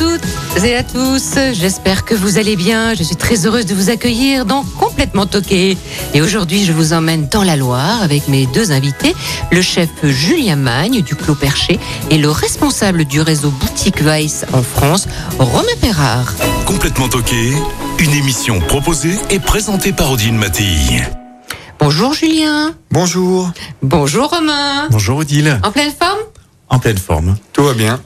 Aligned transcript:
toutes 0.00 0.64
et 0.64 0.76
à 0.76 0.82
tous, 0.82 1.34
j'espère 1.52 2.06
que 2.06 2.14
vous 2.14 2.38
allez 2.38 2.56
bien. 2.56 2.94
Je 2.94 3.02
suis 3.02 3.16
très 3.16 3.44
heureuse 3.44 3.66
de 3.66 3.74
vous 3.74 3.90
accueillir 3.90 4.46
dans 4.46 4.64
Complètement 4.78 5.26
Toqué. 5.26 5.76
Et 6.14 6.22
aujourd'hui, 6.22 6.64
je 6.64 6.72
vous 6.72 6.94
emmène 6.94 7.28
dans 7.28 7.44
la 7.44 7.56
Loire 7.56 8.02
avec 8.02 8.26
mes 8.26 8.46
deux 8.46 8.72
invités, 8.72 9.14
le 9.52 9.60
chef 9.60 9.90
Julien 10.02 10.56
Magne 10.56 11.02
du 11.02 11.14
Clos 11.14 11.34
Perché 11.34 11.78
et 12.08 12.16
le 12.16 12.30
responsable 12.30 13.04
du 13.04 13.20
réseau 13.20 13.50
Boutique 13.50 14.00
Weiss 14.00 14.46
en 14.54 14.62
France, 14.62 15.06
Romain 15.38 15.76
Perrard. 15.82 16.32
Complètement 16.64 17.08
toqué, 17.08 17.52
une 17.98 18.12
émission 18.12 18.58
proposée 18.60 19.18
et 19.28 19.38
présentée 19.38 19.92
par 19.92 20.10
Odile 20.12 20.34
Mattei. 20.34 21.02
Bonjour 21.78 22.14
Julien. 22.14 22.72
Bonjour. 22.90 23.50
Bonjour 23.82 24.30
Romain. 24.30 24.88
Bonjour 24.90 25.18
Odile. 25.18 25.60
En 25.62 25.70
pleine 25.70 25.92
forme? 25.92 26.20
En 26.70 26.78
pleine 26.78 26.98
forme. 26.98 27.36
Tout 27.52 27.64
va 27.64 27.74
bien. 27.74 28.00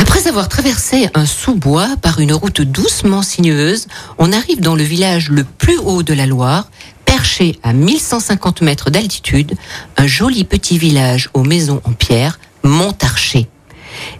Après 0.00 0.28
avoir 0.28 0.48
traversé 0.48 1.10
un 1.12 1.26
sous-bois 1.26 1.90
par 2.00 2.20
une 2.20 2.32
route 2.32 2.62
doucement 2.62 3.20
sinueuse, 3.20 3.86
on 4.16 4.32
arrive 4.32 4.60
dans 4.60 4.74
le 4.74 4.82
village 4.82 5.28
le 5.28 5.44
plus 5.44 5.76
haut 5.76 6.02
de 6.02 6.14
la 6.14 6.24
Loire, 6.24 6.70
perché 7.04 7.58
à 7.62 7.74
1150 7.74 8.62
mètres 8.62 8.88
d'altitude, 8.88 9.52
un 9.98 10.06
joli 10.06 10.44
petit 10.44 10.78
village 10.78 11.28
aux 11.34 11.42
maisons 11.42 11.82
en 11.84 11.92
pierre, 11.92 12.40
Montarché. 12.62 13.46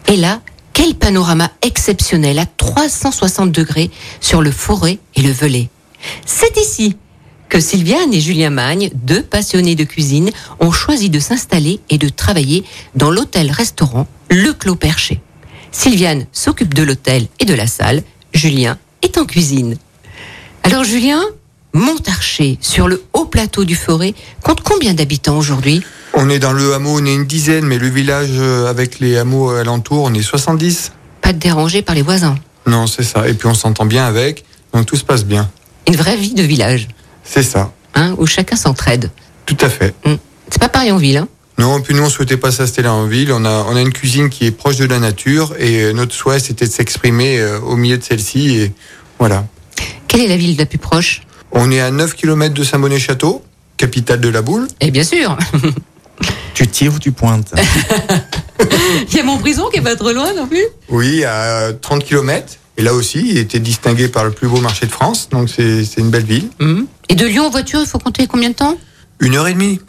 Et 0.07 0.17
là, 0.17 0.43
quel 0.75 0.97
panorama 0.97 1.51
exceptionnel 1.63 2.39
à 2.39 2.45
360 2.45 3.51
degrés 3.51 3.91
sur 4.21 4.43
le 4.43 4.51
forêt 4.51 4.99
et 5.17 5.23
le 5.23 5.33
Velay. 5.33 5.71
C'est 6.27 6.59
ici 6.59 6.99
que 7.49 7.59
Sylviane 7.59 8.13
et 8.13 8.21
Julien 8.21 8.51
Magne, 8.51 8.91
deux 8.93 9.23
passionnés 9.23 9.77
de 9.77 9.85
cuisine, 9.85 10.31
ont 10.61 10.73
choisi 10.73 11.09
de 11.09 11.21
s'installer 11.21 11.81
et 11.89 11.97
de 11.97 12.11
travailler 12.11 12.65
dans 12.95 13.11
l'hôtel-restaurant 13.11 14.07
Le 14.29 14.53
Clos 14.53 14.77
Perché. 14.77 15.23
Sylviane 15.73 16.27
s'occupe 16.33 16.75
de 16.75 16.83
l'hôtel 16.83 17.27
et 17.39 17.45
de 17.45 17.55
la 17.55 17.67
salle. 17.67 18.03
Julien 18.35 18.79
est 19.03 19.19
en 19.19 19.25
cuisine. 19.25 19.77
Alors 20.63 20.85
Julien, 20.85 21.23
Montarché, 21.73 22.59
sur 22.61 22.89
le 22.89 23.03
haut 23.13 23.27
plateau 23.27 23.65
du 23.65 23.77
Forêt, 23.77 24.15
compte 24.43 24.61
combien 24.63 24.93
d'habitants 24.95 25.39
aujourd'hui? 25.39 25.83
On 26.15 26.29
est 26.29 26.41
dans 26.41 26.53
le 26.53 26.75
hameau, 26.75 27.01
on 27.01 27.05
est 27.07 27.15
une 27.15 27.25
dizaine, 27.27 27.65
mais 27.65 27.79
le 27.79 27.89
village 27.89 28.31
euh, 28.33 28.67
avec 28.69 28.99
les 28.99 29.17
hameaux 29.17 29.51
alentours, 29.51 30.03
on 30.05 30.15
est 30.15 30.23
70. 30.23 30.93
Pas 31.21 31.33
de 31.33 31.39
dérangé 31.39 31.83
par 31.83 31.95
les 31.95 32.03
voisins? 32.03 32.35
Non, 32.67 32.87
c'est 32.89 33.05
ça. 33.05 33.29
Et 33.29 33.35
puis 33.35 33.47
on 33.47 33.55
s'entend 33.55 33.87
bien 33.87 34.05
avec, 34.05 34.45
donc 34.75 34.87
tout 34.87 34.97
se 34.97 35.05
passe 35.05 35.25
bien. 35.25 35.49
Une 35.87 35.95
vraie 35.97 36.17
vie 36.17 36.35
de 36.35 36.43
village, 36.43 36.89
C'est 37.25 37.43
ça. 37.45 37.73
hein, 37.95 38.15
où 38.19 38.27
chacun 38.27 38.57
s'entraide. 38.57 39.11
Tout 39.47 39.57
à 39.61 39.69
fait. 39.69 39.95
Hum. 40.05 40.19
C'est 40.51 40.61
pas 40.61 40.69
pareil 40.69 40.91
en 40.91 40.97
ville. 40.97 41.19
Hein 41.19 41.29
Non, 41.61 41.83
puis 41.83 41.95
nous, 41.95 42.03
on 42.03 42.09
souhaitait 42.09 42.39
pas 42.39 42.51
s'installer 42.51 42.89
en 42.89 43.05
ville. 43.05 43.31
On 43.33 43.45
a, 43.45 43.67
on 43.69 43.77
a 43.77 43.83
une 43.83 43.93
cuisine 43.93 44.31
qui 44.31 44.47
est 44.47 44.51
proche 44.51 44.79
de 44.79 44.87
la 44.87 44.99
nature 44.99 45.55
et 45.59 45.83
euh, 45.83 45.93
notre 45.93 46.15
souhait, 46.15 46.39
c'était 46.39 46.65
de 46.65 46.71
s'exprimer 46.71 47.39
euh, 47.39 47.61
au 47.61 47.77
milieu 47.77 47.99
de 47.99 48.03
celle-ci. 48.03 48.57
Et 48.57 48.73
voilà. 49.19 49.45
Quelle 50.09 50.23
est 50.23 50.29
la 50.29 50.39
ville 50.39 50.57
la 50.57 50.65
plus 50.65 50.79
proche? 50.79 51.21
On 51.53 51.71
est 51.71 51.81
à 51.81 51.91
9 51.91 52.15
km 52.15 52.55
de 52.55 52.65
Saint-Bonnet-Château, 52.65 53.45
capitale 53.77 54.23
de 54.23 54.31
la 54.31 54.41
boule. 54.41 54.69
Eh 54.81 54.91
bien 54.91 55.05
sûr 55.05 55.37
Tu 56.55 56.67
tires 56.67 56.95
ou 56.95 56.99
tu 56.99 57.13
pointes? 57.13 57.53
Il 59.11 59.17
y 59.19 59.21
a 59.21 59.23
Montbrison 59.23 59.69
qui 59.71 59.81
est 59.81 59.83
pas 59.83 59.97
trop 59.97 60.13
loin 60.13 60.33
non 60.33 60.47
plus? 60.47 60.65
Oui, 60.89 61.25
à 61.25 61.75
30 61.79 62.05
km. 62.05 62.55
Et 62.79 62.83
là 62.83 62.95
aussi, 62.95 63.23
il 63.23 63.37
était 63.37 63.59
distingué 63.59 64.09
par 64.09 64.25
le 64.25 64.31
plus 64.31 64.49
beau 64.49 64.61
marché 64.61 64.87
de 64.87 64.91
France. 64.91 65.29
Donc 65.31 65.51
c'est 65.51 65.85
c'est 65.85 66.01
une 66.01 66.09
belle 66.09 66.25
ville. 66.25 66.49
Hum. 66.61 66.87
Et 67.11 67.15
de 67.15 67.27
Lyon 67.27 67.47
en 67.47 67.51
voiture, 67.51 67.81
il 67.81 67.87
faut 67.87 67.99
compter 67.99 68.27
combien 68.27 68.49
de 68.49 68.55
temps? 68.55 68.79
Une 69.21 69.35
heure 69.35 69.49
et 69.49 69.53
demie. 69.53 69.81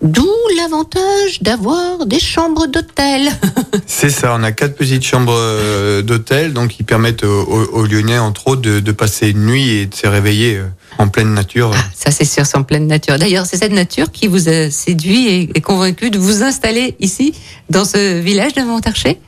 D'où 0.00 0.28
l'avantage 0.56 1.42
d'avoir 1.42 2.06
des 2.06 2.20
chambres 2.20 2.68
d'hôtel. 2.68 3.30
C'est 3.88 4.10
ça, 4.10 4.36
on 4.38 4.44
a 4.44 4.52
quatre 4.52 4.76
petites 4.76 5.04
chambres 5.04 5.34
euh, 5.36 6.02
d'hôtel, 6.02 6.52
donc 6.52 6.68
qui 6.70 6.84
permettent 6.84 7.24
aux, 7.24 7.84
Lyonnais, 7.84 8.18
entre 8.18 8.46
autres, 8.48 8.62
de, 8.62 8.78
de 8.78 8.92
passer 8.92 9.30
une 9.30 9.44
nuit 9.46 9.68
et 9.70 9.86
de 9.86 9.94
se 9.94 10.06
réveiller 10.06 10.56
euh, 10.58 10.66
en 10.98 11.08
pleine 11.08 11.34
nature. 11.34 11.72
Ah, 11.74 11.84
ça 11.96 12.12
c'est 12.12 12.24
sûr, 12.24 12.46
c'est 12.46 12.56
en 12.56 12.62
pleine 12.62 12.86
nature. 12.86 13.18
D'ailleurs, 13.18 13.46
c'est 13.46 13.56
cette 13.56 13.72
nature 13.72 14.12
qui 14.12 14.28
vous 14.28 14.48
a 14.48 14.70
séduit 14.70 15.26
et, 15.26 15.50
et 15.56 15.60
convaincu 15.60 16.10
de 16.10 16.18
vous 16.18 16.44
installer 16.44 16.94
ici, 17.00 17.34
dans 17.68 17.84
ce 17.84 18.20
village 18.20 18.52
de 18.54 18.62
Montarché 18.62 19.18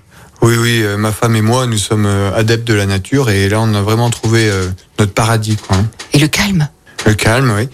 Oui, 0.40 0.54
oui, 0.56 0.82
euh, 0.84 0.96
ma 0.96 1.10
femme 1.10 1.34
et 1.34 1.42
moi, 1.42 1.66
nous 1.66 1.78
sommes 1.78 2.06
euh, 2.06 2.30
adeptes 2.36 2.66
de 2.68 2.74
la 2.74 2.86
nature, 2.86 3.28
et 3.30 3.48
là, 3.48 3.60
on 3.60 3.74
a 3.74 3.82
vraiment 3.82 4.08
trouvé 4.10 4.48
euh, 4.48 4.68
notre 5.00 5.12
paradis, 5.14 5.56
quoi. 5.56 5.78
hein. 5.78 5.86
Et 6.12 6.18
le 6.20 6.28
calme? 6.28 6.68
Le 7.06 7.14
calme, 7.14 7.52
oui. 7.56 7.68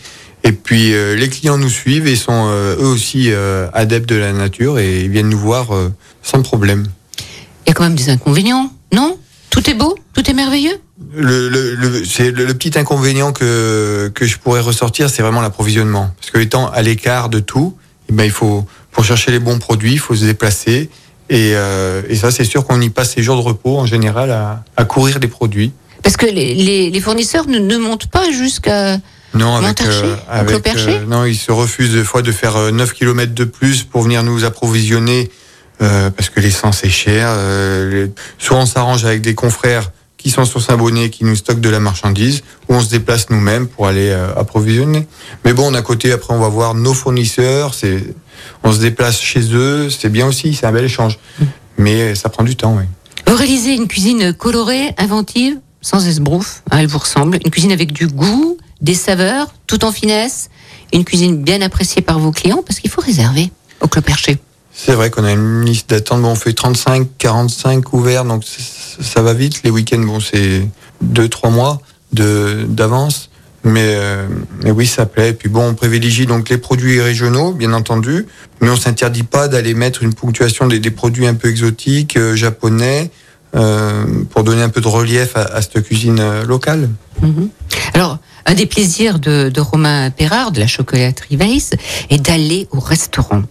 Et 0.46 0.52
puis, 0.52 0.94
euh, 0.94 1.16
les 1.16 1.28
clients 1.28 1.58
nous 1.58 1.68
suivent 1.68 2.06
et 2.06 2.14
sont 2.14 2.46
euh, 2.50 2.76
eux 2.76 2.86
aussi 2.86 3.32
euh, 3.32 3.66
adeptes 3.72 4.08
de 4.08 4.14
la 4.14 4.32
nature, 4.32 4.78
et 4.78 5.00
ils 5.00 5.10
viennent 5.10 5.28
nous 5.28 5.38
voir 5.38 5.66
sans 6.22 6.40
problème. 6.40 6.86
Il 7.66 7.70
y 7.70 7.72
a 7.72 7.74
quand 7.74 7.82
même 7.82 7.96
des 7.96 8.10
inconvénients, 8.10 8.70
non? 8.92 9.18
Tout 9.50 9.68
est 9.68 9.74
beau 9.74 9.96
Tout 10.14 10.30
est 10.30 10.34
merveilleux? 10.34 10.78
Le, 11.12 11.48
le, 11.48 11.74
le- 11.74 12.04
c'est 12.04 12.30
le, 12.30 12.46
le 12.46 12.54
petit 12.54 12.78
inconvénient 12.78 13.32
que, 13.32 14.08
que 14.14 14.24
je 14.24 14.38
pourrais 14.38 14.60
ressortir, 14.60 15.10
c'est 15.10 15.20
vraiment 15.22 15.40
l'approvisionnement. 15.40 16.12
Parce 16.20 16.30
que 16.30 16.38
étant 16.38 16.70
à 16.70 16.80
l'écart 16.80 17.28
de 17.28 17.40
tout, 17.40 17.76
eh 18.08 18.12
ben, 18.12 18.22
il 18.24 18.30
faut, 18.30 18.64
pour 18.92 19.04
chercher 19.04 19.32
les 19.32 19.40
bons 19.40 19.58
produits, 19.58 19.94
il 19.94 19.98
faut 19.98 20.14
se 20.14 20.24
déplacer. 20.26 20.90
Et, 21.28 21.52
euh, 21.54 22.02
et 22.08 22.14
ça, 22.14 22.30
c'est 22.30 22.44
sûr 22.44 22.64
qu'on 22.64 22.80
y 22.80 22.88
passe 22.88 23.14
ses 23.14 23.22
jours 23.24 23.36
de 23.36 23.42
repos 23.42 23.76
en 23.78 23.86
général 23.86 24.30
à, 24.30 24.62
à 24.76 24.84
courir 24.84 25.18
les 25.18 25.26
produits. 25.28 25.72
Parce 26.04 26.16
que 26.16 26.26
les, 26.26 26.54
les- 26.54 26.90
les 26.90 27.00
fournisseurs 27.00 27.48
ne, 27.48 27.58
ne 27.58 27.76
montent 27.78 28.06
pas 28.06 28.30
jusqu'à... 28.30 28.98
Non, 29.36 29.56
avec, 29.56 29.80
au 29.80 30.30
avec 30.30 30.48
Clos-Perché 30.48 31.00
non, 31.06 31.24
ils 31.24 31.36
se 31.36 31.52
refusent 31.52 31.92
des 31.92 32.04
fois 32.04 32.22
de 32.22 32.32
faire 32.32 32.56
euh, 32.56 32.70
9 32.70 32.92
km 32.92 33.32
de 33.34 33.44
plus 33.44 33.82
pour 33.84 34.02
venir 34.02 34.22
nous 34.22 34.44
approvisionner 34.44 35.30
euh, 35.82 36.10
parce 36.10 36.30
que 36.30 36.40
l'essence 36.40 36.84
est 36.84 36.88
chère. 36.90 37.28
euh, 37.30 38.06
les- 38.06 38.12
soit 38.38 38.56
on 38.56 38.66
s'arrange 38.66 39.04
avec 39.04 39.20
des 39.22 39.34
confrères 39.34 39.90
qui 40.16 40.30
sont 40.30 40.44
sur 40.44 40.60
Saint-Bonnet 40.62 41.10
qui 41.10 41.24
nous 41.24 41.36
stockent 41.36 41.60
de 41.60 41.68
la 41.68 41.78
marchandise, 41.78 42.42
ou 42.68 42.74
on 42.74 42.80
se 42.80 42.88
déplace 42.88 43.28
nous-mêmes 43.30 43.68
pour 43.68 43.86
aller 43.86 44.08
euh, 44.08 44.34
approvisionner. 44.34 45.06
Mais 45.44 45.52
bon, 45.52 45.72
à 45.74 45.82
côté, 45.82 46.10
après, 46.10 46.32
on 46.34 46.40
va 46.40 46.48
voir 46.48 46.74
nos 46.74 46.94
fournisseurs. 46.94 47.74
C'est, 47.74 48.02
on 48.64 48.72
se 48.72 48.80
déplace 48.80 49.20
chez 49.20 49.42
eux, 49.54 49.88
c'est 49.90 50.08
bien 50.08 50.26
aussi, 50.26 50.54
c'est 50.54 50.66
un 50.66 50.72
bel 50.72 50.84
échange. 50.86 51.18
Mais 51.78 52.14
ça 52.16 52.28
prend 52.30 52.42
du 52.42 52.56
temps, 52.56 52.74
oui. 52.76 52.84
Vous 53.28 53.36
réalisez 53.36 53.74
une 53.74 53.86
cuisine 53.86 54.32
colorée, 54.32 54.94
inventive, 54.98 55.58
sans 55.82 56.04
esbrouf, 56.08 56.62
hein, 56.70 56.78
elle 56.80 56.86
vous 56.88 56.98
ressemble. 56.98 57.38
Une 57.44 57.50
cuisine 57.50 57.70
avec 57.72 57.92
du 57.92 58.06
goût, 58.08 58.56
des 58.80 58.94
saveurs, 58.94 59.54
tout 59.66 59.84
en 59.84 59.92
finesse. 59.92 60.50
Une 60.92 61.04
cuisine 61.04 61.42
bien 61.42 61.60
appréciée 61.62 62.02
par 62.02 62.18
vos 62.18 62.32
clients, 62.32 62.62
parce 62.64 62.80
qu'il 62.80 62.90
faut 62.90 63.00
réserver 63.00 63.50
au 63.80 63.88
Clos 63.88 64.02
Perché. 64.02 64.38
C'est 64.72 64.92
vrai 64.92 65.10
qu'on 65.10 65.24
a 65.24 65.32
une 65.32 65.64
liste 65.64 65.90
d'attente. 65.90 66.22
Bon, 66.22 66.28
on 66.28 66.34
fait 66.34 66.52
35, 66.52 67.08
45 67.18 67.92
ouverts, 67.94 68.24
donc 68.24 68.44
ça 68.44 69.22
va 69.22 69.32
vite. 69.32 69.62
Les 69.64 69.70
week-ends, 69.70 69.98
bon, 69.98 70.20
c'est 70.20 70.68
deux, 71.00 71.28
trois 71.28 71.50
mois 71.50 71.80
de 72.12 72.66
d'avance. 72.68 73.30
Mais, 73.64 73.96
euh, 73.96 74.28
mais 74.62 74.70
oui, 74.70 74.86
ça 74.86 75.06
plaît. 75.06 75.30
Et 75.30 75.32
puis 75.32 75.48
bon, 75.48 75.70
on 75.70 75.74
privilégie 75.74 76.26
donc 76.26 76.50
les 76.50 76.58
produits 76.58 77.00
régionaux, 77.00 77.52
bien 77.52 77.72
entendu, 77.72 78.26
mais 78.60 78.70
on 78.70 78.76
s'interdit 78.76 79.24
pas 79.24 79.48
d'aller 79.48 79.74
mettre 79.74 80.04
une 80.04 80.14
ponctuation 80.14 80.68
des, 80.68 80.78
des 80.78 80.92
produits 80.92 81.26
un 81.26 81.34
peu 81.34 81.48
exotiques, 81.48 82.16
euh, 82.16 82.36
japonais, 82.36 83.10
pour 84.30 84.44
donner 84.44 84.62
un 84.62 84.68
peu 84.68 84.80
de 84.80 84.88
relief 84.88 85.36
à, 85.36 85.42
à 85.42 85.62
cette 85.62 85.82
cuisine 85.82 86.20
euh, 86.20 86.44
locale. 86.44 86.90
Mhm. 87.22 87.48
Alors, 87.94 88.18
un 88.44 88.54
des 88.54 88.66
plaisirs 88.66 89.18
de, 89.18 89.48
de 89.48 89.60
Romain 89.60 90.10
Perrard, 90.10 90.52
de 90.52 90.60
la 90.60 90.66
chocolaterie 90.66 91.36
Weiss, 91.36 91.70
est 92.10 92.18
d'aller 92.18 92.68
au 92.70 92.80
restaurant. 92.80 93.42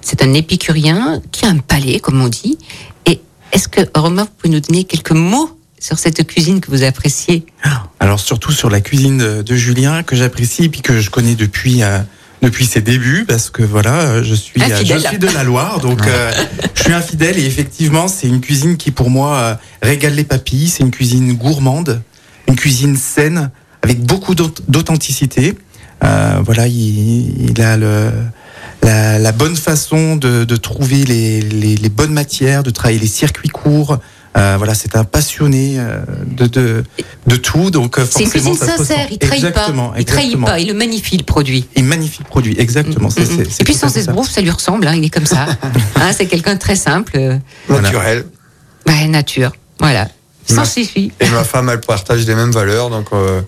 C'est 0.00 0.22
un 0.22 0.32
épicurien 0.32 1.20
qui 1.30 1.44
a 1.44 1.48
un 1.48 1.58
palais, 1.58 2.00
comme 2.00 2.20
on 2.22 2.28
dit. 2.28 2.58
Et 3.06 3.20
est-ce 3.52 3.68
que, 3.68 3.82
Romain, 3.94 4.22
vous 4.24 4.30
pouvez 4.38 4.54
nous 4.54 4.60
donner 4.60 4.84
quelques 4.84 5.12
mots 5.12 5.50
sur 5.78 5.98
cette 5.98 6.26
cuisine 6.26 6.60
que 6.60 6.70
vous 6.70 6.84
appréciez? 6.84 7.44
Alors 7.98 8.20
surtout 8.20 8.52
sur 8.52 8.70
la 8.70 8.80
cuisine 8.80 9.18
de, 9.18 9.42
de 9.42 9.56
Julien 9.56 10.02
que 10.02 10.16
j'apprécie 10.16 10.68
puis 10.68 10.80
que 10.82 11.00
je 11.00 11.10
connais 11.10 11.34
depuis 11.34 11.82
euh, 11.82 12.00
depuis 12.42 12.64
ses 12.66 12.80
débuts 12.80 13.24
parce 13.28 13.50
que 13.50 13.62
voilà 13.62 14.22
je 14.22 14.34
suis 14.34 14.60
euh, 14.62 14.76
je 14.84 14.98
suis 15.08 15.18
de 15.18 15.28
la 15.28 15.44
Loire 15.44 15.80
donc 15.80 16.06
euh, 16.06 16.32
je 16.74 16.82
suis 16.84 16.92
infidèle 16.92 17.38
et 17.38 17.44
effectivement 17.44 18.08
c'est 18.08 18.26
une 18.28 18.40
cuisine 18.40 18.76
qui 18.76 18.90
pour 18.90 19.10
moi 19.10 19.36
euh, 19.36 19.54
régale 19.82 20.14
les 20.14 20.24
papilles. 20.24 20.68
C'est 20.68 20.82
une 20.82 20.90
cuisine 20.90 21.34
gourmande 21.34 22.02
une 22.48 22.56
cuisine 22.56 22.96
saine 22.96 23.50
avec 23.82 24.00
beaucoup 24.02 24.34
d'aut- 24.34 24.52
d'authenticité. 24.68 25.56
Euh, 26.02 26.40
voilà 26.44 26.66
il, 26.66 27.50
il 27.50 27.60
a 27.62 27.76
le 27.76 28.10
la, 28.82 29.18
la 29.18 29.32
bonne 29.32 29.56
façon 29.56 30.16
de, 30.16 30.44
de 30.44 30.56
trouver 30.56 31.04
les, 31.04 31.42
les, 31.42 31.76
les 31.76 31.88
bonnes 31.90 32.12
matières, 32.14 32.62
de 32.62 32.70
travailler 32.70 32.98
les 32.98 33.06
circuits 33.06 33.50
courts, 33.50 33.98
Euh, 34.36 34.54
voilà, 34.58 34.74
c'est 34.74 34.94
un 34.94 35.02
passionné 35.02 35.76
euh, 35.80 35.98
de, 36.24 36.46
de, 36.46 36.84
de 37.26 37.36
tout. 37.36 37.70
Donc 37.72 37.98
euh, 37.98 38.06
C'est 38.08 38.22
une 38.24 38.30
cuisine 38.30 38.54
sincère, 38.54 38.78
ressent. 38.78 38.94
il 39.10 39.18
trahit 39.18 39.42
pas. 39.42 39.48
Exactement, 39.48 39.92
Il 39.98 40.04
trahit 40.04 40.24
exactement. 40.26 40.46
pas, 40.46 40.60
il 40.60 40.68
le 40.68 40.74
magnifie 40.74 41.16
le 41.16 41.24
produit. 41.24 41.66
Et 41.74 41.82
magnifique 41.82 42.26
produit, 42.28 42.54
exactement. 42.58 43.10
c'est- 43.10 43.22
Mm, 43.22 43.24
mm. 43.24 43.36
c'est- 43.44 43.50
c'est 43.50 43.62
Et 43.62 43.64
puis 43.64 43.74
sans 43.74 43.94
esbrouf, 43.96 44.30
ça 44.30 44.40
lui 44.40 44.50
ressemble, 44.50 44.86
hein, 44.86 44.94
il 44.94 45.04
est 45.04 45.10
comme 45.10 45.26
ça. 45.26 45.46
Hein, 45.96 46.12
c'est 46.16 46.26
quelqu'un 46.26 46.54
de 46.54 46.60
très 46.60 46.76
simple, 46.76 47.12
euh, 47.16 47.36
Voilà. 47.66 47.82
Naturel. 47.82 48.24
ouais, 48.86 49.06
nature. 49.08 49.50
Voilà. 49.80 50.08
Sans 50.48 50.64
suffit. 50.64 51.12
Et 51.20 51.28
ma 51.30 51.44
femme, 51.44 51.68
elle 51.68 51.80
partage 51.80 52.24
les 52.26 52.34
mêmes 52.34 52.50
valeurs. 52.52 52.88
Donc, 52.90 53.08
euh, 53.12 53.40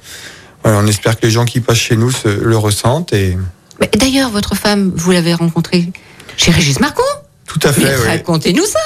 voilà, 0.64 0.78
on 0.78 0.86
espère 0.86 1.18
que 1.18 1.26
les 1.26 1.32
gens 1.32 1.44
qui 1.44 1.60
passent 1.60 1.78
chez 1.78 1.96
nous 1.96 2.10
se, 2.10 2.28
le 2.28 2.56
ressentent. 2.56 3.12
Et 3.12 3.36
Mais 3.80 3.88
D'ailleurs, 3.96 4.30
votre 4.30 4.54
femme, 4.56 4.92
vous 4.94 5.10
l'avez 5.12 5.34
rencontrée 5.34 5.90
chez 6.36 6.50
Régis 6.50 6.80
Marcon 6.80 7.02
tout 7.46 7.58
à 7.64 7.72
fait, 7.72 7.84
oui. 7.96 8.06
Racontez-nous 8.08 8.64
ça 8.64 8.78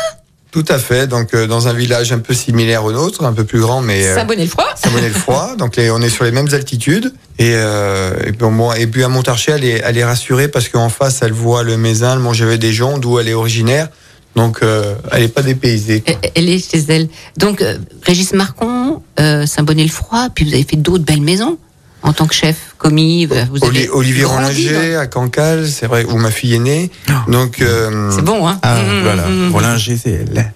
Tout 0.52 0.64
à 0.68 0.78
fait. 0.78 1.06
Donc, 1.06 1.34
euh, 1.34 1.46
dans 1.46 1.68
un 1.68 1.72
village 1.74 2.12
un 2.12 2.18
peu 2.18 2.32
similaire 2.32 2.84
au 2.84 2.92
nôtre, 2.92 3.24
un 3.24 3.32
peu 3.32 3.44
plus 3.44 3.60
grand, 3.60 3.82
mais. 3.82 4.06
euh, 4.06 4.14
Saint-Bonnet-le-Froid 4.14 4.68
Saint-Bonnet-le-Froid. 4.76 5.54
Donc, 5.58 5.76
les- 5.76 5.90
on 5.90 6.00
est 6.00 6.08
sur 6.08 6.24
les 6.24 6.30
mêmes 6.30 6.48
altitudes. 6.52 7.12
Et, 7.38 7.52
euh, 7.54 8.14
et, 8.24 8.32
puis, 8.32 8.48
moi, 8.48 8.78
et 8.78 8.86
puis 8.86 9.04
à 9.04 9.08
Montarché, 9.08 9.52
elle 9.52 9.64
est, 9.64 9.82
elle 9.84 9.98
est 9.98 10.04
rassurée 10.04 10.48
parce 10.48 10.68
qu'en 10.68 10.88
face, 10.88 11.20
elle 11.22 11.32
voit 11.32 11.62
le 11.62 11.76
Mézin, 11.76 12.14
le 12.14 12.22
Montgevet 12.22 12.56
des 12.58 12.72
gens, 12.72 12.96
d'où 12.98 13.18
elle 13.18 13.28
est 13.28 13.34
originaire. 13.34 13.88
Donc, 14.34 14.58
euh, 14.62 14.94
elle 15.12 15.22
n'est 15.22 15.28
pas 15.28 15.42
dépaysée. 15.42 16.00
quoi. 16.00 16.14
Elle- 16.22 16.30
Elle 16.34 16.48
est 16.48 16.70
chez 16.70 16.82
elle. 16.88 17.08
Donc, 17.36 17.60
euh, 17.60 17.76
Régis 18.02 18.32
Marcon, 18.32 19.02
euh, 19.20 19.44
Saint-Bonnet-le-Froid, 19.46 20.28
puis 20.34 20.44
vous 20.46 20.54
avez 20.54 20.64
fait 20.64 20.76
d'autres 20.76 21.04
belles 21.04 21.22
maisons 21.22 21.58
en 22.02 22.12
tant 22.12 22.26
que 22.26 22.34
chef, 22.34 22.75
commis. 22.78 23.26
Vous 23.26 23.34
Oli- 23.62 23.78
avez 23.78 23.88
Olivier 23.90 24.24
Rollinger 24.24 24.96
à 24.96 25.06
Cancale, 25.06 25.66
c'est 25.68 25.86
vrai, 25.86 26.04
où 26.04 26.16
ma 26.16 26.30
fille 26.30 26.54
est 26.54 26.58
née. 26.58 26.90
Donc, 27.28 27.60
euh, 27.60 28.10
C'est 28.14 28.24
bon, 28.24 28.46
hein 28.46 28.58
Ah, 28.62 28.76
Mmh, 28.82 29.02
voilà. 29.02 29.26
mmh, 29.26 29.48
mmh. 29.48 29.52
Rollinger, 29.52 29.98
c'est 30.02 30.24
la- 30.32 30.50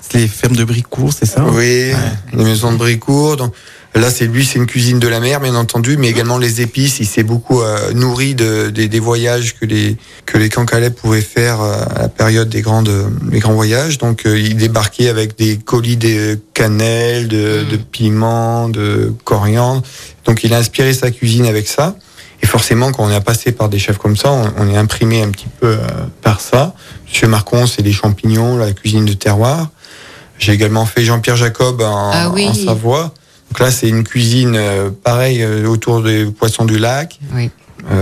c'est 0.00 0.18
les 0.18 0.28
fermes 0.28 0.56
de 0.56 0.64
Bricourt, 0.64 1.12
c'est 1.12 1.26
ça 1.26 1.44
Oui, 1.44 1.92
les 2.32 2.44
maisons 2.44 2.72
de 2.72 2.76
Bricourt. 2.78 3.36
Donc, 3.36 3.52
là, 3.94 4.10
c'est 4.10 4.26
lui, 4.26 4.44
c'est 4.44 4.58
une 4.58 4.66
cuisine 4.66 4.98
de 5.00 5.08
la 5.08 5.18
mer, 5.20 5.40
bien 5.40 5.54
entendu, 5.54 5.96
mais 5.96 6.08
également 6.08 6.38
les 6.38 6.60
épices. 6.60 7.00
Il 7.00 7.06
s'est 7.06 7.22
beaucoup 7.24 7.60
euh, 7.60 7.92
nourri 7.92 8.34
de, 8.34 8.70
des- 8.70 8.88
des 8.88 9.00
voyages 9.00 9.54
que 9.58 9.64
les 9.66 9.96
que 10.26 10.38
les 10.38 10.48
Cancalais 10.48 10.90
pouvaient 10.90 11.20
faire 11.22 11.60
euh, 11.60 11.74
à 11.96 12.02
la 12.02 12.08
période 12.08 12.48
des 12.48 12.60
grandes 12.62 12.90
des 13.22 13.40
grands 13.40 13.54
voyages. 13.54 13.98
Donc, 13.98 14.26
euh, 14.26 14.38
il 14.38 14.56
débarquait 14.56 15.08
avec 15.08 15.36
des 15.38 15.56
colis 15.58 15.96
de 15.96 16.38
cannelle, 16.54 17.26
de, 17.28 17.64
Mm. 17.66 17.68
de 17.72 17.76
piment, 17.76 18.68
de 18.68 19.12
coriandre. 19.24 19.82
Donc, 20.26 20.44
il 20.44 20.52
a 20.54 20.58
inspiré 20.58 20.92
sa 20.94 21.10
cuisine 21.10 21.46
avec 21.46 21.59
ça. 21.68 21.96
Et 22.42 22.46
forcément, 22.46 22.90
quand 22.90 23.04
on 23.04 23.10
est 23.10 23.20
passé 23.20 23.52
par 23.52 23.68
des 23.68 23.78
chefs 23.78 23.98
comme 23.98 24.16
ça, 24.16 24.30
on, 24.30 24.52
on 24.56 24.68
est 24.68 24.76
imprimé 24.76 25.22
un 25.22 25.30
petit 25.30 25.48
peu 25.60 25.66
euh, 25.68 25.78
par 26.22 26.40
ça. 26.40 26.74
Monsieur 27.06 27.28
Marcon, 27.28 27.66
c'est 27.66 27.82
les 27.82 27.92
champignons, 27.92 28.56
la 28.56 28.72
cuisine 28.72 29.04
de 29.04 29.12
terroir. 29.12 29.68
J'ai 30.38 30.52
également 30.52 30.86
fait 30.86 31.02
Jean-Pierre 31.04 31.36
Jacob 31.36 31.82
en, 31.82 32.10
Ah 32.12 32.30
oui. 32.30 32.48
en 32.48 32.54
Savoie. 32.54 33.12
Donc 33.50 33.60
là, 33.60 33.70
c'est 33.70 33.88
une 33.88 34.04
cuisine 34.04 34.54
euh, 34.56 34.90
pareil 34.90 35.42
euh, 35.42 35.66
autour 35.66 36.02
des 36.02 36.24
poissons 36.26 36.64
du 36.64 36.78
lac. 36.78 37.18
Oui. 37.34 37.50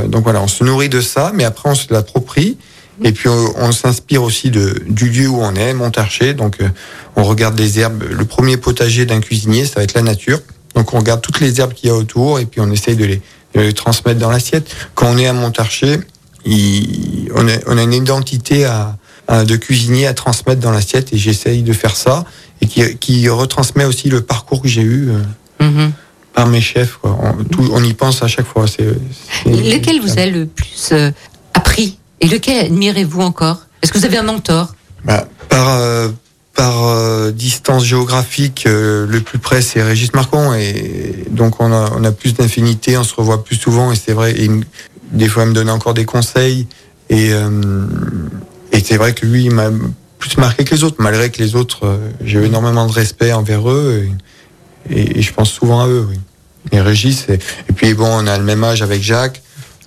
Donc 0.08 0.24
voilà, 0.24 0.42
on 0.42 0.48
se 0.48 0.64
nourrit 0.64 0.88
de 0.88 1.00
ça, 1.00 1.30
mais 1.34 1.44
après 1.44 1.68
on 1.70 1.74
se 1.76 1.86
l'approprie. 1.92 2.58
Et 3.04 3.12
puis 3.12 3.28
on, 3.28 3.54
on 3.58 3.70
s'inspire 3.70 4.24
aussi 4.24 4.50
de, 4.50 4.82
du 4.88 5.08
lieu 5.08 5.28
où 5.28 5.40
on 5.40 5.54
est, 5.54 5.72
Montarché. 5.72 6.34
Donc 6.34 6.58
on 7.14 7.22
regarde 7.22 7.56
les 7.56 7.78
herbes. 7.78 8.02
Le 8.10 8.24
premier 8.24 8.56
potager 8.56 9.06
d'un 9.06 9.20
cuisinier, 9.20 9.66
ça 9.66 9.74
va 9.76 9.84
être 9.84 9.94
la 9.94 10.02
nature. 10.02 10.40
Donc 10.74 10.94
on 10.94 10.98
regarde 10.98 11.20
toutes 11.20 11.38
les 11.38 11.60
herbes 11.60 11.74
qu'il 11.74 11.88
y 11.90 11.92
a 11.92 11.94
autour 11.94 12.40
et 12.40 12.46
puis 12.46 12.60
on 12.60 12.70
essaye 12.72 12.96
de 12.96 13.04
les, 13.04 13.22
transmettre 13.72 14.18
dans 14.20 14.30
l'assiette. 14.30 14.74
Quand 14.94 15.08
on 15.10 15.18
est 15.18 15.26
à 15.26 15.32
Montarché, 15.32 15.98
il- 16.44 17.30
on, 17.34 17.46
a, 17.48 17.52
on 17.66 17.78
a 17.78 17.82
une 17.82 17.92
identité 17.92 18.64
à, 18.64 18.96
à- 19.26 19.44
de 19.44 19.56
cuisinier 19.56 20.06
à 20.06 20.14
transmettre 20.14 20.60
dans 20.60 20.70
l'assiette 20.70 21.12
et 21.12 21.18
j'essaye 21.18 21.62
de 21.62 21.72
faire 21.72 21.96
ça 21.96 22.24
et 22.60 22.66
qui, 22.66 22.96
qui 22.98 23.28
retransmet 23.28 23.84
aussi 23.84 24.08
le 24.08 24.20
parcours 24.22 24.62
que 24.62 24.68
j'ai 24.68 24.82
eu 24.82 25.10
euh, 25.10 25.22
Mhm. 25.60 25.92
par 26.34 26.46
mes 26.46 26.60
chefs. 26.60 26.96
Quoi. 27.02 27.18
On, 27.20 27.44
tout- 27.44 27.68
on 27.72 27.82
y 27.82 27.92
pense 27.94 28.22
à 28.22 28.28
chaque 28.28 28.46
fois. 28.46 28.66
Lequel 29.46 30.00
vous 30.00 30.18
a 30.18 30.26
le 30.26 30.46
plus 30.46 30.90
euh, 30.92 31.10
appris 31.54 31.98
Et 32.20 32.28
lequel 32.28 32.66
admirez-vous 32.66 33.20
encore? 33.22 33.58
Est-ce 33.82 33.92
que 33.92 33.98
vous 33.98 34.04
avez 34.04 34.18
un 34.18 34.22
mentor? 34.22 34.74
Bah, 35.04 35.26
par 35.48 35.68
euh, 35.80 36.08
par 36.58 36.88
euh, 36.88 37.30
distance 37.30 37.84
géographique, 37.84 38.64
euh, 38.66 39.06
le 39.06 39.20
plus 39.20 39.38
près 39.38 39.62
c'est 39.62 39.80
Régis 39.80 40.12
Marcon 40.12 40.54
et 40.54 41.24
donc 41.30 41.60
on 41.60 41.72
a 41.72 41.92
on 41.96 42.02
a 42.02 42.10
plus 42.10 42.34
d'infinité, 42.34 42.98
on 42.98 43.04
se 43.04 43.14
revoit 43.14 43.44
plus 43.44 43.54
souvent 43.54 43.92
et 43.92 43.96
c'est 43.96 44.12
vrai. 44.12 44.34
Et 44.36 44.50
des 45.12 45.28
fois 45.28 45.44
il 45.44 45.50
me 45.50 45.54
donne 45.54 45.70
encore 45.70 45.94
des 45.94 46.04
conseils 46.04 46.66
et 47.10 47.32
euh, 47.32 47.86
et 48.72 48.80
c'est 48.80 48.96
vrai 48.96 49.14
que 49.14 49.24
lui 49.24 49.44
il 49.44 49.52
m'a 49.52 49.70
plus 50.18 50.36
marqué 50.36 50.64
que 50.64 50.74
les 50.74 50.82
autres, 50.82 50.96
malgré 50.98 51.30
que 51.30 51.38
les 51.40 51.54
autres 51.54 52.00
j'ai 52.24 52.42
énormément 52.44 52.86
de 52.86 52.92
respect 52.92 53.32
envers 53.32 53.70
eux 53.70 54.08
et, 54.90 54.96
et- 54.98 55.18
et 55.20 55.22
je 55.22 55.32
pense 55.32 55.50
souvent 55.52 55.82
à 55.82 55.86
eux. 55.86 56.08
Oui. 56.10 56.18
Et 56.72 56.80
Régis 56.80 57.26
et, 57.28 57.34
et 57.68 57.72
puis 57.72 57.94
bon 57.94 58.08
on 58.10 58.26
a 58.26 58.36
le 58.36 58.42
même 58.44 58.64
âge 58.64 58.82
avec 58.82 59.00
Jacques, 59.00 59.40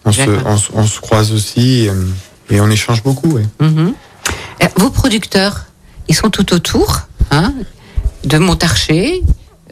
on 0.05 0.13
se 0.13 0.19
D'accord. 0.21 0.43
on, 0.45 0.55
se- 0.57 0.69
on 0.73 0.87
se 0.87 1.01
croise 1.01 1.33
aussi 1.33 1.89
et 2.49 2.61
on 2.61 2.69
échange 2.69 3.03
beaucoup. 3.03 3.31
oui. 3.35 3.43
Mhm. 3.59 3.93
Euh, 4.63 4.67
Vos 4.77 4.89
producteurs, 4.89 5.65
ils 6.07 6.15
sont 6.15 6.29
tout 6.29 6.53
autour 6.53 7.01
hein, 7.31 7.53
de 8.23 8.37
Montarché, 8.37 9.21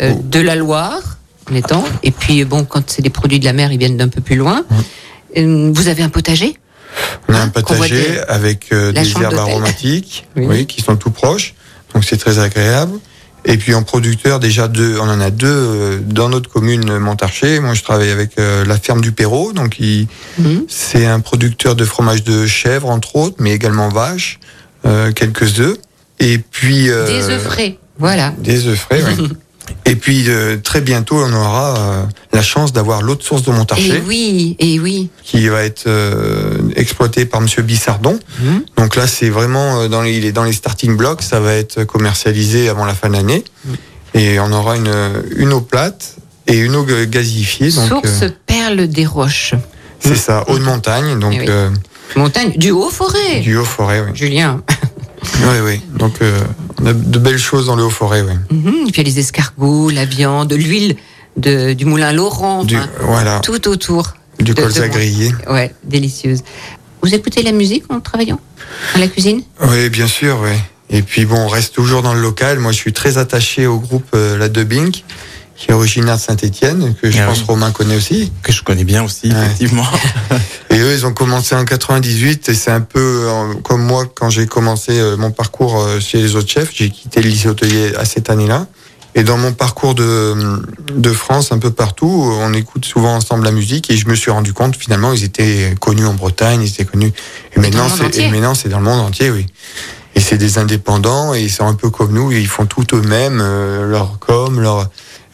euh, 0.01 0.13
Oh. 0.15 0.21
de 0.23 0.39
la 0.39 0.55
Loire, 0.55 1.17
en 1.51 1.55
étant. 1.55 1.83
Et 2.03 2.11
puis, 2.11 2.45
bon, 2.45 2.63
quand 2.63 2.89
c'est 2.89 3.01
des 3.01 3.09
produits 3.09 3.39
de 3.39 3.45
la 3.45 3.53
mer, 3.53 3.71
ils 3.71 3.77
viennent 3.79 3.97
d'un 3.97 4.07
peu 4.07 4.21
plus 4.21 4.35
loin. 4.35 4.63
Euh, 5.37 5.71
Vous 5.73 5.87
avez 5.87 6.03
un 6.03 6.09
potager 6.09 6.55
On 7.27 7.33
a 7.33 7.37
Hein, 7.37 7.43
un 7.43 7.47
potager 7.49 8.11
des- 8.11 8.17
avec 8.27 8.71
euh, 8.71 8.91
des 8.91 9.11
herbes 9.11 9.35
aromatiques, 9.37 10.27
Oui. 10.35 10.45
oui. 10.47 10.65
qui 10.65 10.81
sont 10.81 10.95
tout 10.95 11.11
proches. 11.11 11.53
Donc 11.93 12.03
c'est 12.05 12.17
très 12.17 12.39
agréable. 12.39 12.99
Et 13.45 13.57
puis 13.57 13.73
en 13.73 13.83
producteur, 13.83 14.39
déjà 14.39 14.67
deux, 14.67 14.97
on 14.99 15.07
en 15.09 15.21
a 15.21 15.29
deux 15.29 15.99
dans 16.05 16.29
notre 16.29 16.49
commune 16.49 16.97
Montarché. 16.99 17.59
Moi, 17.61 17.73
je 17.73 17.83
travaille 17.83 18.09
avec 18.11 18.37
euh, 18.37 18.65
la 18.65 18.77
ferme 18.77 19.01
du 19.01 19.11
Perrault, 19.11 19.53
donc 19.53 19.77
Mhm. 19.79 20.65
c'est 20.67 21.05
un 21.05 21.19
producteur 21.19 21.75
de 21.75 21.85
fromage 21.85 22.23
de 22.23 22.45
chèvre 22.47 22.89
entre 22.89 23.15
autres, 23.15 23.37
mais 23.39 23.51
également 23.51 23.89
vache, 23.89 24.39
euh, 24.85 25.11
quelques 25.13 25.59
œufs. 25.59 25.77
Et 26.19 26.37
puis 26.37 26.89
euh, 26.89 27.05
Des 27.07 27.29
œufs 27.33 27.41
frais. 27.41 27.77
Voilà. 27.97 28.33
Des 28.37 28.67
œufs 28.67 28.77
frais, 28.79 29.03
oui. 29.17 29.29
Et 29.85 29.95
puis 29.95 30.25
euh, 30.27 30.57
très 30.57 30.81
bientôt, 30.81 31.15
on 31.17 31.31
aura 31.33 31.77
euh, 31.77 32.03
la 32.33 32.41
chance 32.41 32.73
d'avoir 32.73 33.01
l'autre 33.03 33.23
source 33.23 33.43
de 33.43 33.51
Montarché 33.51 33.97
Et 33.97 34.03
oui, 34.05 34.55
et 34.59 34.79
oui. 34.79 35.09
qui 35.23 35.47
va 35.47 35.63
être 35.63 35.83
euh, 35.87 36.57
exploité 36.75 37.25
par 37.25 37.39
Monsieur 37.41 37.61
Bissardon. 37.61 38.19
Mhm. 38.39 38.63
Donc 38.77 38.95
là, 38.95 39.05
c'est 39.05 39.29
vraiment 39.29 39.81
euh, 39.81 39.87
dans 39.87 40.01
les, 40.01 40.17
il 40.17 40.25
est 40.25 40.31
dans 40.31 40.43
les 40.43 40.53
starting 40.53 40.97
blocks. 40.97 41.21
Ça 41.21 41.39
va 41.39 41.53
être 41.53 41.83
commercialisé 41.83 42.67
avant 42.69 42.85
la 42.85 42.95
fin 42.95 43.09
de 43.09 43.13
l'année, 43.13 43.43
et 44.15 44.39
on 44.39 44.51
aura 44.51 44.75
une 44.75 44.91
une 45.37 45.53
eau 45.53 45.61
plate 45.61 46.15
et 46.47 46.57
une 46.57 46.75
eau 46.75 46.83
ga- 46.83 47.05
gazifiée. 47.05 47.71
Donc 47.71 47.87
Source 47.89 48.23
euh, 48.23 48.29
perle 48.47 48.87
des 48.87 49.05
roches. 49.05 49.53
c'est 49.99 50.15
ça, 50.15 50.45
eau 50.49 50.57
de 50.57 50.63
montagne, 50.63 51.19
donc 51.19 51.33
Eh 51.35 51.39
oui. 51.41 51.45
euh, 51.47 51.69
Montagne 52.15 52.53
du 52.57 52.71
Haut-Forêt. 52.71 53.41
du 53.41 53.55
haut 53.55 53.65
forêt. 53.65 54.01
Oui, 54.01 54.11
Julien. 54.15 54.61
oui, 55.23 55.59
oui. 55.63 55.81
Donc 55.97 56.21
euh, 56.21 56.39
on 56.81 56.85
a 56.85 56.93
de 56.93 57.19
belles 57.19 57.37
choses 57.39 57.65
dans 57.67 57.75
le 57.75 57.83
haut 57.83 57.89
forêt. 57.89 58.21
Oui. 58.21 58.33
Mhm. 58.57 58.87
Et 58.87 58.91
puis 58.91 59.01
il 59.01 59.07
y 59.07 59.11
a 59.11 59.13
les 59.13 59.19
escargots, 59.19 59.89
la 59.89 60.05
viande, 60.05 60.53
l'huile 60.53 60.95
de- 61.37 61.73
du 61.73 61.85
moulin 61.85 62.11
Laurent. 62.13 62.63
Du, 62.63 62.77
enfin, 62.77 62.87
voilà, 63.01 63.39
tout 63.39 63.67
autour. 63.67 64.13
du 64.39 64.53
de- 64.53 64.61
colza 64.61 64.87
de- 64.87 64.93
grillé. 64.93 65.31
Ouais, 65.49 65.73
délicieuse. 65.83 66.43
Vous 67.01 67.13
écoutez 67.13 67.43
la 67.43 67.51
musique 67.51 67.83
en 67.89 67.99
travaillant 67.99 68.39
à 68.95 68.99
la 68.99 69.07
cuisine? 69.07 69.41
Oui, 69.69 69.89
bien 69.89 70.07
sûr, 70.07 70.39
oui. 70.43 70.51
Et 70.89 71.01
puis 71.01 71.25
bon, 71.25 71.37
on 71.37 71.47
reste 71.47 71.73
toujours 71.75 72.01
dans 72.01 72.13
le 72.13 72.21
local. 72.21 72.59
Moi, 72.59 72.71
je 72.71 72.77
suis 72.77 72.93
très 72.93 73.17
attaché 73.17 73.67
au 73.67 73.79
groupe 73.79 74.07
euh, 74.15 74.37
La 74.37 74.49
Dubbing, 74.49 74.91
qui 75.59 75.71
est 75.71 75.73
originaire 75.73 76.15
de 76.15 76.21
Saint-Étienne, 76.21 76.95
que 77.01 77.11
je 77.11 77.19
Ah 77.21 77.25
pense 77.27 77.39
oui. 77.39 77.45
Romain 77.49 77.71
connaît 77.71 77.97
aussi. 77.97 78.31
Que 78.41 78.53
je 78.53 78.63
connais 78.63 78.85
bien 78.85 79.03
aussi, 79.03 79.27
Ouais. 79.27 79.45
effectivement. 79.45 79.85
Et 80.69 80.77
eux, 80.79 80.93
ils 80.93 81.05
ont 81.05 81.11
commencé 81.13 81.53
en 81.53 81.65
98 81.65 82.47
et 82.47 82.53
c'est 82.53 82.71
un 82.71 82.79
peu 82.79 83.23
euh, 83.27 83.53
comme 83.63 83.83
moi 83.83 84.05
quand 84.15 84.29
j'ai 84.29 84.47
commencé 84.47 84.97
euh, 84.97 85.17
mon 85.17 85.31
parcours 85.31 85.81
euh, 85.81 85.99
chez 85.99 86.19
les 86.21 86.35
autres 86.37 86.49
chefs. 86.49 86.69
J'ai 86.73 86.89
quitté 86.89 87.21
le 87.21 87.27
lycée 87.29 87.49
hôtelier 87.49 87.93
à 87.97 88.05
cette 88.05 88.29
année-là. 88.29 88.67
Et 89.15 89.23
dans 89.23 89.37
mon 89.37 89.51
parcours 89.51 89.95
de, 89.95 90.35
de 90.95 91.11
France, 91.11 91.51
un 91.51 91.57
peu 91.57 91.71
partout, 91.71 92.07
on 92.39 92.53
écoute 92.53 92.85
souvent 92.85 93.15
ensemble 93.15 93.43
la 93.43 93.51
musique 93.51 93.89
et 93.91 93.97
je 93.97 94.07
me 94.07 94.15
suis 94.15 94.29
rendu 94.31 94.53
compte 94.53 94.75
finalement 94.77 95.11
ils 95.11 95.23
étaient 95.23 95.75
connus 95.81 96.05
en 96.05 96.13
Bretagne, 96.13 96.61
ils 96.61 96.69
étaient 96.69 96.85
connus. 96.85 97.11
Et 97.55 97.59
maintenant, 97.59 97.87
c'est 97.89 98.15
et 98.19 98.29
maintenant 98.29 98.53
c'est 98.53 98.69
dans 98.69 98.77
le 98.77 98.85
monde 98.85 98.99
entier, 99.01 99.31
oui. 99.31 99.47
Et 100.15 100.21
c'est 100.21 100.37
des 100.37 100.57
indépendants 100.59 101.33
et 101.33 101.41
ils 101.41 101.51
sont 101.51 101.65
un 101.67 101.73
peu 101.73 101.89
comme 101.89 102.13
nous, 102.13 102.31
ils 102.31 102.47
font 102.47 102.65
tout 102.67 102.85
eux-mêmes, 102.93 103.39
euh, 103.41 103.89
leur 103.89 104.19
com, 104.19 104.61
leur 104.61 104.87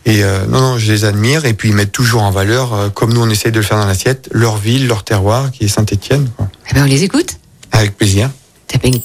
et 0.05 0.23
euh, 0.23 0.45
non 0.45 0.61
non, 0.61 0.77
je 0.77 0.91
les 0.91 1.03
admire 1.03 1.45
et 1.45 1.53
puis 1.53 1.69
ils 1.69 1.75
mettent 1.75 1.91
toujours 1.91 2.23
en 2.23 2.31
valeur, 2.31 2.73
euh, 2.73 2.89
comme 2.89 3.11
nous 3.13 3.21
on 3.21 3.29
essaye 3.29 3.51
de 3.51 3.57
le 3.57 3.65
faire 3.65 3.79
dans 3.79 3.87
l'assiette, 3.87 4.29
leur 4.31 4.57
ville, 4.57 4.87
leur 4.87 5.03
terroir 5.03 5.51
qui 5.51 5.65
est 5.65 5.67
Saint-Étienne. 5.67 6.29
Eh 6.69 6.75
ben, 6.75 6.83
on 6.83 6.85
les 6.85 7.03
écoute. 7.03 7.37
Avec 7.71 7.97
plaisir. 7.97 8.29
Tapping. 8.67 9.01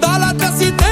Dans 0.00 0.18
l'adversité, 0.18 0.91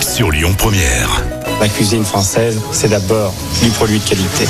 sur 0.00 0.30
Lyon 0.30 0.54
Première. 0.56 1.24
La 1.60 1.68
cuisine 1.68 2.04
française, 2.04 2.60
c'est 2.70 2.88
d'abord 2.88 3.34
du 3.60 3.70
produit 3.70 3.98
de 3.98 4.08
qualité. 4.08 4.44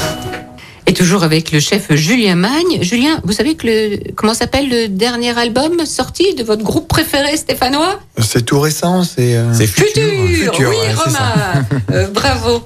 Et 0.87 0.93
toujours 0.93 1.23
avec 1.23 1.51
le 1.51 1.61
chef 1.61 1.95
Julien 1.95 2.35
Magne. 2.35 2.83
Julien, 2.83 3.19
vous 3.25 3.33
savez 3.33 3.55
que 3.55 3.67
le, 3.67 4.01
comment 4.15 4.35
s'appelle 4.35 4.69
le 4.69 4.89
dernier 4.89 5.37
album 5.39 5.87
sorti 5.87 6.35
de 6.35 6.43
votre 6.45 6.63
groupe 6.63 6.89
préféré 6.89 7.39
stéphanois? 7.39 8.01
C'est 8.21 8.45
tout 8.45 8.61
récent, 8.61 9.03
c'est. 9.03 9.35
euh, 9.37 9.55
C'est 9.55 9.67
Futur, 9.67 10.03
Futur, 10.29 10.69
Oui, 10.69 10.77
ouais, 10.77 10.93
Romain 10.93 11.65
Euh, 11.93 12.09
Bravo 12.09 12.63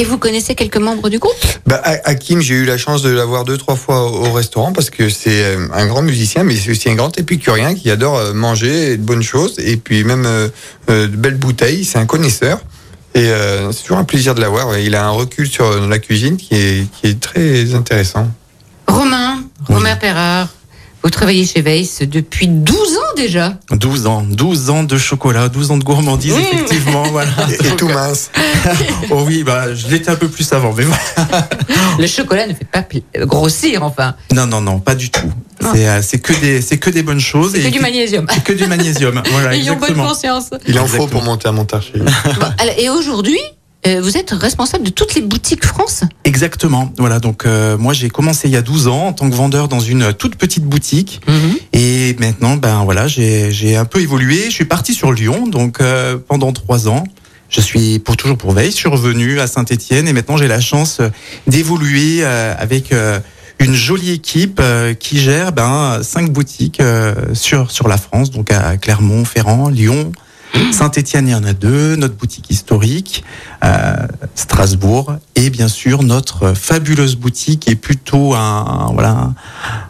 Et 0.00 0.04
vous 0.04 0.16
connaissez 0.16 0.54
quelques 0.54 0.78
membres 0.78 1.10
du 1.10 1.18
groupe? 1.18 1.34
Bah, 1.66 1.78
Ha- 1.84 2.00
Hakim, 2.06 2.40
j'ai 2.40 2.54
eu 2.54 2.64
la 2.64 2.78
chance 2.78 3.02
de 3.02 3.10
l'avoir 3.10 3.44
deux, 3.44 3.58
trois 3.58 3.76
fois 3.76 4.10
au 4.10 4.28
au 4.28 4.32
restaurant 4.32 4.72
parce 4.72 4.88
que 4.88 5.10
c'est 5.10 5.44
euh, 5.44 5.66
un 5.74 5.86
grand 5.86 6.00
musicien, 6.00 6.42
mais 6.42 6.56
c'est 6.56 6.70
aussi 6.70 6.88
un 6.88 6.94
grand 6.94 7.18
épicurien 7.18 7.74
qui 7.74 7.90
adore 7.90 8.16
euh, 8.16 8.32
manger 8.32 8.96
de 8.96 9.02
bonnes 9.02 9.22
choses 9.22 9.56
et 9.58 9.76
puis 9.76 10.02
même 10.04 10.24
euh, 10.24 10.48
de 10.88 11.06
belles 11.16 11.36
bouteilles. 11.36 11.84
C'est 11.84 11.98
un 11.98 12.06
connaisseur. 12.06 12.60
Et 13.14 13.26
euh, 13.28 13.72
c'est 13.72 13.82
toujours 13.82 13.98
un 13.98 14.04
plaisir 14.04 14.34
de 14.34 14.40
l'avoir. 14.40 14.78
Il 14.78 14.94
a 14.94 15.04
un 15.04 15.10
recul 15.10 15.46
sur 15.46 15.86
la 15.86 15.98
cuisine 15.98 16.38
qui 16.38 16.54
est, 16.54 16.86
qui 16.98 17.08
est 17.08 17.20
très 17.20 17.74
intéressant. 17.74 18.26
Romain, 18.86 19.42
Romain 19.68 19.96
Perrard, 19.96 20.48
vous 21.02 21.10
travaillez 21.10 21.46
chez 21.46 21.62
Weiss 21.62 22.00
depuis 22.02 22.46
12 22.48 22.76
ans 22.76 23.14
déjà 23.16 23.54
12 23.70 24.06
ans, 24.06 24.22
12 24.28 24.70
ans 24.70 24.82
de 24.82 24.98
chocolat, 24.98 25.48
12 25.48 25.70
ans 25.70 25.78
de 25.78 25.84
gourmandise, 25.84 26.34
Mmh. 26.34 26.40
effectivement, 26.40 27.02
voilà. 27.10 27.30
Et, 27.48 27.66
et 27.66 27.76
tout 27.76 27.88
mince. 27.88 28.30
Oh 29.10 29.24
oui, 29.26 29.42
bah, 29.42 29.74
je 29.74 29.88
l'étais 29.88 30.10
un 30.10 30.16
peu 30.16 30.28
plus 30.28 30.50
avant, 30.52 30.72
mais 30.74 30.84
voilà. 30.84 31.48
Le 31.98 32.06
chocolat 32.06 32.46
ne 32.46 32.54
fait 32.54 32.66
pas 32.66 32.84
grossir, 33.26 33.82
enfin. 33.82 34.14
Non, 34.32 34.46
non, 34.46 34.60
non, 34.60 34.78
pas 34.78 34.94
du 34.94 35.10
tout. 35.10 35.32
C'est, 35.72 35.88
euh, 35.88 36.00
c'est 36.02 36.18
que 36.18 36.32
des, 36.34 36.60
c'est 36.62 36.78
que 36.78 36.90
des 36.90 37.02
bonnes 37.02 37.20
choses. 37.20 37.52
C'est 37.52 37.62
que 37.62 37.68
du 37.68 37.80
magnésium. 37.80 38.26
c'est 38.32 38.42
que 38.44 38.52
du 38.52 38.66
magnésium. 38.66 39.22
Voilà, 39.32 39.54
Ayons 39.54 39.76
bonne 39.76 39.94
conscience. 39.94 40.50
Il 40.66 40.78
en 40.78 40.86
faut 40.86 41.06
pour 41.06 41.22
monter 41.22 41.48
à 41.48 41.52
Montarché. 41.52 41.92
Bon, 41.98 42.46
alors, 42.58 42.74
et 42.78 42.88
aujourd'hui, 42.88 43.38
euh, 43.86 44.00
vous 44.02 44.16
êtes 44.16 44.30
responsable 44.30 44.84
de 44.84 44.90
toutes 44.90 45.14
les 45.14 45.22
boutiques 45.22 45.64
France 45.64 46.04
Exactement. 46.24 46.92
Voilà, 46.98 47.18
donc 47.18 47.46
euh, 47.46 47.78
moi 47.78 47.92
j'ai 47.94 48.10
commencé 48.10 48.48
il 48.48 48.52
y 48.52 48.56
a 48.56 48.62
12 48.62 48.88
ans 48.88 49.06
en 49.06 49.12
tant 49.12 49.28
que 49.30 49.34
vendeur 49.34 49.68
dans 49.68 49.80
une 49.80 50.12
toute 50.12 50.36
petite 50.36 50.64
boutique. 50.64 51.20
Et 51.72 52.14
maintenant, 52.18 52.56
ben 52.56 52.84
voilà, 52.84 53.06
j'ai 53.08 53.50
j'ai 53.52 53.76
un 53.76 53.86
peu 53.86 54.00
évolué. 54.00 54.44
Je 54.46 54.50
suis 54.50 54.64
parti 54.66 54.92
sur 54.92 55.12
Lyon, 55.12 55.46
donc 55.46 55.80
euh, 55.80 56.18
pendant 56.18 56.52
trois 56.52 56.88
ans. 56.88 57.04
Je 57.48 57.60
suis 57.60 57.98
pour 57.98 58.16
toujours 58.16 58.36
pour 58.38 58.52
Veille. 58.52 58.70
Je 58.70 58.76
suis 58.76 58.88
revenu 58.88 59.40
à 59.40 59.46
Saint-Étienne 59.46 60.06
et 60.06 60.12
maintenant 60.12 60.36
j'ai 60.36 60.46
la 60.46 60.60
chance 60.60 61.00
d'évoluer 61.46 62.18
euh, 62.20 62.54
avec 62.58 62.92
euh, 62.92 63.18
une 63.58 63.74
jolie 63.74 64.12
équipe 64.12 64.60
euh, 64.60 64.94
qui 64.94 65.18
gère 65.18 65.52
ben 65.52 66.00
cinq 66.02 66.30
boutiques 66.30 66.80
euh, 66.80 67.14
sur 67.34 67.70
sur 67.70 67.88
la 67.88 67.96
France, 67.96 68.30
donc 68.30 68.52
à 68.52 68.76
Clermont, 68.76 69.24
Ferrand, 69.24 69.68
Lyon. 69.68 70.12
Saint-Étienne, 70.72 71.28
il 71.28 71.32
y 71.32 71.34
en 71.34 71.44
a 71.44 71.52
deux, 71.52 71.96
notre 71.96 72.14
boutique 72.14 72.50
historique, 72.50 73.24
euh, 73.64 73.94
Strasbourg, 74.34 75.14
et 75.36 75.50
bien 75.50 75.68
sûr 75.68 76.02
notre 76.02 76.54
fabuleuse 76.54 77.16
boutique 77.16 77.60
qui 77.60 77.70
est 77.70 77.76
plutôt 77.76 78.34
un 78.34 78.90
voilà 78.92 79.32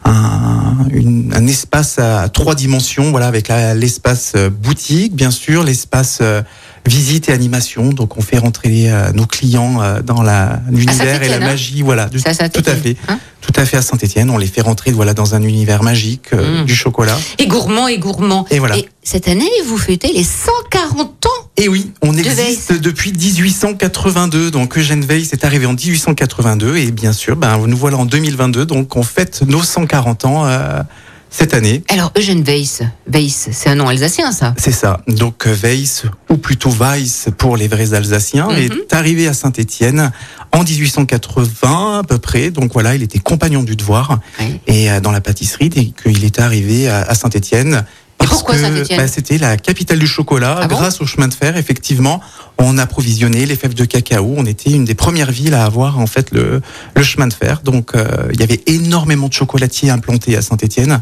un, 0.04 1.46
espace 1.46 1.98
à 1.98 2.28
trois 2.28 2.54
dimensions, 2.54 3.10
voilà 3.10 3.26
avec 3.26 3.48
l'espace 3.74 4.34
boutique, 4.36 5.14
bien 5.14 5.30
sûr, 5.30 5.64
l'espace 5.64 6.18
euh, 6.20 6.42
visite 6.86 7.28
et 7.28 7.32
animation. 7.32 7.90
Donc 7.90 8.16
on 8.16 8.20
fait 8.22 8.38
rentrer 8.38 8.90
euh, 8.90 9.12
nos 9.12 9.26
clients 9.26 9.80
euh, 9.82 10.02
dans 10.02 10.22
l'univers 10.70 11.22
et 11.22 11.28
la 11.28 11.36
hein 11.36 11.40
magie, 11.40 11.82
voilà, 11.82 12.06
du- 12.08 12.18
C'est 12.20 12.40
à 12.42 12.48
tout 12.48 12.62
à 12.66 12.74
fait, 12.74 12.96
hein 13.08 13.18
tout 13.40 13.52
à 13.56 13.64
fait 13.64 13.76
à 13.78 13.82
Saint-Étienne. 13.82 14.28
On 14.30 14.38
les 14.38 14.46
fait 14.46 14.60
rentrer 14.60 14.90
voilà 14.92 15.14
dans 15.14 15.34
un 15.34 15.42
univers 15.42 15.82
magique 15.82 16.32
euh, 16.32 16.62
Mm. 16.62 16.64
du 16.66 16.74
chocolat. 16.74 17.16
Et 17.38 17.46
gourmand 17.46 17.88
et 17.88 17.98
gourmand. 17.98 18.46
Et 18.50 18.58
voilà. 18.58 18.76
cette 19.02 19.28
année, 19.28 19.48
vous 19.66 19.78
fêtez 19.78 20.12
les 20.12 20.24
140 20.24 21.26
ans. 21.26 21.28
Et 21.56 21.68
oui, 21.68 21.90
on 22.02 22.12
De 22.12 22.18
existe 22.18 22.72
depuis 22.72 23.12
1882. 23.12 24.50
Donc 24.50 24.76
Eugène 24.78 25.04
Weiss 25.04 25.32
est 25.32 25.44
arrivé 25.44 25.66
en 25.66 25.72
1882 25.74 26.76
et 26.76 26.90
bien 26.90 27.12
sûr, 27.12 27.36
ben 27.36 27.58
nous 27.66 27.76
voilà 27.76 27.98
en 27.98 28.06
2022. 28.06 28.66
Donc 28.66 28.96
on 28.96 29.02
fête 29.02 29.42
nos 29.46 29.62
140 29.62 30.24
ans 30.24 30.46
euh, 30.46 30.82
cette 31.30 31.54
année. 31.54 31.82
Alors, 31.88 32.12
Eugène 32.18 32.42
Weiss, 32.42 32.82
Weiss, 33.06 33.48
c'est 33.52 33.68
un 33.70 33.76
nom 33.76 33.88
alsacien, 33.88 34.32
ça 34.32 34.52
C'est 34.58 34.72
ça. 34.72 35.00
Donc 35.06 35.46
Weiss, 35.46 36.02
ou 36.28 36.36
plutôt 36.36 36.70
Weiss 36.70 37.28
pour 37.38 37.56
les 37.56 37.68
vrais 37.68 37.94
Alsaciens, 37.94 38.48
Mhm. 38.48 38.56
est 38.58 38.92
arrivé 38.94 39.28
à 39.28 39.32
Saint-Étienne 39.32 40.10
en 40.52 40.64
1880 40.64 42.00
à 42.00 42.02
peu 42.02 42.18
près. 42.18 42.50
Donc 42.50 42.72
voilà, 42.72 42.94
il 42.94 43.02
était 43.02 43.18
compagnon 43.20 43.62
du 43.62 43.76
devoir 43.76 44.18
Oui. 44.40 44.60
et 44.66 44.90
euh, 44.90 45.00
dans 45.00 45.12
la 45.12 45.20
pâtisserie 45.20 45.68
dès 45.68 45.86
qu'il 45.86 46.24
est 46.24 46.38
arrivé 46.40 46.88
à 46.88 47.14
Saint-Étienne. 47.14 47.84
Et 48.22 48.26
pourquoi 48.26 48.56
Saint-Étienne 48.56 48.98
bah, 49.00 49.08
c'était 49.08 49.38
la 49.38 49.56
capitale 49.56 49.98
du 49.98 50.06
chocolat. 50.06 50.58
Ah 50.62 50.68
bon 50.68 50.76
Grâce 50.76 51.00
au 51.00 51.06
chemin 51.06 51.28
de 51.28 51.34
fer, 51.34 51.56
effectivement, 51.56 52.20
on 52.58 52.76
approvisionnait 52.78 53.46
les 53.46 53.56
fèves 53.56 53.74
de 53.74 53.84
cacao. 53.84 54.34
On 54.36 54.44
était 54.46 54.70
une 54.70 54.84
des 54.84 54.94
premières 54.94 55.30
villes 55.30 55.54
à 55.54 55.64
avoir 55.64 55.98
en 55.98 56.06
fait 56.06 56.30
le, 56.32 56.60
le 56.94 57.02
chemin 57.02 57.26
de 57.26 57.32
fer. 57.32 57.62
Donc 57.64 57.94
euh, 57.94 58.06
il 58.34 58.40
y 58.40 58.42
avait 58.42 58.60
énormément 58.66 59.28
de 59.28 59.32
chocolatiers 59.32 59.90
implantés 59.90 60.36
à 60.36 60.42
Saint-Étienne, 60.42 61.00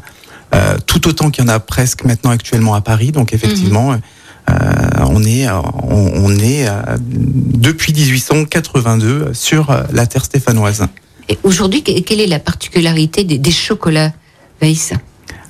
euh, 0.55 0.77
tout 0.87 1.09
autant 1.09 1.31
qu'il 1.31 1.45
y 1.45 1.47
en 1.47 1.51
a 1.51 1.59
presque 1.61 2.05
maintenant 2.05 2.31
actuellement 2.31 2.75
à 2.75 2.81
Paris. 2.81 3.13
Donc 3.13 3.33
effectivement. 3.33 3.93
Euh, 4.51 4.55
on 5.01 5.23
est, 5.25 5.47
on, 5.51 6.25
on 6.25 6.31
est 6.39 6.67
euh, 6.67 6.73
depuis 6.99 7.93
1882 7.93 9.33
sur 9.35 9.71
euh, 9.71 9.83
la 9.93 10.07
terre 10.07 10.25
stéphanoise. 10.25 10.87
Et 11.29 11.39
aujourd'hui, 11.43 11.83
que- 11.83 12.01
quelle 12.01 12.21
est 12.21 12.27
la 12.27 12.39
particularité 12.39 13.25
des, 13.25 13.37
des 13.37 13.51
chocolats 13.51 14.11
Weiss 14.63 14.93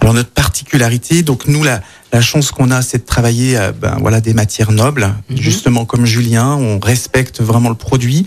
Alors 0.00 0.14
notre 0.14 0.30
particularité, 0.30 1.22
donc 1.22 1.46
nous 1.46 1.62
la, 1.64 1.80
La 2.12 2.20
chance 2.22 2.50
qu'on 2.52 2.70
a, 2.70 2.80
c'est 2.82 2.98
de 2.98 3.04
travailler 3.04 3.58
euh, 3.58 3.72
ben, 3.72 3.96
voilà, 4.00 4.20
des 4.20 4.32
matières 4.32 4.72
nobles. 4.72 5.12
Mhm. 5.28 5.36
Justement, 5.36 5.84
comme 5.84 6.06
Julien, 6.06 6.54
on 6.54 6.78
respecte 6.78 7.42
vraiment 7.42 7.68
le 7.68 7.74
produit. 7.74 8.24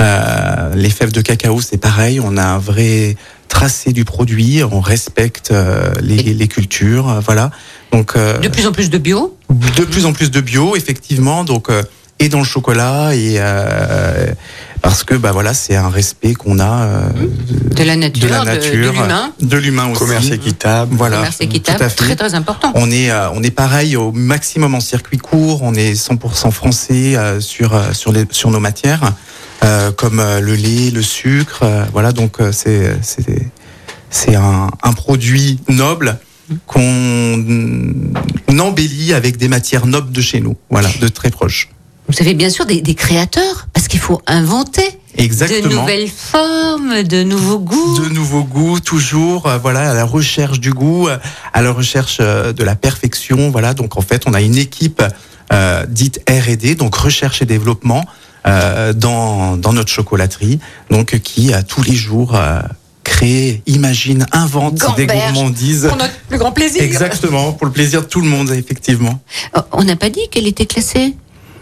Euh, 0.00 0.74
les 0.76 0.90
fèves 0.90 1.10
de 1.12 1.20
cacao, 1.20 1.60
c'est 1.60 1.78
pareil. 1.78 2.20
On 2.20 2.36
a 2.36 2.44
un 2.44 2.58
vrai 2.58 3.16
tracé 3.48 3.92
du 3.92 4.04
produit. 4.04 4.62
On 4.70 4.80
respecte 4.80 5.50
euh, 5.50 5.92
les, 6.00 6.22
les 6.22 6.48
cultures. 6.48 7.08
euh, 7.08 7.20
voilà. 7.20 7.50
Donc, 7.90 8.12
euh, 8.16 8.38
De 8.38 8.48
plus 8.48 8.66
en 8.66 8.72
plus 8.72 8.88
de 8.90 8.98
bio. 8.98 9.36
de 9.50 9.84
plus 9.84 10.06
en 10.06 10.12
plus 10.12 10.30
de 10.30 10.40
bio, 10.40 10.76
effectivement. 10.76 11.42
Donc, 11.44 11.70
euh, 11.70 11.82
et 12.20 12.28
dans 12.28 12.38
le 12.38 12.44
chocolat 12.44 13.14
et 13.16 13.36
euh, 13.38 14.32
parce 14.84 15.02
que 15.02 15.14
bah 15.14 15.32
voilà, 15.32 15.54
c'est 15.54 15.74
un 15.76 15.88
respect 15.88 16.34
qu'on 16.34 16.58
a 16.60 16.82
euh, 16.84 17.08
De 17.74 17.82
la 17.84 17.96
nature, 17.96 18.22
de 18.22 18.28
la 18.30 18.44
nature, 18.44 18.70
de 18.72 18.76
l'humain. 18.76 19.32
de 19.40 19.56
l'humain 19.56 19.86
aussi. 19.90 19.98
Commerce 19.98 20.30
équitable. 20.30 20.94
Voilà, 20.94 21.16
Commerce 21.16 21.38
tout 21.38 21.44
équitable, 21.44 21.82
à 21.82 21.88
fait. 21.88 21.96
très 21.96 22.16
très 22.16 22.34
important. 22.34 22.70
On 22.74 22.90
est, 22.90 23.10
euh, 23.10 23.30
on 23.32 23.42
est 23.42 23.50
pareil 23.50 23.96
au 23.96 24.12
maximum 24.12 24.74
en 24.74 24.80
circuit 24.80 25.16
court. 25.18 25.62
On 25.62 25.74
est 25.74 25.94
100% 25.94 26.50
français 26.50 27.16
euh, 27.16 27.40
sur 27.40 27.74
euh, 27.74 27.92
sur 27.92 28.12
les 28.12 28.26
sur 28.30 28.50
nos 28.50 28.60
matières, 28.60 29.12
euh, 29.64 29.90
comme 29.90 30.20
euh, 30.20 30.40
le 30.40 30.54
lait, 30.54 30.90
le 30.90 31.02
sucre. 31.02 31.60
euh, 31.62 31.84
voilà, 31.92 32.12
donc 32.12 32.40
euh, 32.40 32.52
c'est 32.52 32.96
c'est 33.02 33.50
c'est 34.10 34.34
un, 34.36 34.68
un 34.82 34.92
produit 34.92 35.60
noble 35.68 36.18
qu'on 36.66 37.42
embellit 38.60 39.14
avec 39.14 39.38
des 39.38 39.48
matières 39.48 39.86
nobles 39.86 40.12
de 40.12 40.20
chez 40.20 40.40
nous. 40.40 40.56
Voilà, 40.70 40.90
de 41.00 41.08
très 41.08 41.30
proches. 41.30 41.70
Vous 42.08 42.14
avez 42.20 42.34
bien 42.34 42.50
sûr 42.50 42.66
des, 42.66 42.80
des 42.82 42.94
créateurs, 42.94 43.66
parce 43.72 43.88
qu'il 43.88 44.00
faut 44.00 44.20
inventer 44.26 44.82
de 45.16 45.68
nouvelles 45.68 46.08
formes, 46.08 47.02
de 47.02 47.22
nouveaux 47.22 47.58
goûts. 47.58 47.98
de 47.98 48.08
nouveaux 48.08 48.42
goûts, 48.44 48.80
toujours, 48.80 49.46
euh, 49.46 49.58
voilà, 49.58 49.90
à 49.92 49.94
la 49.94 50.04
recherche 50.04 50.60
du 50.60 50.72
goût, 50.72 51.08
euh, 51.08 51.16
à 51.52 51.62
la 51.62 51.72
recherche 51.72 52.18
euh, 52.20 52.52
de 52.52 52.62
la 52.64 52.74
perfection, 52.74 53.50
voilà. 53.50 53.74
Donc 53.74 53.96
en 53.96 54.00
fait, 54.02 54.24
on 54.26 54.34
a 54.34 54.40
une 54.42 54.56
équipe 54.58 55.02
euh, 55.52 55.86
dite 55.86 56.20
R&D, 56.28 56.74
donc 56.74 56.94
recherche 56.94 57.40
et 57.42 57.46
développement, 57.46 58.04
euh, 58.46 58.92
dans 58.92 59.56
dans 59.56 59.72
notre 59.72 59.90
chocolaterie, 59.90 60.58
donc 60.90 61.18
qui 61.20 61.54
à 61.54 61.62
tous 61.62 61.82
les 61.82 61.94
jours 61.94 62.34
euh, 62.34 62.60
crée, 63.04 63.62
imagine, 63.66 64.26
invente 64.32 64.82
des 64.96 65.06
gourmandises. 65.06 65.86
Pour 65.88 65.96
notre 65.96 66.14
plus 66.28 66.38
grand 66.38 66.52
plaisir. 66.52 66.82
Exactement, 66.82 67.52
pour 67.52 67.66
le 67.66 67.72
plaisir 67.72 68.00
de 68.02 68.06
tout 68.06 68.20
le 68.20 68.28
monde, 68.28 68.50
effectivement. 68.50 69.20
On 69.72 69.84
n'a 69.84 69.96
pas 69.96 70.10
dit 70.10 70.28
qu'elle 70.30 70.46
était 70.46 70.66
classée? 70.66 71.14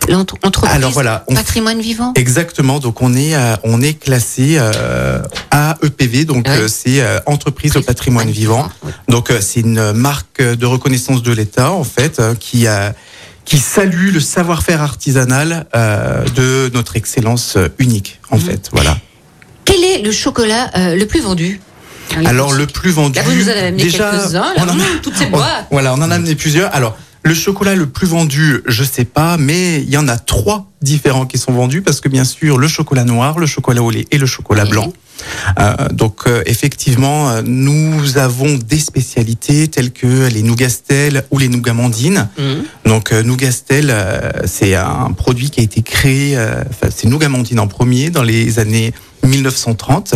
L'entre- 0.09 0.37
entreprise 0.43 0.75
Alors 0.77 0.91
voilà, 0.91 1.25
on- 1.29 1.35
patrimoine 1.35 1.81
vivant. 1.81 2.13
Exactement, 2.17 2.79
donc 2.79 3.03
on 3.03 3.15
est 3.15 3.35
euh, 3.35 3.57
on 3.65 3.81
est 3.81 3.95
classé 3.95 4.57
euh, 4.59 5.23
AEPV, 5.53 6.25
donc 6.25 6.47
Ouais. 6.49 6.57
euh, 6.63 6.69
c'est 6.69 7.01
euh, 7.01 7.19
entreprise 7.27 7.77
au 7.77 7.83
patrimoine 7.83 8.31
vivant. 8.31 8.69
Donc 9.09 9.31
euh, 9.31 9.39
c'est 9.41 9.61
une 9.61 9.93
marque 9.93 10.43
de 10.43 10.67
reconnaissance 10.67 11.23
de 11.23 11.33
l'État 11.33 11.71
en 11.73 11.85
fait 11.85 12.19
euh, 12.21 12.35
qui 12.35 12.67
a 12.67 12.95
qui 13.45 13.59
salue 13.59 14.13
le 14.13 14.21
savoir-faire 14.21 14.83
artisanal 14.83 15.67
euh, 15.75 16.25
de 16.37 16.71
notre 16.75 16.97
excellence 16.97 17.57
euh, 17.57 17.69
unique 17.79 18.21
en 18.31 18.37
Mhm. 18.37 18.43
fait. 18.43 18.69
Voilà. 18.73 18.97
Quel 19.65 19.83
est 19.85 19.99
le 20.03 20.13
chocolat 20.13 20.71
euh, 20.77 20.97
le 20.97 21.07
plus 21.07 21.21
vendu? 21.21 21.61
Alors 22.27 22.53
le 22.53 22.67
plus 22.67 22.91
vendu. 22.91 23.17
Là, 23.19 23.25
vous 23.25 23.33
nous 23.33 23.49
en 23.49 23.53
avez 23.53 23.61
amené 23.69 23.83
déjà, 23.85 24.11
quelques-uns, 24.11 24.41
là. 24.41 24.55
on 24.59 24.63
en 24.65 24.69
a- 24.69 24.75
Mmh, 24.75 25.01
toutes 25.03 25.17
ces 25.17 25.27
boîtes. 25.27 25.67
Voilà, 25.71 25.95
on 25.95 26.03
en 26.03 26.11
a 26.11 26.15
amené 26.15 26.35
plusieurs. 26.35 26.75
Alors 26.75 26.97
le 27.25 27.35
chocolat 27.35 27.77
le 27.77 27.87
plus 27.87 28.07
vendu, 28.09 28.63
je 28.67 28.83
sais 28.83 29.05
pas, 29.05 29.37
mais 29.37 29.81
il 29.83 29.89
y 29.91 29.97
en 29.97 30.09
a 30.09 30.19
trois 30.19 30.71
différents 30.83 31.25
qui 31.27 31.39
sont 31.39 31.53
vendus 31.53 31.81
parce 31.83 32.01
que 32.01 32.09
bien 32.09 32.25
sûr 32.25 32.59
le 32.59 32.67
chocolat 32.67 33.05
noir, 33.05 33.39
le 33.39 33.47
chocolat 33.47 33.83
au 33.83 33.91
lait 33.91 34.07
et 34.11 34.19
le 34.19 34.27
chocolat 34.27 34.65
Oui. 34.65 34.71
blanc. 34.71 34.93
Euh, 35.61 35.89
donc 35.91 36.23
euh, 36.27 36.43
effectivement, 36.47 37.31
euh, 37.31 37.43
nous 37.45 38.19
avons 38.19 38.55
des 38.57 38.79
spécialités 38.81 39.69
telles 39.69 39.93
que 39.93 40.29
les 40.29 40.43
nougastel 40.43 41.23
ou 41.31 41.39
les 41.39 41.49
nougamandines. 41.49 42.29
Mhm. 42.37 42.65
Donc 42.87 43.13
euh, 43.13 43.23
nougastel, 43.23 43.91
euh, 43.91 44.31
c'est 44.47 44.75
un 44.75 45.13
produit 45.17 45.51
qui 45.51 45.61
a 45.61 45.63
été 45.63 45.83
créé, 45.83 46.37
euh, 46.37 46.65
enfin 46.71 46.89
c'est 46.95 47.07
nougamandine 47.07 47.61
en 47.61 47.69
premier 47.69 48.11
dans 48.11 48.25
les 48.25 48.59
années 48.59 48.93
1930. 49.25 50.15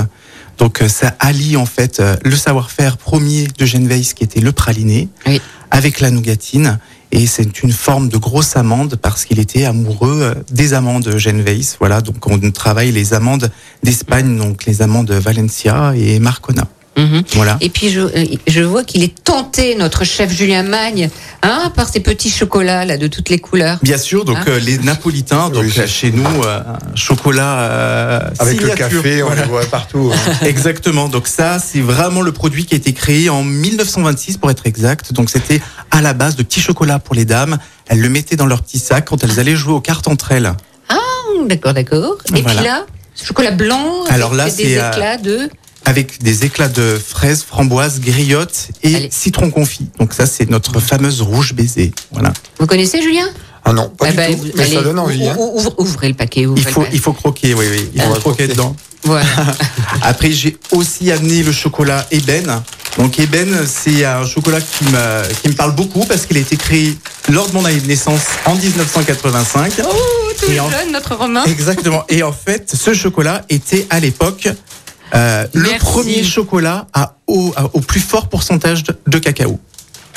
Donc 0.59 0.83
ça 0.89 1.15
allie 1.21 1.57
en 1.57 1.67
fait 1.67 2.03
le 2.25 2.35
savoir-faire 2.35 2.97
premier 2.97 3.47
de 3.59 3.67
Genveis 3.67 4.13
qui 4.17 4.25
était 4.25 4.41
le 4.41 4.53
praliné 4.53 5.09
Oui. 5.27 5.41
avec 5.71 6.01
la 6.01 6.11
nougatine 6.11 6.79
et 7.17 7.27
c'est 7.27 7.63
une 7.63 7.73
forme 7.73 8.11
de 8.11 8.19
grosse 8.19 8.57
amande 8.57 8.97
parce 8.97 9.25
qu'il 9.25 9.39
était 9.39 9.65
amoureux 9.65 10.21
euh, 10.21 10.35
des 10.51 10.75
amandes 10.75 11.17
Genveis. 11.17 11.77
Voilà, 11.79 12.03
donc 12.03 12.27
on 12.27 12.39
travaille 12.51 12.93
les 12.93 13.15
amandes 13.15 13.51
d'Espagne, 13.83 14.37
donc 14.37 14.67
les 14.67 14.83
amandes 14.83 15.11
Valencia 15.11 15.95
et 15.97 16.19
Marcona. 16.19 16.69
Mhm. 16.97 17.23
Voilà. 17.35 17.59
Et 17.61 17.69
puis 17.69 17.91
je, 17.91 18.01
euh, 18.01 18.25
je 18.47 18.63
vois 18.63 18.83
qu'il 18.83 19.03
est 19.03 19.15
tenté, 19.23 19.75
notre 19.75 20.05
chef 20.05 20.33
Julien 20.33 20.63
Magne, 20.63 21.11
hein, 21.43 21.71
par 21.77 21.89
ces 21.89 22.01
petits 22.01 22.31
chocolats 22.31 22.85
là 22.87 22.97
de 22.97 23.07
toutes 23.07 23.29
les 23.29 23.39
couleurs. 23.39 23.79
Bien 23.83 23.99
sûr, 23.99 24.25
donc 24.25 24.39
Hein 24.39 24.45
euh, 24.49 24.59
les 24.59 24.79
napolitains, 24.79 25.51
donc 25.51 25.65
Oui, 25.65 25.73
là, 25.77 25.87
chez 25.87 26.11
nous, 26.11 26.25
euh, 26.45 26.61
un 26.61 26.97
chocolat 26.97 27.61
euh, 27.61 28.21
Avec 28.39 28.61
le 28.63 28.69
café, 28.71 29.23
on 29.23 29.27
Voilà. 29.27 29.43
le 29.43 29.49
voit 29.49 29.65
partout. 29.67 30.11
hein. 30.15 30.33
Exactement. 30.47 31.09
Donc 31.09 31.29
ça, 31.29 31.59
c'est 31.59 31.81
vraiment 31.83 32.23
le 32.23 32.33
produit 32.33 32.65
qui 32.65 32.75
a 32.75 32.79
été 32.79 32.95
créé 32.95 33.29
en 33.29 33.45
1926 33.45 34.39
pour 34.39 34.51
être 34.51 34.67
exact. 34.67 35.13
Donc 35.13 35.29
c'était 35.29 35.61
à 35.91 36.01
la 36.01 36.15
base 36.15 36.35
de 36.37 36.43
petits 36.43 36.61
chocolats 36.61 36.99
pour 36.99 37.15
les 37.15 37.25
dames. 37.27 37.59
Elles 37.89 38.01
le 38.01 38.09
mettaient 38.09 38.37
dans 38.37 38.47
leur 38.47 38.63
petit 38.63 38.79
sac 38.79 39.05
quand 39.07 39.23
elles 39.23 39.39
allaient 39.39 39.55
jouer 39.57 39.75
aux 39.75 39.81
cartes 39.83 40.09
entre 40.09 40.33
elles. 40.33 40.53
Hum, 40.91 41.47
D'accord, 41.49 41.75
d'accord. 41.75 42.17
Et 42.35 42.41
Voilà. 42.41 42.57
puis 42.61 42.65
là, 42.65 42.87
ce 43.15 43.27
chocolat 43.27 43.51
blanc 43.51 44.03
avec 44.05 44.15
Alors 44.15 44.35
là, 44.35 44.47
des 44.47 44.51
c'est, 44.51 44.79
euh, 44.79 44.91
éclats 44.91 45.17
de. 45.19 45.51
Avec 45.89 46.21
des 46.23 46.45
éclats 46.45 46.69
de 46.69 46.99
fraises, 47.03 47.43
framboises, 47.45 48.01
griottes 48.01 48.69
et 48.83 48.95
Allez. 48.97 49.09
citron 49.13 49.51
confit. 49.51 49.87
Donc 50.01 50.13
ça, 50.13 50.27
c'est 50.27 50.51
notre 50.51 50.81
fameuse 50.81 51.23
rouge 51.23 51.55
baiser. 51.55 51.93
Voilà. 52.13 52.33
Vous 52.59 52.67
connaissez 52.67 53.01
Julien? 53.01 53.29
Ah 53.65 53.73
non, 53.73 53.89
pas 53.89 54.07
Eh 54.09 54.11
du 54.11 54.17
ben, 54.17 54.37
tout. 54.37 54.47
Mais 54.57 54.67
ça 54.69 54.83
donne 54.83 54.99
envie. 54.99 55.27
hein. 55.29 55.37
ou- 55.39 55.59
ouvre- 55.59 55.75
ouvrez 55.79 56.09
le 56.09 56.15
paquet. 56.15 56.45
ouvrez 56.47 56.61
Il 56.61 56.67
le 56.67 56.71
faut, 56.73 56.81
paquet. 56.83 56.93
il 56.95 57.01
faut 57.01 57.13
croquer, 57.13 57.55
oui, 57.55 57.67
oui. 57.71 57.89
Il 57.95 58.01
On 58.03 58.05
faut 58.09 58.13
va 58.15 58.19
croquer 58.21 58.49
dedans. 58.49 58.75
Voilà. 59.05 59.25
Après, 60.03 60.33
j'ai 60.33 60.57
aussi 60.73 61.13
amené 61.13 61.45
le 61.45 61.53
chocolat 61.53 62.05
Eben. 62.11 62.61
Donc, 62.99 63.21
Eben, 63.21 63.65
c'est 63.67 64.05
un 64.05 64.27
chocolat 64.27 64.61
qui 64.61 64.85
me, 64.87 65.33
qui 65.43 65.49
me 65.49 65.55
parle 65.55 65.77
beaucoup 65.77 66.05
parce 66.07 66.27
qu'il 66.27 66.37
a 66.37 66.41
été 66.41 66.57
créé 66.57 66.97
lors 67.29 67.49
de 67.49 67.53
mon 67.55 67.65
année 67.65 67.79
de 67.79 67.87
naissance 67.87 68.23
en 68.47 68.57
1985. 68.57 69.73
oh, 69.85 69.93
tout 70.41 70.51
Et 70.51 70.59
en- 70.59 70.69
jeune, 70.69 70.91
notre 70.93 71.15
Romain. 71.15 71.45
Exactement. 71.45 72.05
Et 72.09 72.25
en 72.25 72.33
fait, 72.33 72.73
ce 72.75 72.95
chocolat 72.95 73.45
était 73.49 73.87
à 73.91 74.01
l'époque 74.01 74.49
euh, 75.17 75.47
le 75.53 75.79
premier 75.79 76.23
chocolat 76.23 76.87
à 76.93 77.17
au, 77.27 77.53
à- 77.57 77.71
au 77.75 77.81
plus 77.81 78.01
fort 78.01 78.29
pourcentage 78.29 78.85
de, 78.85 78.97
de 79.07 79.19
cacao. 79.19 79.59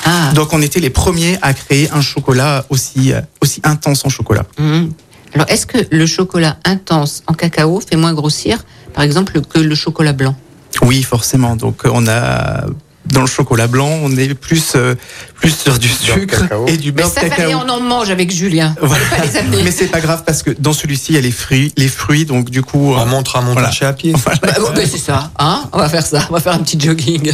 Ah. 0.06 0.32
Donc, 0.34 0.54
on 0.54 0.62
était 0.62 0.80
les 0.80 0.90
premiers 0.90 1.38
à 1.42 1.54
créer 1.54 1.90
un 1.92 2.02
chocolat 2.02 2.66
aussi, 2.70 3.14
euh, 3.14 3.22
aussi 3.42 3.60
intense 3.64 4.06
en 4.06 4.10
chocolat. 4.10 4.46
Hum. 4.60 4.94
Alors, 5.34 5.48
est-ce 5.50 5.66
que 5.66 5.78
le 5.92 6.06
chocolat 6.06 6.58
intense 6.66 7.24
en 7.28 7.34
cacao 7.34 7.80
fait 7.82 7.96
moins 7.98 8.14
grossir, 8.14 8.64
par 8.94 9.04
exemple, 9.04 9.42
que 9.42 9.60
le 9.60 9.76
chocolat 9.76 10.14
blanc? 10.14 10.36
Oui, 10.82 11.04
forcément. 11.04 11.56
Donc, 11.56 11.82
on 11.86 12.08
a 12.08 12.66
dans 13.14 13.22
le 13.22 13.28
chocolat 13.28 13.68
blanc, 13.68 13.90
on 14.04 14.16
est 14.18 14.34
plus 14.34 14.74
euh, 14.76 14.96
plus 15.36 15.52
sur 15.56 15.78
du 15.80 15.88
sucre 15.88 16.42
cacao. 16.42 16.66
et 16.68 16.78
du 16.78 16.92
Mais 16.92 17.02
beurre 17.04 17.10
de 17.10 17.16
ça 17.16 17.30
cacao. 17.30 17.52
on 17.66 17.70
en 17.70 17.80
mange 17.80 18.10
avec 18.10 18.32
Julien. 18.32 18.76
On 18.82 18.88
Voilà. 18.88 19.04
pas 19.06 19.24
les 19.26 19.36
amener. 19.38 19.64
Mais 19.64 19.72
c'est 19.72 19.88
pas 19.88 20.02
grave 20.02 20.24
parce 20.26 20.44
que 20.44 20.52
dans 20.60 20.74
celui-ci, 20.74 21.14
il 21.14 21.16
y 21.16 21.18
a 21.18 21.22
les 21.22 21.32
fruits, 21.32 21.72
les 21.78 21.88
fruits, 21.88 22.26
donc 22.26 22.50
du 22.50 22.62
coup, 22.62 22.94
On 22.94 23.02
euh, 23.02 23.06
montre 23.06 23.36
à 23.36 23.42
mon 23.42 23.54
Voilà. 23.54 23.68
marché 23.68 23.86
à 23.86 23.94
pied. 23.94 24.14
voilà. 24.16 24.40
Bah, 24.42 24.54
bon, 24.60 24.68
c'est 24.76 24.98
ça, 24.98 25.32
hein 25.40 25.64
On 25.74 25.78
va 25.80 25.90
faire 25.90 26.06
ça, 26.06 26.26
on 26.30 26.34
va 26.34 26.40
faire 26.40 26.54
un 26.54 26.60
petit 26.60 26.80
jogging. 26.80 27.34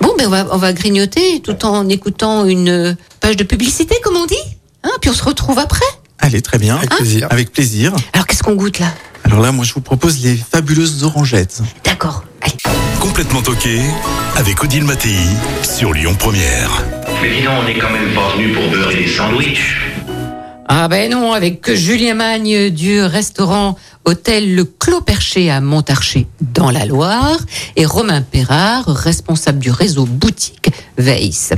Bon, 0.00 0.14
ben 0.18 0.26
on 0.26 0.30
va, 0.30 0.46
on 0.50 0.56
va 0.58 0.72
grignoter 0.72 1.40
tout 1.42 1.64
en 1.64 1.88
écoutant 1.88 2.44
une 2.44 2.96
page 3.20 3.36
de 3.36 3.44
publicité, 3.44 3.96
comme 4.02 4.16
on 4.16 4.26
dit. 4.26 4.34
Hein 4.84 4.90
Puis 5.00 5.10
on 5.10 5.14
se 5.14 5.22
retrouve 5.22 5.58
après. 5.58 5.84
Allez, 6.18 6.42
très 6.42 6.58
bien. 6.58 6.76
Avec 6.76 6.90
plaisir. 6.90 7.26
Avec 7.30 7.52
plaisir. 7.52 7.92
Alors 8.12 8.26
qu'est-ce 8.26 8.42
qu'on 8.42 8.54
goûte 8.54 8.78
là? 8.80 8.86
Alors 9.24 9.40
là, 9.40 9.52
moi, 9.52 9.64
je 9.64 9.72
vous 9.72 9.80
propose 9.80 10.22
les 10.22 10.36
fabuleuses 10.36 11.04
orangettes. 11.04 11.62
D'accord. 11.84 12.24
Allez. 12.40 12.54
Complètement 13.00 13.42
toqué 13.42 13.80
avec 14.36 14.62
Odile 14.62 14.84
Mattei 14.84 15.16
sur 15.62 15.92
Lyon 15.92 16.14
Première. 16.18 16.84
Mais 17.22 17.30
dis 17.30 17.42
donc, 17.42 17.54
on 17.62 17.64
n'est 17.64 17.78
quand 17.78 17.90
même 17.90 18.12
pas 18.14 18.34
venu 18.36 18.52
pour 18.52 18.68
beurrer 18.70 18.96
des 18.96 19.08
sandwichs. 19.08 19.80
Ah 20.68 20.88
ben 20.88 21.10
non, 21.10 21.32
avec 21.32 21.70
Julien 21.74 22.14
Magne 22.14 22.70
du 22.70 23.02
restaurant 23.02 23.76
Hôtel 24.04 24.54
Le 24.54 24.64
Clos 24.64 25.02
Perché 25.02 25.50
à 25.50 25.60
Montarché 25.60 26.26
dans 26.40 26.70
la 26.70 26.86
Loire 26.86 27.38
et 27.76 27.84
Romain 27.84 28.22
Perrard, 28.22 28.86
responsable 28.86 29.58
du 29.58 29.70
réseau 29.70 30.06
boutique 30.06 30.70
Weiss. 30.96 31.52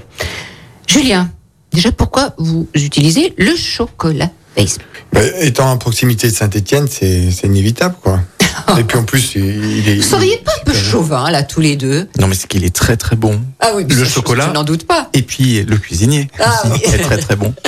Julien, 0.86 1.30
déjà 1.72 1.92
pourquoi 1.92 2.34
vous 2.38 2.66
utilisez 2.74 3.34
le 3.36 3.54
chocolat? 3.54 4.30
Weiss 4.56 4.78
Bah, 5.12 5.20
étant 5.40 5.70
à 5.72 5.76
proximité 5.76 6.28
de 6.28 6.34
Saint-Etienne, 6.34 6.86
c'est 6.90 7.30
c'est 7.30 7.46
inévitable, 7.46 7.96
quoi. 8.02 8.20
Et 8.78 8.84
puis 8.84 8.96
en 8.98 9.04
plus, 9.04 9.34
il 9.34 9.88
est. 9.88 9.96
Vous 9.96 10.02
seriez 10.02 10.38
pas 10.38 10.52
un 10.60 10.64
peu 10.64 10.72
chauvin 10.74 11.30
là 11.30 11.42
tous 11.42 11.60
les 11.60 11.76
deux? 11.76 12.08
Non, 12.18 12.28
mais 12.28 12.34
c'est 12.34 12.46
qu'il 12.46 12.64
est 12.64 12.74
très 12.74 12.96
très 12.96 13.16
bon. 13.16 13.40
Ah 13.60 13.72
oui, 13.74 13.84
Le 13.88 14.04
chocolat. 14.04 14.46
Je 14.48 14.52
n'en 14.52 14.62
doute 14.64 14.86
pas. 14.86 15.08
Et 15.12 15.22
puis 15.22 15.62
le 15.64 15.76
cuisinier 15.76 16.28
Ah 16.38 16.62
oui. 16.66 16.80
est 16.84 16.98
très 16.98 17.18
très 17.18 17.36
bon. 17.36 17.52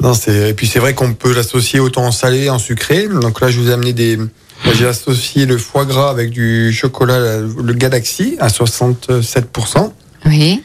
Non, 0.00 0.14
c'est 0.14 0.50
et 0.50 0.54
puis 0.54 0.66
c'est 0.66 0.80
vrai 0.80 0.94
qu'on 0.94 1.14
peut 1.14 1.32
l'associer 1.32 1.78
autant 1.78 2.04
en 2.04 2.10
salé, 2.10 2.50
en 2.50 2.58
sucré. 2.58 3.06
Donc 3.06 3.40
là, 3.40 3.52
je 3.52 3.60
vous 3.60 3.70
ai 3.70 3.72
amené 3.72 3.92
des. 3.92 4.16
là, 4.16 4.24
J'ai 4.76 4.86
associé 4.86 5.46
le 5.46 5.58
foie 5.58 5.84
gras 5.84 6.10
avec 6.10 6.30
du 6.30 6.72
chocolat, 6.72 7.38
le 7.38 7.72
Galaxy 7.74 8.36
à 8.40 8.48
67%. 8.48 9.92
Oui. 10.26 10.60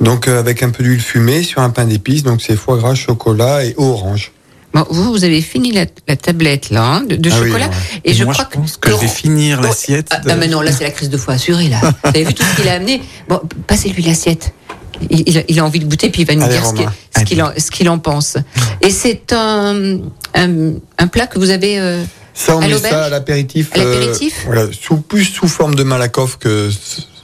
Donc 0.00 0.28
euh, 0.28 0.38
avec 0.38 0.62
un 0.62 0.70
peu 0.70 0.82
d'huile 0.82 1.00
fumée 1.00 1.42
sur 1.42 1.60
un 1.60 1.70
pain 1.70 1.84
d'épices. 1.84 2.22
Donc 2.22 2.40
c'est 2.42 2.56
foie 2.56 2.78
gras, 2.78 2.94
chocolat 2.94 3.64
et 3.64 3.74
orange. 3.76 4.32
Bon, 4.72 4.86
vous, 4.88 5.10
vous 5.10 5.24
avez 5.24 5.40
fini 5.42 5.72
la, 5.72 5.84
la 6.06 6.14
tablette 6.16 6.70
là 6.70 6.84
hein, 6.84 7.00
de, 7.02 7.16
de 7.16 7.30
Ah 7.30 7.34
oui, 7.40 7.48
chocolat. 7.48 7.66
ouais. 7.68 8.00
Et 8.04 8.14
je 8.14 8.22
Moi, 8.24 8.32
crois 8.34 8.48
je 8.52 8.56
pense 8.56 8.76
que 8.76 8.90
je 8.90 8.96
vais 8.96 9.08
finir 9.08 9.58
Oh, 9.60 9.64
l'assiette. 9.66 10.06
Ah, 10.10 10.18
de- 10.20 10.30
ah, 10.30 10.36
mais 10.36 10.46
non, 10.46 10.60
là 10.60 10.70
c'est 10.72 10.84
la 10.84 10.90
crise 10.90 11.10
de 11.10 11.16
foie 11.16 11.34
assurée 11.34 11.68
là. 11.68 11.80
Vous 12.04 12.08
avez 12.10 12.24
vu 12.24 12.34
tout 12.34 12.44
ce 12.44 12.56
qu'il 12.56 12.68
a 12.68 12.74
amené? 12.74 13.02
Bon, 13.28 13.40
passez-lui 13.66 14.02
l'assiette. 14.02 14.52
Il, 15.10 15.24
il 15.26 15.38
a- 15.38 15.42
il 15.48 15.58
a 15.58 15.64
envie 15.64 15.80
de 15.80 15.86
goûter 15.86 16.08
puis 16.10 16.22
il 16.22 16.26
va 16.26 16.34
nous 16.36 16.42
Allez, 16.44 16.52
dire 16.54 16.64
ce 16.66 16.70
qu'il 16.72 16.80
Romain. 16.84 16.94
ce 17.18 17.24
qu'il 17.24 17.42
en, 17.42 17.50
ce 17.58 17.70
qu'il 17.70 17.88
en 17.88 17.98
pense. 17.98 18.36
Et 18.80 18.90
c'est 18.90 19.32
un, 19.32 19.98
un, 20.34 20.72
un 20.98 21.06
plat 21.08 21.26
que 21.26 21.38
vous 21.40 21.50
avez. 21.50 21.78
euh, 21.80 22.04
Ça, 22.32 22.56
on 22.56 22.60
À 22.62 22.68
met 22.68 22.78
ça 22.78 23.04
à 23.06 23.08
l'apéritif. 23.08 23.70
À 23.74 23.78
l'apéritif? 23.78 24.42
voilà, 24.46 24.66
sous, 24.72 24.98
plus 24.98 25.24
sous 25.24 25.48
forme 25.48 25.74
de 25.74 25.82
malakoff 25.82 26.38
que 26.38 26.70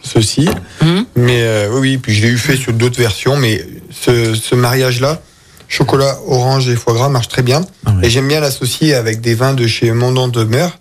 ceci. 0.07 0.49
hum, 0.81 1.05
Mais 1.17 1.41
euh, 1.43 1.69
oui, 1.73 1.99
puis 1.99 2.15
je 2.15 2.23
l'ai 2.23 2.33
eu 2.33 2.39
fait 2.39 2.57
sur 2.57 2.73
d'autres 2.73 2.99
versions. 2.99 3.37
Mais 3.37 3.65
ce, 3.91 4.35
ce 4.35 4.55
mariage-là, 4.55 5.21
chocolat, 5.69 6.19
orange 6.27 6.69
et 6.69 6.77
foie 6.77 6.95
gras, 6.95 7.09
marche 7.09 7.29
très 7.29 7.43
bien. 7.43 7.63
Ah 7.85 7.93
ouais. 7.93 8.07
Et 8.07 8.11
j'aime 8.11 8.29
bien 8.29 8.41
l'associer 8.41 8.95
avec 8.95 9.21
des 9.21 9.35
vins 9.35 9.55
de 9.55 9.67
chez 9.67 9.91
Mondon 9.93 10.29
de 10.29 10.45
Meur. 10.45 10.79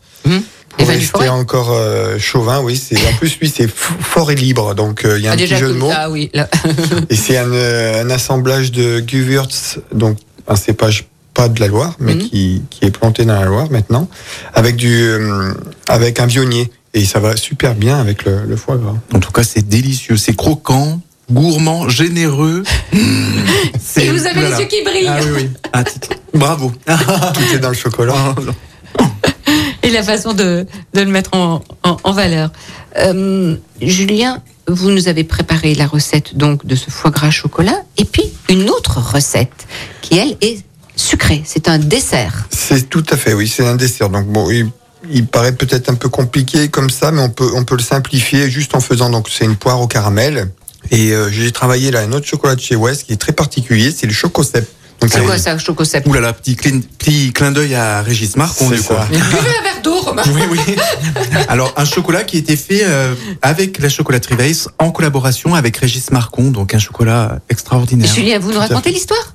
Et 0.78 0.84
Pour 0.84 0.88
rester 0.90 1.30
encore 1.30 1.72
euh, 1.72 2.18
chauvin, 2.20 2.60
oui. 2.62 2.76
C'est 2.76 2.98
en 2.98 3.14
plus 3.18 3.38
lui, 3.40 3.50
c'est 3.56 3.70
fort 3.70 4.30
et 4.32 4.36
libre, 4.36 4.76
donc 4.76 5.06
euh, 5.06 5.18
il 5.18 5.24
y 5.24 5.28
a 5.28 5.32
un 5.32 5.34
Ah, 5.34 5.38
petit 5.38 5.44
déjà, 5.44 5.58
jeu 5.58 5.70
de 5.70 5.74
mots. 5.78 5.92
oui. 6.10 6.30
Et 7.10 7.16
c'est 7.16 7.38
un, 7.38 7.50
un 7.52 8.10
assemblage 8.10 8.72
de 8.74 9.02
Gewürz, 9.08 9.78
donc 9.94 10.18
un 10.48 10.56
cépage 10.58 11.06
pas 11.34 11.48
de 11.48 11.60
la 11.62 11.68
Loire, 11.68 11.96
mais 12.00 12.16
Mhm. 12.16 12.20
qui, 12.30 12.62
qui 12.70 12.86
est 12.86 12.92
planté 12.92 13.24
dans 13.26 13.40
la 13.40 13.46
Loire 13.46 13.70
maintenant, 13.72 14.10
avec 14.54 14.76
du 14.76 15.02
euh, 15.02 15.54
avec 15.88 16.20
un 16.20 16.26
vionnier. 16.26 16.70
Et 16.96 17.04
ça 17.06 17.20
va 17.20 17.36
super 17.36 17.76
bien 17.76 18.00
avec 18.00 18.24
le, 18.26 18.46
le 18.46 18.56
foie 18.56 18.78
gras. 18.78 18.96
En 19.14 19.20
tout 19.20 19.32
cas, 19.32 19.44
c'est 19.44 19.68
délicieux, 19.68 20.16
c'est 20.16 20.36
croquant, 20.36 21.02
gourmand, 21.30 21.90
généreux. 21.90 22.64
Et 22.94 24.10
vous 24.10 24.26
avez 24.26 24.34
voilà. 24.40 24.50
les 24.58 24.62
yeux 24.64 24.68
qui 24.68 24.82
brillent. 24.84 25.08
Ah 25.08 25.20
oui, 25.22 25.30
oui. 25.36 25.50
Ah, 25.74 25.84
Bravo. 26.34 26.72
Tout 26.86 27.56
est 27.56 27.60
dans 27.60 27.70
le 27.70 27.76
chocolat. 27.76 28.16
et 29.84 29.90
la 29.92 30.04
façon 30.04 30.34
de, 30.34 30.66
de 30.94 31.02
le 31.02 31.06
mettre 31.12 31.32
en, 31.34 31.62
en, 31.84 31.98
en 32.04 32.12
valeur. 32.14 32.52
Euh, 32.98 33.56
Julien, 33.82 34.42
vous 34.68 34.90
nous 34.90 35.08
avez 35.10 35.24
préparé 35.26 35.76
la 35.76 35.88
recette 35.88 36.38
donc 36.38 36.66
de 36.66 36.76
ce 36.76 36.90
foie 36.90 37.12
gras 37.12 37.30
chocolat 37.30 37.82
et 37.98 38.06
puis 38.06 38.24
une 38.50 38.70
autre 38.70 39.00
recette 39.00 39.68
qui 40.02 40.18
elle 40.18 40.38
est 40.42 40.64
sucrée. 40.96 41.42
C'est 41.46 41.68
un 41.68 41.78
dessert. 41.78 42.48
C'est 42.52 42.90
tout 42.90 43.04
à 43.10 43.18
fait, 43.18 43.34
oui, 43.34 43.48
c'est 43.48 43.66
un 43.68 43.76
dessert. 43.76 44.10
Donc 44.10 44.28
bon, 44.28 44.50
il, 45.12 45.26
paraît 45.26 45.54
peut-être 45.54 45.90
un 45.90 45.96
peu 45.96 46.10
compliqué 46.10 46.70
comme 46.70 46.90
ça, 46.90 47.12
mais 47.12 47.22
on 47.22 47.30
peut 47.30 47.50
on 47.56 47.64
peut 47.64 47.76
le 47.76 47.84
simplifier 47.84 48.50
juste 48.50 48.76
en 48.76 48.80
faisant 48.80 49.10
donc 49.10 49.30
c'est 49.30 49.46
une 49.46 49.56
poire 49.56 49.82
au 49.82 49.88
caramel. 49.88 50.50
Et 50.92 51.12
euh, 51.12 51.30
j'ai 51.32 51.52
travaillé 51.52 51.92
là 51.92 52.02
un 52.02 52.12
autre 52.12 52.28
chocolat 52.28 52.56
de 52.56 52.62
chez 52.62 52.76
West 52.76 53.06
qui 53.06 53.14
est 53.14 53.18
très 53.18 53.32
particulier, 53.32 53.92
c'est 53.92 54.06
le 54.06 54.14
chocosep. 54.14 54.68
Donc 55.02 55.12
C'est 55.12 55.22
quoi 55.22 55.38
ça, 55.38 55.58
chocosep? 55.58 56.08
Ouh 56.08 56.14
là 56.14 56.22
là, 56.22 56.34
petit 56.34 56.56
clin, 56.56 56.80
petit 56.98 57.34
clin 57.34 57.52
d'œil 57.52 57.76
à 57.76 58.02
Régis 58.02 58.38
Marcon, 58.38 58.70
du 58.70 58.82
coup. 58.82 58.94
un 58.94 59.06
verre 59.06 59.82
d'eau, 59.84 60.00
Romain. 60.00 60.24
Oui, 60.34 60.42
oui. 60.50 60.60
Alors, 61.50 61.74
un 61.76 61.86
chocolat 61.86 62.24
qui 62.24 62.38
a 62.38 62.40
été 62.40 62.56
fait 62.56 62.84
euh, 62.84 63.14
avec 63.42 63.80
la 63.80 63.90
chocolaterie 63.90 64.36
Weiss 64.36 64.70
en 64.80 64.92
collaboration 64.92 65.54
avec 65.54 65.78
Régis 65.78 66.12
Marcon, 66.12 66.50
donc 66.50 66.74
un 66.74 66.80
chocolat 66.80 67.40
extraordinaire. 67.50 68.12
Julien, 68.12 68.40
vous 68.40 68.54
nous 68.54 68.60
racontez 68.60 68.92
l'histoire? 68.92 69.34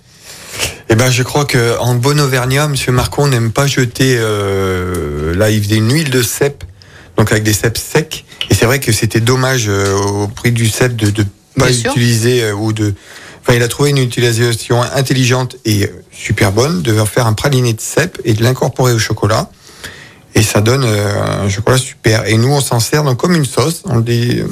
Eh 0.89 0.97
ben, 0.97 1.11
je 1.11 1.23
crois 1.23 1.45
que 1.45 1.79
en 1.79 1.95
bon 1.95 2.19
auvergnat, 2.21 2.67
Monsieur 2.69 2.93
Marcon 2.93 3.29
n'aime 3.29 3.53
pas 3.53 3.67
jeter. 3.67 4.17
euh, 4.19 5.35
là, 5.35 5.51
il 5.51 5.63
faisait 5.63 5.77
une 5.77 5.93
huile 5.93 6.11
de 6.11 6.23
cèpe, 6.23 6.65
donc 7.17 7.31
avec 7.31 7.45
des 7.45 7.53
cèpes 7.53 7.79
secs. 7.79 8.25
Et 8.51 8.55
c'est 8.55 8.67
vrai 8.67 8.81
que 8.81 8.91
c'était 8.93 9.21
dommage 9.21 9.67
euh, 9.69 9.95
au 9.95 10.27
prix 10.29 10.51
du 10.53 10.69
cèpe 10.69 10.97
de 10.97 11.11
de 11.11 11.25
pas 11.57 11.73
sûr. 11.73 11.91
utiliser 11.93 12.43
euh, 12.45 12.55
ou 12.55 12.73
de. 12.73 12.95
Enfin, 13.43 13.55
il 13.55 13.63
a 13.63 13.69
trouvé 13.69 13.91
une 13.91 13.99
utilisation 13.99 14.83
intelligente 14.83 15.57
et 15.65 15.85
euh, 15.85 15.89
super 16.13 16.51
bonne 16.53 16.83
de 16.83 16.93
faire 17.05 17.27
un 17.27 17.33
praliné 17.35 17.73
de 17.73 17.81
cèpe 17.81 18.19
et 18.25 18.33
de 18.35 18.43
l'incorporer 18.43 18.93
au 18.93 18.99
chocolat. 18.99 19.49
Et 20.35 20.43
ça 20.43 20.61
donne 20.61 20.85
euh, 20.85 21.45
un 21.45 21.49
chocolat 21.49 21.79
super. 21.79 22.27
Et 22.27 22.37
nous, 22.37 22.49
on 22.51 22.61
s'en 22.61 22.81
sert 22.81 23.05
donc 23.05 23.17
comme 23.19 23.35
une 23.35 23.45
sauce, 23.47 23.83
on 23.85 23.99
les, 24.01 24.41
euh, 24.41 24.47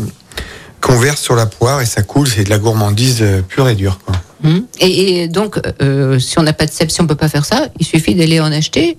qu'on 0.80 0.98
verse 0.98 1.20
sur 1.20 1.34
la 1.34 1.46
poire 1.46 1.80
et 1.80 1.86
ça 1.86 2.02
coule. 2.02 2.28
C'est 2.28 2.44
de 2.44 2.50
la 2.50 2.58
gourmandise 2.58 3.24
pure 3.48 3.68
et 3.68 3.74
dure. 3.74 3.98
Quoi. 4.04 4.14
Hum. 4.44 4.64
et, 4.80 5.22
et 5.22 5.28
donc, 5.28 5.60
euh, 5.82 6.18
si 6.18 6.38
on 6.38 6.42
n'a 6.42 6.52
pas 6.52 6.66
de 6.66 6.70
cèpe, 6.70 6.90
si 6.90 7.00
on 7.00 7.06
peut 7.06 7.14
pas 7.16 7.28
faire 7.28 7.44
ça, 7.44 7.68
il 7.80 7.86
suffit 7.86 8.14
d'aller 8.14 8.38
en 8.40 8.52
acheter, 8.52 8.96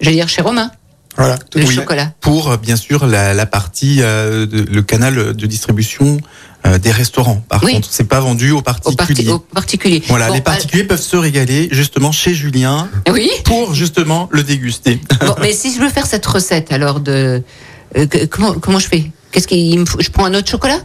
j'allais 0.00 0.16
dire 0.16 0.28
chez 0.28 0.42
Romain, 0.42 0.70
Voilà. 1.16 1.38
le 1.54 1.64
Oui. 1.64 1.74
chocolat. 1.74 2.12
Pour, 2.20 2.50
euh, 2.50 2.56
bien 2.56 2.76
sûr, 2.76 3.06
la, 3.06 3.34
la 3.34 3.46
partie, 3.46 3.98
euh, 4.00 4.46
de- 4.46 4.62
le 4.62 4.82
canal 4.82 5.34
de 5.34 5.46
distribution 5.46 6.18
euh, 6.66 6.78
des 6.78 6.90
restaurants. 6.90 7.42
Par 7.48 7.62
Oui. 7.64 7.72
contre, 7.74 7.88
c'est 7.90 8.08
pas 8.08 8.18
vendu 8.20 8.50
aux 8.50 8.58
Au, 8.58 8.62
parti- 8.62 8.94
particuliers. 8.96 9.30
au 9.32 9.38
particulier. 9.38 10.02
Voilà, 10.08 10.28
Bon, 10.28 10.34
les 10.34 10.40
particuliers 10.40 10.84
peuvent 10.84 11.00
se 11.00 11.16
régaler 11.16 11.68
justement 11.70 12.10
chez 12.12 12.34
Julien 12.34 12.88
oui. 13.10 13.30
pour 13.44 13.72
justement 13.74 14.28
le 14.32 14.42
déguster. 14.42 15.00
Bon, 15.20 15.34
mais 15.40 15.52
si 15.52 15.72
je 15.74 15.80
veux 15.80 15.88
faire 15.90 16.06
cette 16.06 16.26
recette, 16.26 16.72
alors 16.72 16.98
de 17.00 17.42
euh, 17.96 18.06
comment 18.30 18.54
comment 18.54 18.78
je 18.80 18.88
fais? 18.88 19.10
Qu'est-ce 19.30 19.46
qu'il 19.48 19.78
me 19.78 19.84
faut? 19.86 20.00
Je 20.00 20.10
prends 20.10 20.24
un 20.26 20.34
autre 20.34 20.50
chocolat? 20.50 20.78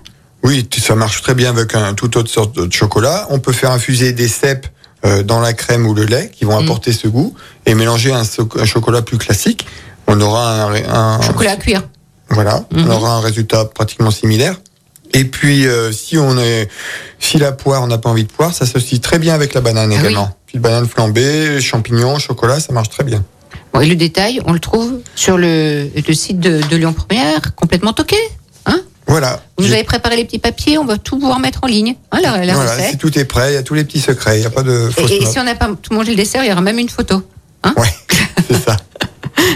Oui, 0.44 0.68
ça 0.80 0.96
marche 0.96 1.22
très 1.22 1.36
bien 1.36 1.50
avec 1.50 1.76
un 1.76 1.94
toute 1.94 2.16
autre 2.16 2.30
sorte 2.30 2.56
de 2.56 2.72
chocolat. 2.72 3.28
On 3.30 3.40
peut 3.40 3.52
faire 3.54 3.72
infuser 3.72 4.12
des 4.14 4.28
cèpes 4.28 4.68
euh, 5.06 5.24
dans 5.24 5.40
la 5.40 5.54
crème 5.54 5.86
ou 5.88 5.94
le 5.94 6.06
lait 6.06 6.32
qui 6.34 6.46
vont 6.46 6.60
Mm. 6.60 6.64
apporter 6.64 6.92
ce 6.94 7.08
goût 7.08 7.36
et 7.66 7.74
mélanger 7.76 8.12
un, 8.12 8.24
chocolat 8.66 9.02
plus 9.02 9.18
classique. 9.18 9.68
On 10.08 10.20
aura 10.20 10.64
un, 10.66 10.74
un- 11.18 11.22
Chocolat 11.22 11.52
à 11.52 11.56
cuire. 11.58 11.84
Voilà, 12.30 12.66
on 12.74 12.90
aura 12.90 13.16
un 13.16 13.20
résultat 13.20 13.66
pratiquement 13.66 14.10
similaire. 14.12 14.56
Et 15.14 15.26
puis, 15.26 15.68
euh, 15.68 15.92
si 15.92 16.18
on 16.18 16.38
est, 16.38 16.70
si 17.20 17.38
la 17.38 17.52
poire, 17.52 17.84
on 17.84 17.88
n'a 17.88 17.98
pas 17.98 18.10
envie 18.10 18.24
de 18.24 18.32
poire, 18.32 18.54
ça 18.54 18.66
s'associe 18.66 19.02
très 19.02 19.20
bien 19.20 19.34
avec 19.34 19.54
la 19.54 19.60
banane 19.60 19.92
Ah 19.92 19.96
oui. 19.96 20.00
également. 20.02 20.38
Petite 20.48 20.62
banane 20.62 20.88
flambée, 20.88 21.60
champignons, 21.60 22.18
chocolat, 22.18 22.60
ça 22.62 22.72
marche 22.72 22.90
très 22.90 23.04
bien. 23.04 23.22
Bon, 23.74 23.82
et 23.82 23.88
le 23.88 23.96
détail, 23.96 24.40
on 24.46 24.54
le 24.54 24.60
trouve 24.60 25.00
sur 25.16 25.38
le, 25.38 25.90
le 26.08 26.14
site 26.14 26.40
de, 26.40 26.62
de 26.70 26.76
Lyon 26.78 26.94
Première, 26.94 27.54
complètement 27.56 27.92
toqué. 27.94 28.16
Hein 29.12 29.20
Voilà. 29.20 29.42
Vous 29.58 29.72
avez 29.72 29.84
préparé 29.84 30.16
les 30.16 30.26
petits 30.26 30.40
papiers, 30.40 30.78
on 30.78 30.86
va 30.86 30.98
tout 30.98 31.20
pouvoir 31.20 31.40
mettre 31.40 31.60
en 31.64 31.68
ligne. 31.68 31.96
Hein, 32.12 32.20
la, 32.22 32.46
la 32.46 32.54
voilà, 32.54 32.90
si 32.90 32.98
tout 32.98 33.18
est 33.20 33.26
prêt, 33.26 33.52
il 33.52 33.56
y 33.56 33.58
a 33.58 33.64
tous 33.64 33.74
les 33.74 33.84
petits 33.84 34.00
secrets, 34.00 34.38
il 34.38 34.40
n'y 34.40 34.46
a 34.46 34.50
pas 34.50 34.64
de 34.64 34.90
Et, 34.90 35.02
fausse 35.02 35.12
et 35.12 35.26
si 35.26 35.38
on 35.38 35.44
n'a 35.44 35.56
pas 35.56 35.70
tout 35.82 35.94
mangé 35.94 36.12
le 36.12 36.18
dessert, 36.18 36.44
il 36.44 36.50
y 36.50 36.52
aura 36.52 36.62
même 36.62 36.80
une 36.80 36.90
photo. 36.90 37.22
Ouais, 37.78 37.94
c'est 38.48 38.64
ça. 38.64 38.78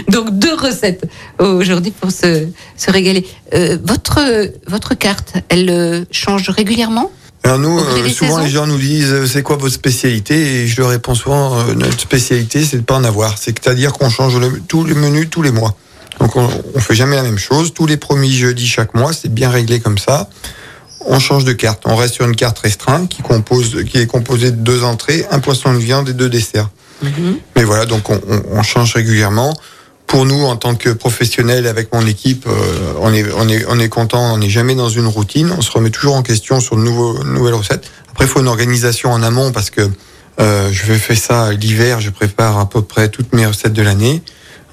Donc 0.08 0.38
deux 0.38 0.54
recettes 0.54 1.06
aujourd'hui 1.38 1.90
pour 1.90 2.10
se, 2.10 2.48
se 2.76 2.90
régaler. 2.90 3.26
Euh, 3.54 3.78
votre 3.82 4.20
votre 4.66 4.94
carte, 4.94 5.34
elle 5.48 5.70
euh, 5.70 6.04
change 6.10 6.50
régulièrement 6.50 7.10
Alors 7.44 7.58
nous, 7.58 7.78
euh, 7.78 8.08
souvent 8.10 8.38
les 8.38 8.50
gens 8.50 8.66
nous 8.66 8.78
disent 8.78 9.26
c'est 9.26 9.42
quoi 9.42 9.56
votre 9.56 9.74
spécialité 9.74 10.34
et 10.34 10.66
je 10.66 10.80
leur 10.80 10.90
réponds 10.90 11.14
souvent 11.14 11.62
notre 11.74 12.00
spécialité 12.00 12.64
c'est 12.64 12.78
de 12.78 12.82
pas 12.82 12.96
en 12.96 13.04
avoir. 13.04 13.38
C'est-à-dire 13.38 13.92
qu'on 13.92 14.10
change 14.10 14.36
le, 14.38 14.60
tous 14.60 14.84
les 14.84 14.94
menus 14.94 15.28
tous 15.30 15.42
les 15.42 15.52
mois. 15.52 15.76
Donc 16.20 16.36
on, 16.36 16.48
on 16.74 16.80
fait 16.80 16.94
jamais 16.94 17.16
la 17.16 17.22
même 17.22 17.38
chose. 17.38 17.72
Tous 17.74 17.86
les 17.86 17.96
premiers 17.96 18.30
jeudis 18.30 18.66
chaque 18.66 18.94
mois, 18.94 19.12
c'est 19.12 19.32
bien 19.32 19.50
réglé 19.50 19.80
comme 19.80 19.98
ça. 19.98 20.28
On 21.08 21.18
change 21.20 21.44
de 21.44 21.52
carte. 21.52 21.82
On 21.84 21.94
reste 21.96 22.14
sur 22.14 22.24
une 22.26 22.34
carte 22.36 22.58
restreinte 22.58 23.08
qui 23.08 23.22
compose, 23.22 23.84
qui 23.88 23.98
est 23.98 24.06
composée 24.06 24.50
de 24.50 24.56
deux 24.56 24.82
entrées, 24.82 25.24
un 25.30 25.38
poisson 25.38 25.72
de 25.72 25.78
viande 25.78 26.08
et 26.08 26.12
deux 26.14 26.28
desserts. 26.28 26.68
Mais 27.54 27.64
voilà, 27.64 27.84
donc 27.86 28.08
on, 28.10 28.20
on- 28.28 28.42
on 28.58 28.62
change 28.62 28.94
régulièrement. 28.94 29.54
Pour 30.06 30.24
nous, 30.24 30.44
en 30.44 30.56
tant 30.56 30.76
que 30.76 30.88
professionnels 30.90 31.66
avec 31.66 31.92
mon 31.92 32.06
équipe, 32.06 32.46
euh, 32.46 32.92
on 33.00 33.12
est 33.12 33.24
on 33.36 33.48
est 33.48 33.64
on 33.68 33.78
est 33.78 33.88
content. 33.88 34.32
On 34.34 34.38
n'est 34.38 34.48
jamais 34.48 34.74
dans 34.76 34.88
une 34.88 35.06
routine. 35.06 35.52
On 35.56 35.60
se 35.60 35.70
remet 35.72 35.90
toujours 35.90 36.14
en 36.14 36.22
question 36.22 36.60
sur 36.60 36.76
de 36.76 36.80
nouveaux 36.82 37.22
nouvelles 37.24 37.54
recettes. 37.54 37.90
Après, 38.12 38.24
il 38.24 38.28
faut 38.28 38.40
une 38.40 38.46
organisation 38.48 39.10
en 39.12 39.22
amont 39.22 39.50
parce 39.52 39.70
que 39.70 39.82
euh, 40.40 40.70
je 40.72 40.84
vais 40.86 40.98
faire 40.98 41.18
ça 41.18 41.52
l'hiver. 41.52 42.00
Je 42.00 42.10
prépare 42.10 42.56
à 42.58 42.68
peu 42.68 42.82
près 42.82 43.08
toutes 43.08 43.32
mes 43.34 43.46
recettes 43.46 43.72
de 43.72 43.82
l'année 43.82 44.22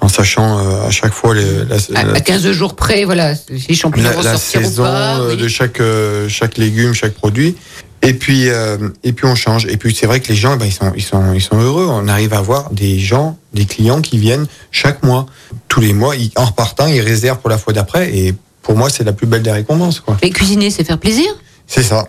en 0.04 0.08
sachant 0.08 0.58
euh, 0.58 0.86
à 0.86 0.90
chaque 0.90 1.14
fois 1.14 1.34
les, 1.34 1.64
la, 1.64 1.76
à, 1.98 2.04
la- 2.04 2.12
à 2.14 2.20
15 2.20 2.50
jours 2.52 2.76
près, 2.76 3.04
voilà, 3.04 3.32
les 3.68 3.74
champignons 3.74 4.10
la, 4.10 4.16
vont 4.16 4.22
la 4.22 4.36
saison 4.36 4.82
ou 4.82 4.86
pas. 4.86 5.18
euh, 5.18 5.30
oui. 5.30 5.36
de 5.38 5.48
chaque 5.48 5.80
euh, 5.80 6.28
chaque 6.28 6.58
légume, 6.58 6.92
chaque 6.92 7.14
produit. 7.14 7.56
Et 8.02 8.12
puis 8.12 8.50
euh, 8.50 8.76
et 9.02 9.14
puis 9.14 9.24
on 9.26 9.34
change. 9.34 9.64
Et 9.66 9.78
puis 9.78 9.94
c'est 9.94 10.06
vrai 10.06 10.20
que 10.20 10.28
les 10.28 10.34
gens, 10.36 10.56
ben, 10.56 10.66
ils 10.66 10.72
sont 10.72 10.92
ils 10.94 11.02
sont 11.02 11.32
ils 11.32 11.40
sont 11.40 11.58
heureux. 11.58 11.86
On 11.90 12.06
arrive 12.06 12.34
à 12.34 12.38
avoir 12.38 12.70
des 12.70 12.98
gens, 12.98 13.38
des 13.54 13.64
clients 13.64 14.02
qui 14.02 14.18
viennent 14.18 14.46
chaque 14.70 15.02
mois, 15.02 15.24
tous 15.68 15.80
les 15.80 15.94
mois. 15.94 16.14
Ils, 16.14 16.30
en 16.36 16.44
repartant, 16.44 16.86
ils 16.86 17.00
réservent 17.00 17.38
pour 17.38 17.48
la 17.50 17.56
fois 17.56 17.72
d'après. 17.72 18.14
Et 18.14 18.34
pour 18.60 18.76
moi, 18.76 18.90
c'est 18.90 19.04
la 19.04 19.12
plus 19.14 19.26
belle 19.26 19.42
des 19.42 19.52
récompenses, 19.52 20.00
quoi. 20.00 20.16
Mais 20.22 20.28
cuisiner, 20.30 20.70
c'est 20.70 20.84
faire 20.84 20.98
plaisir? 20.98 21.26
C'est 21.66 21.82
ça. 21.82 22.06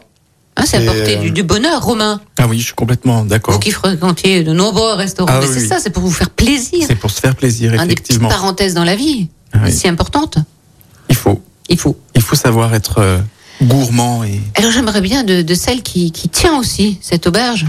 Hein, 0.57 0.63
c'est 0.65 0.81
Et, 0.81 0.87
apporter 0.87 1.17
euh, 1.17 1.21
du, 1.21 1.31
du 1.31 1.43
bonheur, 1.43 1.83
Romain. 1.83 2.21
Ah 2.37 2.47
oui, 2.47 2.59
je 2.59 2.65
suis 2.65 2.73
complètement 2.73 3.23
Vous 3.23 3.27
d'accord. 3.27 3.59
qui 3.59 3.71
fréquentiez 3.71 4.43
de 4.43 4.53
nombreux 4.53 4.93
restaurants. 4.93 5.31
Ah 5.33 5.39
Mais 5.41 5.47
oui, 5.47 5.53
c'est 5.53 5.61
oui. 5.63 5.67
ça, 5.67 5.79
c'est 5.79 5.89
pour 5.89 6.03
vous 6.03 6.11
faire 6.11 6.29
plaisir. 6.29 6.85
C'est 6.87 6.95
pour 6.95 7.11
se 7.11 7.19
faire 7.19 7.35
plaisir, 7.35 7.71
Un 7.73 7.85
des 7.85 7.95
petites 7.95 8.05
effectivement. 8.11 8.29
parenthèses 8.29 8.73
dans 8.73 8.85
la 8.85 8.95
vie, 8.95 9.27
Ah 9.53 9.59
oui. 9.65 9.73
si 9.73 9.87
importante. 9.87 10.37
Il 11.09 11.15
faut, 11.15 11.41
Il 11.69 11.77
faut. 11.77 11.97
il 12.15 12.21
faut 12.21 12.35
savoir 12.35 12.73
être 12.73 12.99
euh, 12.99 13.17
gourmand 13.63 14.23
et 14.23 14.39
Alors 14.55 14.71
j'aimerais 14.71 15.01
bien 15.01 15.23
de, 15.23 15.41
de 15.41 15.53
celle 15.55 15.81
qui, 15.83 16.11
qui 16.11 16.29
tient 16.29 16.57
aussi 16.57 16.97
cette 17.01 17.27
auberge. 17.27 17.65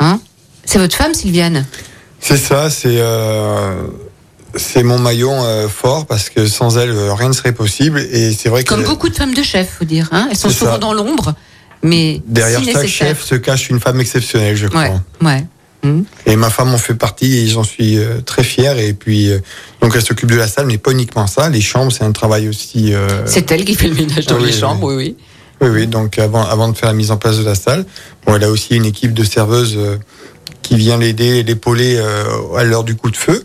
Hein 0.00 0.20
c'est 0.64 0.78
votre 0.78 0.94
femme, 0.96 1.14
Sylviane. 1.14 1.64
C'est 2.20 2.36
ça. 2.36 2.68
C'est 2.68 2.98
euh, 3.00 3.74
c'est 4.54 4.82
mon 4.82 4.98
maillon 4.98 5.42
euh, 5.44 5.66
fort 5.68 6.06
parce 6.06 6.28
que 6.30 6.46
sans 6.46 6.76
elle, 6.78 6.90
euh, 6.90 7.14
rien 7.14 7.28
ne 7.28 7.32
serait 7.34 7.52
possible. 7.52 8.00
Et 8.12 8.32
c'est 8.32 8.48
vrai 8.48 8.64
que 8.64 8.68
Comme 8.68 8.84
beaucoup 8.84 9.08
de 9.08 9.14
femmes 9.14 9.34
de 9.34 9.42
chef, 9.42 9.76
faut 9.78 9.84
dire. 9.84 10.08
Hein 10.12 10.28
Elles 10.30 10.36
sont 10.36 10.50
souvent 10.50 10.72
ça. 10.72 10.78
dans 10.78 10.92
l'ombre. 10.92 11.34
Mais 11.82 12.20
Derrière 12.26 12.60
si 12.60 12.66
chaque 12.66 12.82
nécessaire. 12.82 13.08
chef 13.08 13.22
se 13.24 13.34
cache 13.36 13.70
une 13.70 13.80
femme 13.80 14.00
exceptionnelle, 14.00 14.56
je 14.56 14.66
crois. 14.66 14.82
Ouais, 14.82 15.26
ouais. 15.26 15.44
Hmm. 15.84 16.02
Et 16.26 16.34
ma 16.34 16.50
femme 16.50 16.74
en 16.74 16.78
fait 16.78 16.94
partie 16.94 17.36
et 17.38 17.46
j'en 17.46 17.62
suis 17.62 17.98
euh, 17.98 18.20
très 18.24 18.42
fier. 18.42 18.78
Et 18.78 18.94
puis, 18.94 19.30
euh, 19.30 19.38
donc 19.80 19.92
elle 19.94 20.02
s'occupe 20.02 20.28
de 20.30 20.34
la 20.36 20.48
salle, 20.48 20.66
mais 20.66 20.76
pas 20.76 20.90
uniquement 20.90 21.26
ça. 21.28 21.48
Les 21.48 21.60
chambres, 21.60 21.92
c'est 21.92 22.02
un 22.04 22.10
travail 22.12 22.48
aussi. 22.48 22.92
euh, 22.94 23.08
C'est 23.26 23.50
elle 23.52 23.64
qui 23.64 23.76
fait 23.76 23.86
le 23.88 23.94
ménage 23.94 24.26
dans 24.26 24.38
oui, 24.38 24.46
les 24.46 24.52
chambres, 24.52 24.88
oui, 24.88 24.96
oui. 24.96 25.16
Oui, 25.60 25.68
oui. 25.68 25.86
Donc 25.86 26.18
avant, 26.18 26.44
avant 26.44 26.68
de 26.68 26.76
faire 26.76 26.88
la 26.88 26.94
mise 26.94 27.10
en 27.12 27.16
place 27.16 27.38
de 27.38 27.44
la 27.44 27.54
salle, 27.54 27.84
bon, 28.26 28.34
elle 28.34 28.44
a 28.44 28.50
aussi 28.50 28.74
une 28.74 28.86
équipe 28.86 29.14
de 29.14 29.22
serveuses 29.22 29.78
qui 30.62 30.76
vient 30.76 30.98
l'aider, 30.98 31.42
l'épauler 31.44 31.98
à 32.56 32.64
l'heure 32.64 32.82
du 32.84 32.96
coup 32.96 33.10
de 33.10 33.16
feu. 33.16 33.42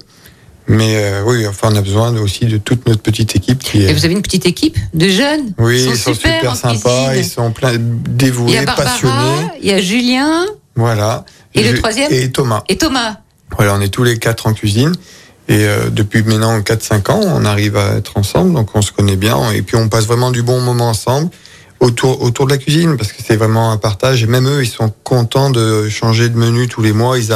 Mais 0.67 0.95
euh, 0.95 1.23
oui, 1.26 1.45
enfin, 1.45 1.69
on 1.71 1.76
a 1.76 1.82
besoin 1.82 2.15
aussi 2.17 2.45
de 2.45 2.58
toute 2.58 2.88
notre 2.88 3.02
petite 3.02 3.36
équipe 3.36 3.60
qui 3.60 3.84
est. 3.84 3.89
Et 3.89 3.93
vous 3.93 4.06
avez 4.06 4.13
une 4.13 4.21
petite 4.21 4.45
équipe 4.45 4.78
de 4.93 5.10
jeunes? 5.10 5.54
Oui, 5.58 5.84
ils 5.86 5.97
sont 5.97 6.13
super, 6.13 6.56
sympas, 6.56 7.15
ils 7.15 7.26
sont 7.26 7.52
plein 7.52 7.73
Il 7.73 7.76
y 7.80 7.80
dévoués, 8.10 8.58
a 8.60 8.63
Barbara, 8.65 8.89
passionnés. 8.91 9.47
il 9.62 9.69
y 9.69 9.73
a 9.73 9.82
Julien 9.82 10.45
Voilà. 10.76 11.26
Et 11.54 11.63
le 11.63 11.71
Je- 11.76 11.78
troisième 11.82 12.12
Et 12.13 12.32
Thomas. 12.32 12.63
et 12.69 12.78
Thomas. 12.78 13.17
Voilà, 13.58 13.76
on 13.76 13.82
est 13.82 13.89
tous 13.89 14.04
les 14.04 14.17
quatre 14.17 14.47
en 14.47 14.54
cuisine. 14.54 14.93
Et 15.49 15.65
euh, 15.67 15.89
depuis 15.89 16.23
maintenant 16.23 16.58
4-5 16.62 17.12
ans, 17.12 17.19
on 17.21 17.43
arrive 17.43 17.76
à 17.76 17.95
être 17.97 18.13
ensemble, 18.15 18.54
donc 18.54 18.69
on 18.73 18.82
se 18.82 18.93
connaît 18.93 19.17
bien. 19.17 19.52
Et 19.52 19.62
puis 19.62 19.76
on 19.76 19.89
passe 19.89 20.06
vraiment 20.06 20.32
du 20.32 20.41
bon 20.43 20.62
moment 20.62 20.89
ensemble 20.89 21.30
autour, 21.82 22.21
autour 22.21 22.45
de 22.45 22.52
la 22.52 22.58
cuisine, 22.58 22.95
parce 22.95 23.12
que 23.12 23.21
c'est 23.23 23.36
vraiment 23.36 23.71
un 23.71 23.78
partage. 23.78 24.23
Et 24.23 24.28
même 24.28 24.47
eux, 24.47 24.63
ils 24.63 24.69
sont 24.69 24.91
contents 25.04 25.49
de 25.49 25.89
changer 25.89 26.30
de 26.30 26.38
menu 26.38 26.67
tous 26.69 26.82
les 26.82 26.93
mois. 26.93 27.17
Ils, 27.19 27.26
c'est- 27.26 27.34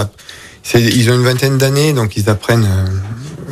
ils 0.75 1.09
ont 1.11 1.15
une 1.15 1.23
vingtaine 1.23 1.57
d'années, 1.57 1.93
donc 1.93 2.17
ils 2.17 2.29
apprennent 2.29 2.67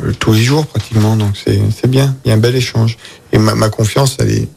euh, 0.04 0.12
tous 0.18 0.32
les 0.32 0.42
jours 0.42 0.66
pratiquement. 0.66 1.16
Donc 1.16 1.30
c'est 1.42 1.60
c'est 1.80 1.88
bien, 1.90 2.14
il 2.24 2.28
y 2.28 2.30
a 2.32 2.34
un 2.34 2.38
bel 2.38 2.54
échange. 2.56 2.96
Et 3.32 3.38
ma, 3.38 3.54
ma 3.54 3.68
confiance, 3.68 4.16
elle 4.20 4.30
est 4.30 4.48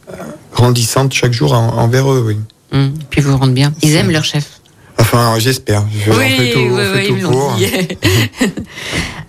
grandissante 0.53 1.13
chaque 1.13 1.33
jour 1.33 1.53
en- 1.53 1.77
envers 1.77 2.11
eux, 2.11 2.23
oui. 2.27 2.37
Hmm. 2.71 2.93
Puis 3.09 3.21
vous 3.21 3.31
vous 3.31 3.37
rendez 3.37 3.53
bien. 3.53 3.73
Ils 3.81 3.95
aiment 3.95 4.11
leur 4.11 4.23
chef. 4.25 4.45
Enfin, 4.99 5.35
j'espère. 5.39 5.85
Je- 6.05 6.11
fait 6.11 6.51
tout, 6.51 6.59
oui, 6.59 6.81
oui, 6.95 7.07
tout 7.07 7.15
ils 7.17 7.21
l'ont 7.23 7.31
pour. 7.31 7.53
dit. 7.55 7.65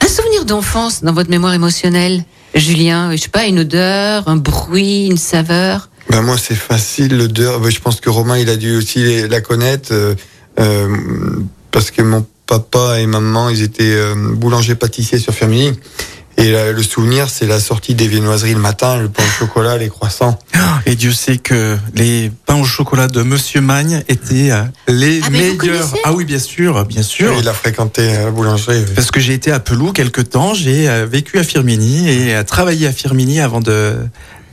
un 0.05 0.09
souvenir 0.09 0.45
d'enfance 0.45 1.03
dans 1.03 1.13
votre 1.13 1.31
mémoire 1.31 1.55
émotionnelle, 1.55 2.25
Julien, 2.55 3.13
je 3.13 3.17
sais 3.23 3.29
pas, 3.29 3.47
une 3.47 3.61
odeur, 3.61 4.27
un 4.29 4.37
bruit, 4.37 5.07
une 5.07 5.17
saveur? 5.17 5.89
Ben 6.11 6.23
moi, 6.23 6.37
c'est 6.37 6.57
facile 6.57 7.17
l'odeur. 7.17 7.61
Ben, 7.61 7.71
Je 7.71 7.79
pense 7.81 8.01
que 8.01 8.11
Romain, 8.11 8.37
il 8.39 8.51
a 8.51 8.57
dû 8.57 8.77
aussi 8.77 9.29
la 9.29 9.41
connaître 9.41 9.91
euh, 9.93 10.15
euh, 10.59 10.89
parce 11.71 11.93
que 11.93 12.03
mon 12.03 12.27
papa 12.55 12.99
et 12.99 13.07
maman, 13.07 13.49
ils 13.49 13.63
étaient 13.63 13.85
euh, 13.95 14.15
boulanger 14.17 14.75
pâtissiers 14.75 15.19
sur 15.21 15.33
Firminy. 15.33 15.73
Et 16.37 16.51
là, 16.51 16.73
le 16.73 16.83
souvenir, 16.83 17.29
c'est 17.29 17.47
la 17.47 17.61
sortie 17.61 17.95
des 17.95 18.09
viennoiseries 18.09 18.55
le 18.55 18.61
matin, 18.61 18.97
le 18.99 19.09
pain 19.09 19.23
au 19.23 19.31
chocolat, 19.39 19.77
les 19.79 19.89
croissants. 19.89 20.37
Et 20.87 20.97
Dieu 20.97 21.13
sait 21.13 21.37
que 21.37 21.77
les 21.95 22.33
pains 22.47 22.57
au 22.57 22.65
chocolat 22.65 23.07
de 23.09 23.23
Monsieur 23.23 23.61
Magne 23.61 24.03
étaient 24.09 24.51
euh, 24.51 24.63
les 24.89 25.21
Ah, 25.25 25.31
meilleurs. 25.31 25.93
Ah 26.05 26.13
oui, 26.13 26.25
bien 26.25 26.39
sûr, 26.41 26.85
bien 26.87 27.03
sûr. 27.03 27.33
Il 27.39 27.47
a 27.49 27.53
fréquenté 27.53 28.03
euh, 28.03 28.25
la 28.27 28.31
boulangerie. 28.33 28.79
oui. 28.79 28.93
Parce 28.97 29.11
que 29.13 29.21
j'ai 29.21 29.35
été 29.35 29.53
à 29.53 29.61
Pelou 29.61 29.93
quelque 29.93 30.23
temps, 30.23 30.55
j'ai 30.55 30.89
euh, 30.89 31.07
vécu 31.07 31.39
à 31.39 31.45
Firminy 31.45 32.09
et 32.09 32.43
travaillé 32.45 32.87
à 32.89 32.93
Firminy 32.93 33.41
avant 33.41 33.61
de- 33.61 33.97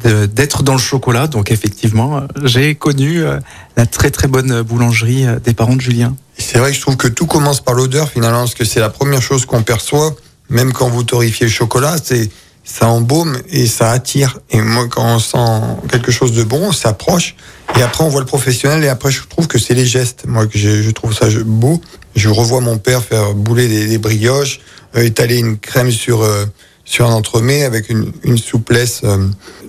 d'être 0.04 0.64
dans 0.64 0.74
le 0.74 0.80
chocolat. 0.80 1.28
Donc 1.28 1.52
effectivement, 1.52 2.24
j'ai 2.44 2.76
connu 2.76 3.24
euh, 3.24 3.40
la 3.76 3.86
très 3.86 4.12
très 4.12 4.28
bonne 4.28 4.62
boulangerie 4.62 5.26
euh, 5.26 5.40
des 5.40 5.54
parents 5.54 5.76
de 5.76 5.82
Julien. 5.82 6.16
C'est 6.38 6.60
vrai 6.60 6.72
que 6.72 6.76
je 6.76 6.82
trouve 6.82 6.98
que 6.98 7.08
tout 7.08 7.26
commence 7.26 7.62
par 7.62 7.74
l'odeur 7.74 8.10
finalement, 8.10 8.40
parce 8.40 8.56
que 8.56 8.66
c'est 8.66 8.80
la 8.80 8.90
première 8.90 9.22
chose 9.22 9.46
qu'on 9.46 9.64
perçoit, 9.64 10.16
même 10.50 10.72
quand 10.72 10.90
vous 10.90 11.04
torréfiez 11.04 11.48
le 11.48 11.52
chocolat, 11.52 11.96
c'est 12.04 12.30
ça 12.64 12.88
embaume 12.88 13.38
et 13.50 13.66
ça 13.66 13.92
attire. 13.92 14.40
Et 14.52 14.62
moi, 14.62 14.88
quand 14.90 15.16
on 15.16 15.20
sent 15.20 15.62
quelque 15.90 16.12
chose 16.12 16.34
de 16.34 16.44
bon, 16.44 16.68
on 16.68 16.72
s'approche. 16.74 17.36
Et 17.78 17.82
après, 17.82 18.04
on 18.04 18.10
voit 18.10 18.20
le 18.20 18.26
professionnel. 18.26 18.84
Et 18.84 18.90
après, 18.90 19.10
je 19.10 19.24
trouve 19.24 19.48
que 19.48 19.58
c'est 19.58 19.74
les 19.74 19.86
gestes. 19.86 20.26
Moi, 20.28 20.48
que 20.48 20.58
je 20.58 20.92
trouve 20.92 21.14
ça 21.14 21.28
beau. 21.46 21.82
Je 22.16 22.28
revois 22.28 22.60
mon 22.60 22.78
père 22.78 23.04
faire 23.04 23.34
bouler 23.34 23.70
des, 23.70 23.88
des 23.88 23.98
brioches, 23.98 24.60
euh, 24.98 25.04
étaler 25.04 25.38
une 25.38 25.58
crème 25.58 25.92
sur 25.92 26.24
euh, 26.24 26.46
sur 26.90 27.06
un 27.06 27.12
entremets 27.14 27.64
avec 27.66 27.90
une, 27.90 28.14
une 28.24 28.38
souplesse, 28.38 29.02
euh, 29.04 29.18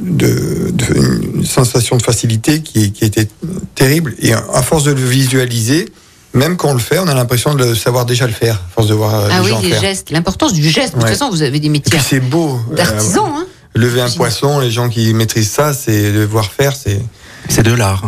de, 0.00 0.70
de- 0.70 1.34
une 1.34 1.44
sensation 1.44 1.96
de 1.96 2.02
facilité 2.02 2.62
qui, 2.62 2.92
qui 2.92 3.04
était 3.04 3.28
terrible. 3.74 4.14
Et 4.20 4.32
à 4.32 4.62
force 4.62 4.84
de 4.84 4.92
le 4.92 5.02
visualiser, 5.04 5.88
même 6.32 6.56
quand 6.56 6.68
on 6.70 6.74
le 6.74 6.78
fait, 6.78 7.00
on 7.00 7.08
a 7.08 7.14
l'impression 7.14 7.54
de 7.54 7.64
le 7.64 7.74
savoir 7.74 8.06
déjà 8.06 8.26
le 8.26 8.32
faire, 8.32 8.54
à 8.54 8.72
force 8.72 8.86
de 8.86 8.94
voir 8.94 9.14
euh, 9.14 9.28
ah 9.32 9.38
les 9.40 9.44
oui, 9.44 9.50
gens 9.50 9.60
les 9.60 9.70
faire. 9.70 9.80
gestes, 9.80 10.10
l'importance 10.10 10.52
du 10.52 10.62
geste. 10.68 10.94
De 10.94 11.00
toute 11.00 11.08
façon, 11.08 11.28
vous 11.30 11.42
avez 11.42 11.58
des 11.58 11.68
métiers 11.68 11.98
c'est 11.98 12.20
beau. 12.20 12.60
euh, 12.70 12.74
d'artisans. 12.76 13.24
hein. 13.34 13.46
lever 13.74 14.00
un 14.00 14.10
poisson, 14.10 14.60
les 14.60 14.70
gens 14.70 14.88
qui 14.88 15.12
maîtrisent 15.12 15.50
ça, 15.50 15.72
c'est 15.74 16.12
de 16.12 16.24
voir 16.24 16.46
faire, 16.52 16.72
c'est. 16.76 17.00
C'est 17.48 17.62
de 17.62 17.72
l'art. 17.72 18.02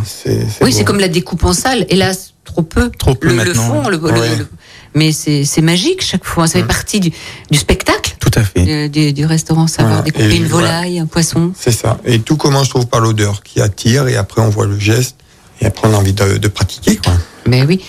Oui, 0.60 0.72
c'est 0.72 0.84
comme 0.84 1.00
la 1.00 1.08
découpe 1.08 1.44
en 1.44 1.52
salle. 1.54 1.86
Hélas, 1.88 2.34
trop 2.44 2.62
peu. 2.62 2.90
Trop 2.98 3.14
peu 3.14 3.28
le, 3.28 3.36
le 3.36 3.44
maintenant, 3.44 3.82
fond, 3.84 3.88
le, 3.88 3.96
le- 3.96 4.02
Ouais. 4.20 4.36
le- 4.36 4.46
mais 4.94 5.12
c'est 5.12 5.60
magique 5.62 6.02
chaque 6.02 6.24
fois. 6.24 6.46
Ça 6.46 6.54
fait 6.58 6.64
Mm. 6.64 6.68
partie 6.68 7.00
du, 7.00 7.10
du 7.50 7.58
spectacle 7.58 8.16
Tout 8.20 8.30
à 8.34 8.42
fait. 8.42 8.88
du, 8.88 9.12
du 9.12 9.24
restaurant. 9.26 9.66
Savoir 9.66 10.02
Voilà. 10.02 10.02
découper 10.10 10.34
Et 10.34 10.36
une 10.36 10.46
volaille, 10.46 10.98
un 10.98 11.06
poisson. 11.06 11.52
C'est 11.58 11.72
ça. 11.72 11.98
Et 12.04 12.18
tout 12.20 12.36
commence, 12.36 12.66
je 12.66 12.70
trouve, 12.70 12.86
par 12.86 13.00
l'odeur 13.00 13.42
qui 13.42 13.60
attire, 13.60 14.08
et 14.08 14.16
après 14.16 14.40
on 14.42 14.48
voit 14.50 14.66
le 14.66 14.78
geste, 14.78 15.16
et 15.60 15.66
après 15.66 15.88
on 15.88 15.94
a 15.94 15.96
envie 15.96 16.12
de, 16.12 16.36
de 16.38 16.48
pratiquer, 16.48 16.96
quoi. 16.96 17.12
Mais 17.46 17.62
oui. 17.64 17.80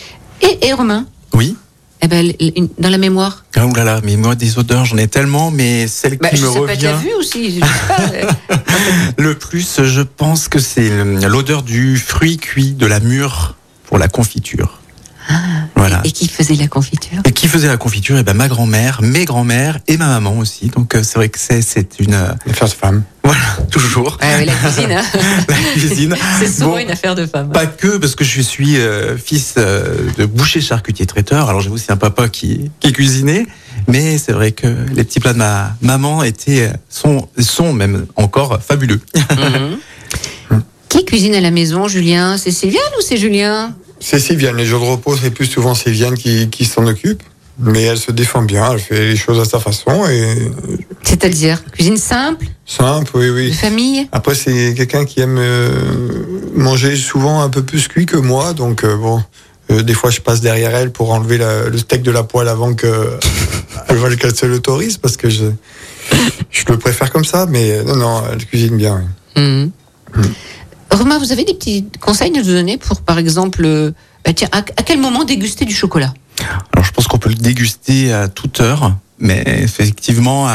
Et, 0.41 0.67
et 0.67 0.73
Romain, 0.73 1.05
Oui. 1.33 1.55
eh 2.01 2.07
ben, 2.07 2.31
dans 2.79 2.89
la 2.89 2.97
mémoire. 2.97 3.45
Ah, 3.55 3.65
ouh 3.67 3.73
là 3.75 3.83
là, 3.83 4.01
mais 4.03 4.15
moi 4.15 4.33
des 4.35 4.57
odeurs, 4.57 4.85
j'en 4.85 4.97
ai 4.97 5.07
tellement, 5.07 5.51
mais 5.51 5.87
celle 5.87 6.17
Bah, 6.17 6.29
qui 6.29 6.37
je 6.37 6.45
me 6.47 6.51
sais 6.51 6.59
pas, 6.61 6.65
as 6.71 6.73
revient 6.73 6.93
vu 7.03 7.13
aussi. 7.19 7.59
Je 7.59 7.65
sais 7.65 8.25
pas, 8.47 8.55
le 9.17 9.35
plus, 9.37 9.83
je 9.83 10.01
pense 10.01 10.47
que 10.47 10.59
c'est 10.59 10.89
l'odeur 11.27 11.61
du 11.63 11.97
fruit 11.97 12.37
cuit 12.37 12.71
de 12.73 12.85
la 12.87 12.99
mûre 12.99 13.55
pour 13.85 13.97
la 13.99 14.07
confiture. 14.07 14.79
Voilà. 16.01 16.07
Et 16.09 16.11
qui 16.11 16.27
faisait 16.27 16.55
la 16.55 16.67
confiture 16.67 17.19
Et 17.25 17.31
qui 17.31 17.47
faisait 17.47 17.67
la 17.67 17.77
confiture 17.77 18.17
Eh 18.19 18.23
ben 18.23 18.33
ma 18.33 18.47
grand-mère, 18.47 19.01
mes 19.01 19.25
grands-mères 19.25 19.79
et 19.87 19.97
ma 19.97 20.07
maman 20.07 20.37
aussi. 20.39 20.67
Donc 20.69 20.95
euh, 20.95 21.03
c'est 21.03 21.15
vrai 21.15 21.29
que 21.29 21.39
c'est 21.39 21.61
c'est 21.61 21.99
une 21.99 22.13
euh, 22.13 22.33
Affaire 22.49 22.67
de 22.67 22.73
femme. 22.73 23.03
voilà 23.23 23.39
toujours 23.71 24.17
Ah 24.21 24.37
oui, 24.39 24.45
La 24.45 24.53
cuisine, 24.53 24.91
hein. 24.91 25.03
la 25.47 25.55
cuisine. 25.73 26.15
c'est 26.39 26.47
souvent 26.47 26.71
Bon, 26.71 26.77
une 26.77 26.91
affaire 26.91 27.15
de 27.15 27.25
femme. 27.25 27.49
Pas 27.51 27.65
que 27.67 27.97
parce 27.97 28.15
que 28.15 28.23
je 28.23 28.41
suis 28.41 28.77
euh, 28.77 29.17
fils 29.17 29.55
euh, 29.57 30.09
de 30.17 30.25
boucher 30.25 30.61
charcutier 30.61 31.05
traiteur. 31.05 31.49
Alors 31.49 31.61
j'ai 31.61 31.69
aussi 31.69 31.91
un 31.91 31.97
papa 31.97 32.29
qui 32.29 32.71
qui 32.79 32.91
cuisinait, 32.93 33.45
mais 33.87 34.17
c'est 34.17 34.31
vrai 34.33 34.51
que 34.53 34.67
les 34.93 35.03
petits 35.03 35.19
plats 35.19 35.33
de 35.33 35.37
ma 35.39 35.75
maman 35.81 36.23
étaient 36.23 36.71
sont 36.89 37.27
sont 37.39 37.73
même 37.73 38.05
encore 38.15 38.59
fabuleux. 38.61 39.01
Mhm. 39.15 39.77
Qui 40.89 41.05
cuisine 41.05 41.33
à 41.35 41.39
la 41.41 41.51
maison, 41.51 41.87
Julien? 41.87 42.37
C'est 42.37 42.51
Sylviane 42.51 42.83
ou 42.97 43.01
c'est 43.01 43.15
Julien? 43.15 43.73
C'est 44.01 44.19
Sylviane. 44.19 44.57
Les 44.57 44.65
jours 44.65 44.83
de 44.83 44.89
repos, 44.89 45.15
c'est 45.15 45.31
plus 45.31 45.45
souvent 45.45 45.73
Sylviane 45.75 46.15
qui, 46.15 46.49
qui 46.49 46.65
s'en 46.65 46.85
occupe. 46.87 47.23
Mais 47.59 47.83
elle 47.83 47.97
se 47.97 48.11
défend 48.11 48.41
bien, 48.41 48.71
elle 48.73 48.79
fait 48.79 49.09
les 49.09 49.15
choses 49.15 49.39
à 49.39 49.45
sa 49.45 49.59
façon 49.59 50.07
et 50.09 50.51
C'est-à-dire 51.03 51.63
cuisine 51.65 51.97
simple, 51.97 52.47
simple, 52.65 53.11
oui, 53.13 53.27
de 53.27 53.31
oui. 53.33 53.53
famille 53.53 54.07
Après, 54.11 54.33
c'est 54.33 54.73
quelqu'un 54.73 55.05
qui 55.05 55.19
aime 55.19 55.37
euh, 55.37 55.69
manger 56.55 56.95
souvent 56.95 57.41
un 57.43 57.49
peu 57.49 57.61
plus 57.61 57.87
cuit 57.87 58.07
que 58.07 58.17
moi, 58.17 58.53
donc 58.53 58.83
euh, 58.83 58.95
bon, 58.95 59.21
euh, 59.69 59.83
des 59.83 59.93
fois 59.93 60.09
je 60.09 60.21
passe 60.21 60.41
derrière 60.41 60.73
elle 60.75 60.91
pour 60.91 61.11
enlever 61.11 61.37
la- 61.37 61.67
le 61.69 61.77
steak 61.77 62.01
de 62.01 62.09
la 62.11 62.23
poêle 62.23 62.47
avant 62.47 62.73
que 62.73 62.87
elle 63.89 63.97
veuille 63.97 64.17
qu'elle 64.17 64.35
se 64.35 64.45
l'autorise, 64.47 64.97
parce 64.97 65.17
que 65.17 65.29
je, 65.29 65.43
je 66.49 66.63
le 66.67 66.79
préfère 66.79 67.11
comme 67.11 67.25
ça, 67.25 67.45
mais 67.47 67.83
non, 67.83 67.97
non, 67.97 68.23
elle 68.31 68.43
cuisine 68.45 68.77
bien. 68.77 69.03
oui. 69.35 69.41
Mhm. 69.43 69.71
Romain, 70.91 71.17
vous 71.19 71.31
avez 71.31 71.43
des 71.45 71.53
petits 71.53 71.85
conseils 71.99 72.31
à 72.35 72.37
nous 72.39 72.43
donner 72.45 72.77
pour, 72.77 73.01
par 73.01 73.17
exemple, 73.17 73.63
euh, 73.65 73.91
bah, 74.25 74.33
tiens, 74.33 74.49
à, 74.51 74.57
à 74.59 74.83
quel 74.85 74.99
moment 74.99 75.23
déguster 75.23 75.65
du 75.65 75.73
chocolat? 75.73 76.13
Alors 76.73 76.83
je 76.85 76.91
pense 76.91 77.07
qu'on 77.07 77.17
peut 77.19 77.29
le 77.29 77.35
déguster 77.35 78.11
à 78.13 78.27
toute 78.27 78.61
heure, 78.61 78.93
mais 79.19 79.43
effectivement 79.45 80.47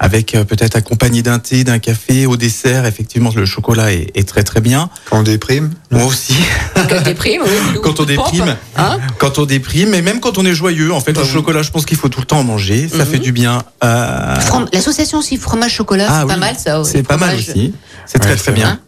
avec 0.00 0.34
euh, 0.34 0.42
peut-être 0.44 0.74
accompagné 0.74 1.22
d'un 1.22 1.38
thé, 1.38 1.62
d'un 1.62 1.78
café 1.78 2.26
au 2.26 2.36
dessert, 2.36 2.86
effectivement 2.86 3.30
le 3.36 3.46
chocolat 3.46 3.92
est, 3.92 4.10
est 4.16 4.28
très 4.28 4.42
très 4.42 4.60
bien. 4.60 4.90
Quand 5.08 5.20
on 5.20 5.22
déprime, 5.22 5.70
Moi 5.92 6.04
aussi, 6.06 6.34
Quand 6.74 6.86
on 6.98 7.02
déprime, 7.02 7.42
oui, 7.44 7.78
quand 7.82 8.00
on 8.00 8.04
déprime, 8.04 8.56
Hein 8.76 8.98
quand 9.18 9.38
on 9.38 9.44
déprime, 9.46 9.90
mais 9.90 10.02
même 10.02 10.18
quand 10.18 10.38
on 10.38 10.44
est 10.44 10.54
joyeux, 10.54 10.92
en 10.92 11.00
fait 11.00 11.16
le 11.16 11.24
chocolat, 11.24 11.62
je 11.62 11.70
pense 11.70 11.86
qu'il 11.86 11.96
faut 11.98 12.08
tout 12.08 12.20
le 12.20 12.26
temps 12.26 12.40
en 12.40 12.44
manger, 12.44 12.88
ça 12.88 13.04
Mhm. 13.04 13.06
fait 13.06 13.18
du 13.20 13.30
bien. 13.32 13.62
euh, 13.84 14.34
L'association 14.72 15.18
aussi 15.18 15.36
fromage-chocolat, 15.36 16.06
ah 16.10 16.20
c'est 16.22 16.26
pas 16.26 16.36
mal 16.36 16.56
ça. 16.58 16.82
C'est 16.84 17.02
pas 17.04 17.16
mal 17.16 17.36
aussi. 17.36 17.72
C'est 18.06 18.18
très 18.18 18.30
Ouais, 18.30 18.36
très 18.36 18.52
bien. 18.52 18.80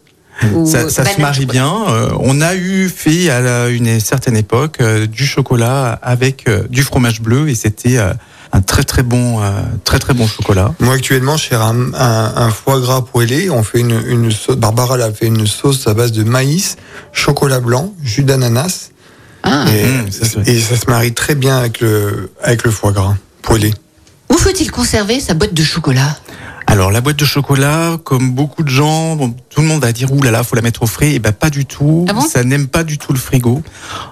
Ça, 0.65 0.89
ça 0.89 1.05
se 1.05 1.19
marie 1.21 1.45
bien. 1.45 1.71
Euh, 1.89 2.09
on 2.19 2.41
a 2.41 2.55
eu 2.55 2.89
fait 2.89 3.29
à 3.29 3.41
la- 3.41 3.69
une 3.69 3.99
certaine 3.99 4.35
époque 4.37 4.77
euh, 4.81 5.05
du 5.07 5.25
chocolat 5.25 5.99
avec 6.01 6.47
euh, 6.47 6.63
du 6.69 6.83
fromage 6.83 7.21
bleu 7.21 7.49
et 7.49 7.55
c'était 7.55 7.97
euh, 7.97 8.13
un 8.53 8.61
très 8.61 8.83
très 8.83 9.03
bon, 9.03 9.41
euh, 9.41 9.51
très 9.83 9.99
très 9.99 10.13
bon 10.13 10.27
chocolat. 10.27 10.73
moi 10.79 10.95
actuellement, 10.95 11.37
je 11.37 11.49
sers 11.49 11.61
un, 11.61 11.93
un- 11.93 12.33
un 12.35 12.49
foie 12.49 12.79
gras 12.81 13.01
poêlé, 13.01 13.49
on 13.49 13.63
fait 13.63 13.79
une, 13.79 14.01
une 14.07 14.31
sauce, 14.31 14.57
Barbara 14.57 14.95
elle 14.95 15.01
a 15.03 15.11
fait 15.13 15.27
une 15.27 15.47
sauce 15.47 15.87
à 15.87 15.93
base 15.93 16.11
de 16.11 16.23
maïs, 16.23 16.75
chocolat 17.13 17.59
blanc, 17.59 17.93
jus 18.03 18.23
d'ananas, 18.23 18.89
Ah. 19.43 19.65
et, 19.73 19.85
Mmh, 19.85 20.05
c'est 20.11 20.25
ça. 20.25 20.39
et 20.45 20.59
ça 20.59 20.75
se 20.75 20.89
marie 20.89 21.13
très 21.13 21.35
bien 21.35 21.57
avec 21.59 21.79
le, 21.81 22.31
avec 22.43 22.63
le 22.63 22.71
foie 22.71 22.91
gras 22.91 23.15
poêlé. 23.41 23.73
Où 24.29 24.33
faut-il 24.37 24.69
conserver 24.71 25.19
sa 25.19 25.33
boîte 25.33 25.53
de 25.53 25.63
chocolat? 25.63 26.17
Alors 26.71 26.89
la 26.89 27.01
boîte 27.01 27.17
de 27.17 27.25
chocolat, 27.25 27.97
comme 28.05 28.31
beaucoup 28.31 28.63
de 28.63 28.69
gens, 28.69 29.17
bon, 29.17 29.35
tout 29.49 29.59
le 29.59 29.67
monde 29.67 29.81
va 29.81 29.91
dire 29.91 30.09
ouh 30.13 30.21
là 30.23 30.31
là, 30.31 30.41
faut 30.41 30.55
la 30.55 30.61
mettre 30.61 30.83
au 30.83 30.87
frais. 30.87 31.11
Et 31.11 31.19
ben 31.19 31.33
pas 31.33 31.49
du 31.49 31.65
tout. 31.65 32.05
Ah 32.09 32.13
bon? 32.13 32.21
Ça 32.21 32.45
n'aime 32.45 32.67
pas 32.67 32.85
du 32.85 32.97
tout 32.97 33.11
le 33.11 33.19
frigo. 33.19 33.61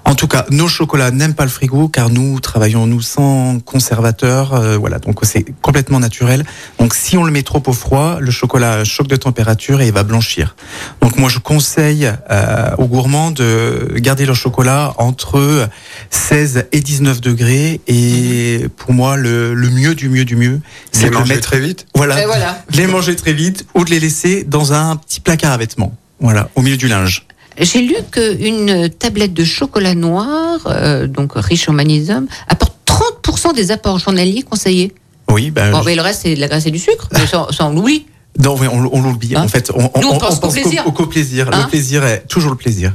En 0.04 0.13
tout 0.13 0.28
cas, 0.28 0.45
nos 0.50 0.67
chocolats 0.67 1.10
n'aiment 1.12 1.36
pas 1.36 1.45
le 1.45 1.50
frigo 1.50 1.88
car 1.88 2.10
nous 2.10 2.41
travaillons 2.41 2.86
nous 2.86 3.00
sans 3.02 3.60
conservateur. 3.62 4.54
euh, 4.56 4.78
voilà, 4.78 5.00
donc 5.00 5.19
c'est 5.24 5.45
complètement 5.62 6.02
naturel. 6.02 6.43
Donc 6.80 6.95
si 6.95 7.15
on 7.17 7.24
le 7.24 7.32
met 7.32 7.43
trop 7.43 7.63
au 7.65 7.72
froid, 7.72 8.17
le 8.19 8.30
chocolat 8.30 8.84
choque 8.84 9.08
de 9.08 9.15
température 9.15 9.80
et 9.80 9.88
il 9.88 9.93
va 9.93 10.04
blanchir. 10.04 10.58
Donc 11.02 11.17
moi 11.17 11.30
je 11.30 11.39
conseille 11.39 12.12
euh, 12.30 12.72
aux 12.78 12.88
gourmands 12.88 13.32
de 13.32 13.93
garder 14.00 14.26
leur 14.26 14.36
chocolat 14.36 14.93
entre 14.98 15.69
16 16.10 16.65
et 16.74 16.82
19 16.82 17.22
degrés. 17.22 17.80
Et 17.88 18.65
pour 18.76 18.91
moi 18.91 19.15
le, 19.15 19.54
le 19.54 19.69
mieux 19.69 19.95
du 19.95 20.10
mieux 20.10 20.26
du 20.26 20.36
mieux, 20.36 20.60
C'est 20.91 21.10
de 21.10 21.15
le 21.15 21.24
mettre 21.24 21.48
très 21.48 21.62
vite. 21.62 21.86
voilà, 21.95 22.22
Et 22.22 22.26
voilà. 22.26 22.48
De 22.71 22.77
les 22.77 22.88
manger 22.88 23.15
très 23.15 23.33
vite 23.33 23.65
ou 23.75 23.83
de 23.85 23.89
les 23.89 23.99
laisser 23.99 24.43
dans 24.43 24.73
un 24.73 24.95
petit 24.95 25.19
placard 25.19 25.51
à 25.53 25.57
vêtements. 25.57 25.93
Voilà, 26.19 26.49
au 26.55 26.62
milieu 26.62 26.77
du 26.77 26.88
linge. 26.88 27.25
J'ai 27.59 27.81
lu 27.81 27.95
qu'une 28.12 28.89
tablette 28.89 29.33
de 29.33 29.43
chocolat 29.43 29.95
noir, 29.95 30.59
euh, 30.67 31.07
donc 31.07 31.33
riche 31.35 31.67
en 31.67 31.73
magnésium, 31.73 32.27
apporte 32.47 32.73
30% 32.85 33.53
des 33.53 33.71
apports 33.71 33.99
journaliers 33.99 34.43
conseillés. 34.43 34.93
Oui, 35.29 35.51
ben, 35.51 35.71
Bon, 35.71 35.81
je- 35.81 35.85
mais 35.85 35.95
le 35.95 36.01
reste, 36.01 36.21
c'est 36.23 36.35
de 36.35 36.39
la 36.39 36.47
graisse 36.47 36.65
et 36.65 36.71
du 36.71 36.79
sucre. 36.79 37.07
Mais 37.13 37.27
ça, 37.27 37.47
ça, 37.51 37.65
on 37.65 37.73
l'oublie. 37.73 38.05
non, 38.41 38.55
on, 38.59 38.89
on 38.93 39.01
l'oublie. 39.01 39.35
Hein 39.35 39.43
en 39.43 39.47
fait, 39.47 39.71
on, 39.75 39.81
Nous, 40.01 40.07
on 40.09 40.17
pense 40.17 40.39
qu'au 40.39 40.49
plaisir. 40.49 40.83
qu'au 40.85 41.05
plaisir. 41.05 41.49
Hein 41.51 41.63
le 41.63 41.69
plaisir 41.69 42.03
est 42.05 42.25
toujours 42.27 42.51
le 42.51 42.57
plaisir. 42.57 42.93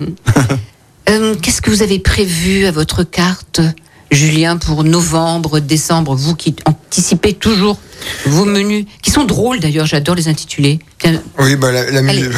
Euh, 1.11 1.35
Qu'est-ce 1.41 1.61
que 1.61 1.71
vous 1.71 1.83
avez 1.83 1.99
prévu 1.99 2.65
à 2.67 2.71
votre 2.71 3.03
carte, 3.05 3.61
Julien, 4.11 4.57
pour 4.59 4.85
novembre, 4.85 5.59
décembre 5.61 6.15
Vous 6.15 6.35
qui 6.35 6.55
anticipez 6.67 7.33
toujours 7.35 7.79
vos 8.27 8.45
menus, 8.45 8.85
qui 9.03 9.11
sont 9.11 9.25
drôles 9.25 9.61
d'ailleurs, 9.61 9.87
j'adore 9.87 10.15
les 10.15 10.29
intituler. 10.29 10.79
Tiens, 10.99 11.21
Oui, 11.39 11.57
bah 11.57 11.73
la, 11.73 11.91
la 11.91 12.03
mu- 12.03 12.11
Allez. 12.11 12.29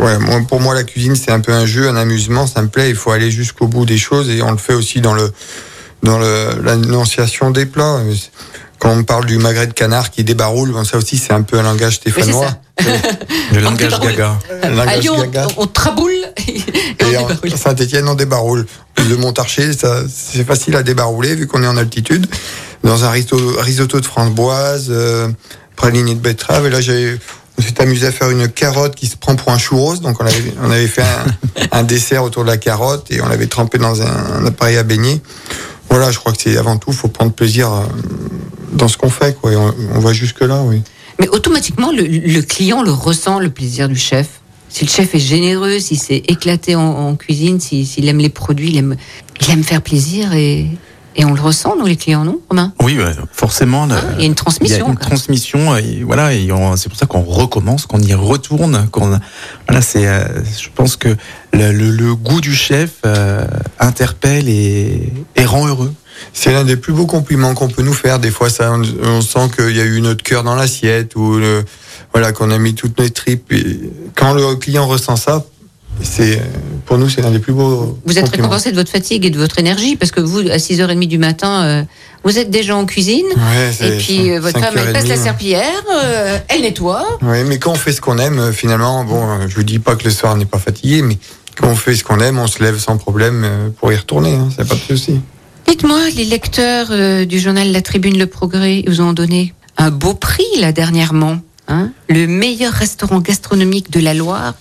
Ouais, 0.00 0.18
moi, 0.18 0.40
pour 0.46 0.60
moi, 0.60 0.74
la 0.74 0.82
cuisine, 0.84 1.16
c'est 1.16 1.30
un 1.30 1.40
peu 1.40 1.52
un 1.52 1.64
jeu, 1.64 1.88
un 1.88 1.96
amusement, 1.96 2.46
ça 2.46 2.60
me 2.60 2.68
plaît. 2.68 2.90
Il 2.90 2.96
faut 2.96 3.10
aller 3.12 3.30
jusqu'au 3.30 3.66
bout 3.68 3.86
des 3.86 3.98
choses 3.98 4.28
et 4.28 4.42
on 4.42 4.50
le 4.50 4.58
fait 4.58 4.74
aussi 4.74 5.00
dans 5.00 5.14
le 5.14 5.32
dans 6.02 6.18
l'annonciation 6.18 7.50
des 7.50 7.66
plats. 7.66 8.00
Quand 8.78 8.90
on 8.90 9.04
parle 9.04 9.24
du 9.24 9.38
magret 9.38 9.66
de 9.66 9.72
canard 9.72 10.10
qui 10.10 10.22
débaroule, 10.24 10.70
bon, 10.72 10.84
ça 10.84 10.98
aussi, 10.98 11.16
c'est 11.16 11.32
un 11.32 11.42
peu 11.42 11.58
un 11.58 11.62
langage 11.62 11.96
stéphanois. 11.96 12.50
Le 13.52 13.60
langage 13.60 13.98
gaga. 14.00 14.36
Un 14.62 14.66
à 14.66 14.70
langage 14.70 15.00
Lyon, 15.00 15.16
gaga. 15.18 15.46
on, 15.56 15.62
on 15.62 15.66
traboule 15.66 16.12
et, 16.48 17.16
en 17.16 17.26
débaroule. 17.26 17.50
Saint-Etienne, 17.56 18.08
on 18.08 18.14
débaroule. 18.14 18.66
Le 19.08 19.16
Montarcher, 19.16 19.70
c'est 20.08 20.44
facile 20.44 20.76
à 20.76 20.82
débarouler 20.82 21.34
vu 21.34 21.46
qu'on 21.46 21.62
est 21.62 21.66
en 21.66 21.76
altitude. 21.76 22.26
Dans 22.82 23.04
un 23.04 23.10
risotto, 23.10 23.36
risotto 23.58 24.00
de 24.00 24.06
framboise, 24.06 24.86
euh, 24.90 25.28
praliné 25.76 26.14
de 26.14 26.20
betterave. 26.20 26.66
Et 26.66 26.70
là, 26.70 26.80
j'ai, 26.80 27.18
on 27.58 27.62
s'est 27.62 27.80
amusé 27.80 28.06
à 28.06 28.12
faire 28.12 28.30
une 28.30 28.48
carotte 28.48 28.94
qui 28.94 29.06
se 29.06 29.16
prend 29.16 29.36
pour 29.36 29.52
un 29.52 29.58
churros. 29.58 29.96
Donc, 29.96 30.20
on 30.20 30.26
avait, 30.26 30.54
on 30.62 30.70
avait 30.70 30.86
fait 30.86 31.02
un, 31.02 31.26
un 31.72 31.82
dessert 31.82 32.24
autour 32.24 32.44
de 32.44 32.48
la 32.48 32.56
carotte 32.56 33.10
et 33.10 33.20
on 33.20 33.28
l'avait 33.28 33.46
trempé 33.46 33.78
dans 33.78 34.02
un, 34.02 34.40
un 34.40 34.46
appareil 34.46 34.76
à 34.76 34.82
baigner. 34.82 35.20
Voilà, 35.88 36.10
je 36.10 36.18
crois 36.18 36.32
que 36.32 36.38
c'est 36.42 36.56
avant 36.56 36.78
tout, 36.78 36.92
faut 36.92 37.08
prendre 37.08 37.32
plaisir 37.32 37.72
euh, 37.72 37.82
dans 38.72 38.88
ce 38.88 38.96
qu'on 38.96 39.10
fait, 39.10 39.38
quoi. 39.38 39.52
Et 39.52 39.56
on, 39.56 39.74
on 39.94 40.00
va 40.00 40.12
jusque 40.12 40.40
là, 40.40 40.62
oui. 40.62 40.82
Mais 41.18 41.28
automatiquement, 41.28 41.92
le, 41.92 42.02
le 42.02 42.42
client 42.42 42.82
le 42.82 42.92
ressent, 42.92 43.38
le 43.38 43.50
plaisir 43.50 43.88
du 43.88 43.96
chef? 43.96 44.40
Si 44.68 44.84
le 44.84 44.90
chef 44.90 45.14
est 45.14 45.18
généreux, 45.20 45.78
s'il 45.78 45.98
s'est 45.98 46.22
éclaté 46.28 46.74
en, 46.74 46.82
en 46.82 47.16
cuisine, 47.16 47.60
si- 47.60 47.86
s'il 47.86 48.08
aime 48.08 48.18
les 48.18 48.28
produits, 48.28 48.70
il 48.70 48.76
aime, 48.78 48.96
il 49.40 49.50
aime 49.50 49.62
faire 49.62 49.80
plaisir 49.80 50.32
et, 50.34 50.66
et 51.14 51.24
on 51.24 51.32
le 51.32 51.40
ressent, 51.40 51.76
nous 51.78 51.86
les 51.86 51.96
clients, 51.96 52.24
non, 52.24 52.40
Romain? 52.50 52.74
Oui, 52.82 52.98
forcément. 53.32 53.84
Hein, 53.84 54.00
il 54.16 54.20
y 54.20 54.24
a 54.24 54.26
une 54.26 54.34
transmission, 54.34 54.76
Il 54.76 54.80
y 54.80 54.82
a 54.82 54.86
une 54.90 54.96
quoi. 54.96 55.06
transmission, 55.06 55.76
et 55.76 56.02
voilà, 56.04 56.34
et 56.34 56.48
c'est 56.76 56.88
pour 56.90 56.98
ça 56.98 57.06
qu'on 57.06 57.22
recommence, 57.22 57.86
qu'on 57.86 58.00
y 58.00 58.12
retourne. 58.12 58.86
Qu'on, 58.90 59.18
voilà, 59.66 59.80
c'est, 59.80 60.06
euh, 60.06 60.26
je 60.60 60.68
pense 60.74 60.96
que 60.96 61.16
le, 61.54 61.72
le- 61.72 61.90
le 61.90 62.14
goût 62.14 62.40
du 62.42 62.54
chef 62.54 62.90
euh, 63.06 63.46
interpelle 63.78 64.48
et, 64.48 65.10
et 65.36 65.44
rend 65.44 65.66
heureux. 65.66 65.94
C'est 66.32 66.50
l'un 66.52 66.64
des 66.64 66.76
plus 66.76 66.92
beaux 66.94 67.06
compliments 67.06 67.54
qu'on 67.54 67.68
peut 67.68 67.82
nous 67.82 67.92
faire. 67.94 68.18
Des 68.18 68.30
fois, 68.30 68.48
ça, 68.50 68.72
on, 68.72 68.82
on 69.04 69.20
sent 69.20 69.50
qu'il 69.56 69.76
y 69.76 69.80
a 69.80 69.84
eu 69.84 70.00
notre 70.00 70.22
cœur 70.22 70.42
dans 70.44 70.54
l'assiette 70.54 71.14
ou 71.14 71.36
le, 71.36 71.62
voilà 72.16 72.32
qu'on 72.32 72.50
a 72.50 72.56
mis 72.56 72.74
toutes 72.74 72.98
nos 72.98 73.08
tripes. 73.10 73.52
Et 73.52 73.78
quand 74.14 74.32
le 74.32 74.56
client 74.56 74.86
ressent 74.86 75.16
ça, 75.16 75.44
c'est 76.02 76.40
pour 76.86 76.96
nous 76.96 77.10
c'est 77.10 77.20
l'un 77.20 77.30
des 77.30 77.38
plus 77.38 77.52
beaux. 77.52 77.98
Vous 78.06 78.18
êtes 78.18 78.28
récompensé 78.28 78.70
de 78.70 78.76
votre 78.76 78.90
fatigue 78.90 79.26
et 79.26 79.30
de 79.30 79.38
votre 79.38 79.58
énergie 79.58 79.96
parce 79.96 80.12
que 80.12 80.20
vous, 80.20 80.38
à 80.38 80.56
6h30 80.56 81.08
du 81.08 81.18
matin, 81.18 81.64
euh, 81.64 81.82
vous 82.24 82.38
êtes 82.38 82.50
déjà 82.50 82.74
en 82.74 82.86
cuisine. 82.86 83.26
Ouais, 83.36 83.86
Et 83.86 83.98
puis 83.98 84.30
euh, 84.30 84.40
votre 84.40 84.58
femme, 84.58 84.74
elle 84.76 84.94
passe 84.94 85.08
la 85.08 85.16
serpillière, 85.16 85.82
euh, 85.94 86.38
elle 86.48 86.62
nettoie. 86.62 87.06
Oui, 87.20 87.44
mais 87.46 87.58
quand 87.58 87.72
on 87.72 87.76
fait 87.76 87.92
ce 87.92 88.00
qu'on 88.00 88.16
aime, 88.16 88.50
finalement, 88.52 89.04
bon, 89.04 89.46
je 89.46 89.54
vous 89.54 89.62
dis 89.62 89.78
pas 89.78 89.94
que 89.94 90.04
le 90.04 90.10
soir 90.10 90.32
on 90.34 90.38
n'est 90.38 90.46
pas 90.46 90.58
fatigué, 90.58 91.02
mais 91.02 91.18
quand 91.54 91.68
on 91.68 91.76
fait 91.76 91.94
ce 91.94 92.04
qu'on 92.04 92.20
aime, 92.20 92.38
on 92.38 92.46
se 92.46 92.62
lève 92.62 92.78
sans 92.78 92.96
problème 92.96 93.46
pour 93.78 93.92
y 93.92 93.96
retourner. 93.96 94.34
Hein, 94.34 94.48
c'est 94.56 94.66
pas 94.66 94.74
de 94.74 94.80
souci. 94.80 95.20
Dites-moi, 95.68 96.00
les 96.16 96.24
lecteurs 96.24 96.88
euh, 96.90 97.24
du 97.24 97.40
journal 97.40 97.72
La 97.72 97.82
Tribune 97.82 98.16
Le 98.16 98.26
Progrès 98.26 98.78
ils 98.78 98.88
vous 98.88 99.00
ont 99.00 99.12
donné 99.12 99.52
un 99.76 99.90
beau 99.90 100.14
prix 100.14 100.46
là 100.60 100.70
dernièrement. 100.70 101.38
Hein 101.68 101.90
le 102.08 102.26
meilleur 102.26 102.72
restaurant 102.72 103.18
gastronomique 103.18 103.90
de 103.90 103.98
la 103.98 104.14
Loire 104.14 104.54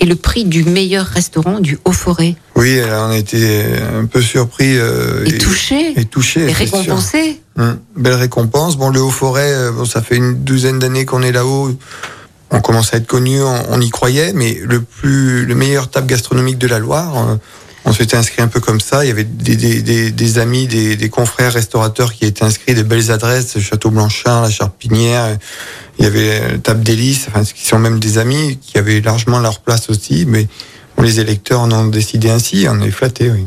et 0.00 0.04
le 0.04 0.16
prix 0.16 0.44
du 0.44 0.64
meilleur 0.64 1.06
restaurant 1.06 1.60
du 1.60 1.78
Haut-Forêt. 1.84 2.34
Oui, 2.56 2.80
on 2.84 3.10
a 3.10 3.16
été 3.16 3.64
un 3.96 4.06
peu 4.06 4.20
surpris 4.20 4.76
euh, 4.76 5.24
Et 5.24 5.38
touché, 5.38 5.92
et 5.96 6.04
touché, 6.04 6.40
et 6.48 6.52
récompensé. 6.52 7.40
Hum, 7.56 7.78
belle 7.96 8.14
récompense. 8.14 8.76
Bon, 8.76 8.90
le 8.90 9.00
Haut-Forêt, 9.00 9.52
euh, 9.52 9.70
bon, 9.70 9.84
ça 9.84 10.02
fait 10.02 10.16
une 10.16 10.42
douzaine 10.42 10.80
d'années 10.80 11.04
qu'on 11.04 11.22
est 11.22 11.32
là-haut. 11.32 11.70
On 12.50 12.60
commence 12.60 12.92
à 12.92 12.96
être 12.96 13.06
connu, 13.06 13.40
on, 13.40 13.62
on 13.70 13.80
y 13.80 13.90
croyait, 13.90 14.32
mais 14.32 14.58
le 14.64 14.80
plus, 14.80 15.46
le 15.46 15.54
meilleur 15.54 15.88
table 15.90 16.08
gastronomique 16.08 16.58
de 16.58 16.66
la 16.66 16.80
Loire, 16.80 17.16
euh, 17.16 17.36
on 17.88 17.92
s'était 17.92 18.18
inscrit 18.18 18.42
un 18.42 18.48
peu 18.48 18.60
comme 18.60 18.80
ça. 18.80 19.04
Il 19.04 19.08
y 19.08 19.10
avait 19.10 19.24
des, 19.24 19.56
des, 19.56 19.80
des, 19.80 20.10
des 20.10 20.38
amis, 20.38 20.66
des, 20.66 20.94
des 20.94 21.08
confrères 21.08 21.54
restaurateurs 21.54 22.12
qui 22.12 22.26
étaient 22.26 22.44
inscrits, 22.44 22.74
des 22.74 22.84
belles 22.84 23.10
adresses, 23.10 23.58
Château 23.60 23.90
Blanchard, 23.90 24.42
la 24.42 24.50
Charpinière. 24.50 25.38
Il 25.98 26.04
y 26.04 26.06
avait 26.06 26.40
euh, 26.40 26.58
Table 26.58 26.82
d'Hélice, 26.84 27.26
enfin, 27.28 27.42
qui 27.42 27.66
sont 27.66 27.78
même 27.78 27.98
des 27.98 28.18
amis 28.18 28.58
qui 28.60 28.76
avaient 28.76 29.00
largement 29.00 29.38
leur 29.40 29.60
place 29.60 29.88
aussi, 29.88 30.26
mais 30.26 30.46
bon, 30.96 31.02
les 31.02 31.18
électeurs 31.18 31.60
en 31.60 31.72
ont 31.72 31.86
décidé 31.86 32.28
ainsi. 32.28 32.66
On 32.68 32.80
est 32.82 32.90
flattés, 32.90 33.30
oui. 33.30 33.44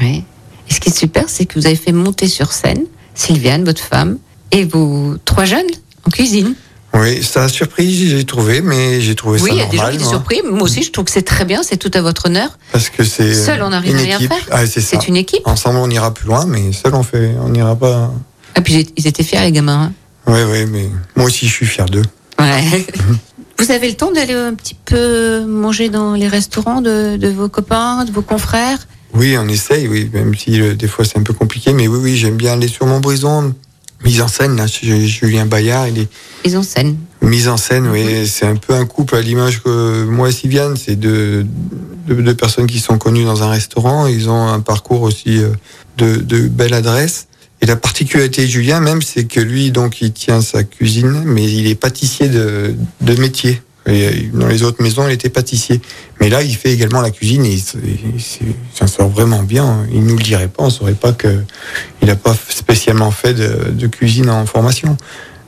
Oui. 0.00 0.24
Et 0.68 0.74
ce 0.74 0.80
qui 0.80 0.88
est 0.88 0.98
super, 0.98 1.24
c'est 1.28 1.46
que 1.46 1.58
vous 1.58 1.66
avez 1.66 1.76
fait 1.76 1.92
monter 1.92 2.26
sur 2.26 2.52
scène 2.52 2.84
Sylviane, 3.14 3.64
votre 3.64 3.82
femme, 3.82 4.18
et 4.50 4.64
vos 4.64 5.14
trois 5.24 5.44
jeunes 5.44 5.70
en 6.04 6.10
cuisine. 6.10 6.54
Oui, 6.94 7.22
ça 7.24 7.44
a 7.44 7.48
surpris, 7.48 8.08
j'ai 8.08 8.24
trouvé, 8.24 8.60
mais 8.60 9.00
j'ai 9.00 9.14
trouvé 9.16 9.40
oui, 9.42 9.50
ça 9.50 9.54
il 9.54 9.58
y 9.58 9.62
a 9.62 9.66
des 9.66 9.76
gens 9.76 9.82
normal. 9.82 9.96
qui 9.98 10.04
moi. 10.04 10.12
surpris. 10.12 10.42
Moi 10.48 10.62
aussi, 10.62 10.82
je 10.84 10.92
trouve 10.92 11.04
que 11.06 11.10
c'est 11.10 11.22
très 11.22 11.44
bien, 11.44 11.62
c'est 11.64 11.76
tout 11.76 11.90
à 11.94 12.00
votre 12.02 12.26
honneur. 12.26 12.56
Parce 12.72 12.88
que 12.88 13.02
c'est 13.02 13.34
Seul, 13.34 13.62
on 13.62 13.72
arrive 13.72 13.90
une 13.92 13.98
à 13.98 14.02
rien 14.02 14.18
faire. 14.20 14.46
Ah, 14.50 14.66
c'est 14.66 15.08
une 15.08 15.16
équipe. 15.16 15.42
Ensemble, 15.44 15.78
on 15.78 15.90
ira 15.90 16.14
plus 16.14 16.26
loin, 16.28 16.46
mais 16.46 16.72
seul, 16.72 16.94
on 16.94 17.02
fait, 17.02 17.34
on 17.42 17.48
n'ira 17.48 17.74
pas. 17.74 18.12
Et 18.56 18.60
puis 18.60 18.86
ils 18.96 19.06
étaient 19.08 19.24
fiers, 19.24 19.40
les 19.40 19.50
gamins. 19.52 19.90
hein. 19.90 19.92
Oui, 20.26 20.40
oui, 20.50 20.66
mais 20.66 20.88
moi 21.16 21.26
aussi, 21.26 21.46
je 21.48 21.52
suis 21.52 21.66
fier 21.66 21.86
d'eux. 21.86 22.04
Ouais. 22.38 22.86
Vous 23.58 23.70
avez 23.70 23.88
le 23.88 23.94
temps 23.94 24.10
d'aller 24.12 24.34
un 24.34 24.54
petit 24.54 24.74
peu 24.84 25.44
manger 25.44 25.88
dans 25.88 26.14
les 26.14 26.26
restaurants 26.28 26.80
de, 26.80 27.16
de 27.16 27.28
vos 27.28 27.48
copains, 27.48 28.04
de 28.04 28.10
vos 28.12 28.22
confrères? 28.22 28.78
Oui, 29.14 29.36
on 29.38 29.46
essaye, 29.48 29.86
oui, 29.86 30.10
même 30.12 30.34
si 30.34 30.60
euh, 30.60 30.74
des 30.74 30.88
fois 30.88 31.04
c'est 31.04 31.18
un 31.18 31.22
peu 31.22 31.32
compliqué, 31.32 31.72
mais 31.72 31.86
oui, 31.86 31.98
oui, 32.02 32.16
j'aime 32.16 32.34
bien 32.36 32.54
aller 32.54 32.66
sur 32.68 32.84
Montbrison. 32.86 33.54
Mise 34.04 34.20
en 34.20 34.28
scène, 34.28 34.56
là, 34.56 34.66
Julien 34.66 35.46
Bayard, 35.46 35.88
il 35.88 36.00
est 36.02 36.08
Ils 36.44 36.56
ont 36.58 36.62
scène. 36.62 36.96
mise 37.22 37.48
en 37.48 37.56
scène, 37.56 37.88
oui, 37.88 38.26
c'est 38.28 38.46
un 38.46 38.56
peu 38.56 38.74
un 38.74 38.84
couple 38.84 39.16
à 39.16 39.22
l'image 39.22 39.62
que 39.62 40.04
moi 40.04 40.28
et 40.28 40.32
Sylviane, 40.32 40.76
c'est 40.76 40.96
deux, 40.96 41.46
deux, 42.06 42.16
deux 42.22 42.34
personnes 42.34 42.66
qui 42.66 42.80
sont 42.80 42.98
connues 42.98 43.24
dans 43.24 43.42
un 43.42 43.48
restaurant, 43.48 44.06
ils 44.06 44.28
ont 44.28 44.46
un 44.48 44.60
parcours 44.60 45.02
aussi 45.02 45.38
euh, 45.38 45.50
de, 45.96 46.16
de 46.16 46.48
belle 46.48 46.74
adresse. 46.74 47.28
Et 47.62 47.66
la 47.66 47.76
particularité 47.76 48.42
de 48.42 48.46
Julien 48.50 48.80
même, 48.80 49.00
c'est 49.00 49.24
que 49.24 49.40
lui, 49.40 49.70
donc, 49.70 50.02
il 50.02 50.12
tient 50.12 50.42
sa 50.42 50.64
cuisine, 50.64 51.22
mais 51.24 51.44
il 51.50 51.66
est 51.66 51.74
pâtissier 51.74 52.28
de, 52.28 52.74
de 53.00 53.14
métier. 53.16 53.62
Et 53.86 54.30
dans 54.32 54.46
les 54.46 54.62
autres 54.62 54.82
maisons, 54.82 55.06
il 55.06 55.12
était 55.12 55.28
pâtissier. 55.28 55.80
Mais 56.20 56.28
là, 56.30 56.42
il 56.42 56.56
fait 56.56 56.72
également 56.72 57.00
la 57.02 57.10
cuisine 57.10 57.44
et 57.44 57.50
il, 57.52 57.60
se- 57.60 57.76
il 57.76 58.20
se- 58.20 58.38
il 58.42 58.54
s'en 58.78 58.86
sort 58.86 59.08
vraiment 59.08 59.42
bien. 59.42 59.86
Il 59.92 60.04
nous 60.04 60.16
le 60.16 60.22
dirait 60.22 60.48
pas, 60.48 60.62
on 60.64 60.70
saurait 60.70 60.94
pas 60.94 61.12
que 61.12 61.42
il 62.00 62.08
n'a 62.08 62.16
pas 62.16 62.34
spécialement 62.48 63.10
fait 63.10 63.34
de, 63.34 63.70
de 63.72 63.86
cuisine 63.86 64.30
en 64.30 64.46
formation. 64.46 64.96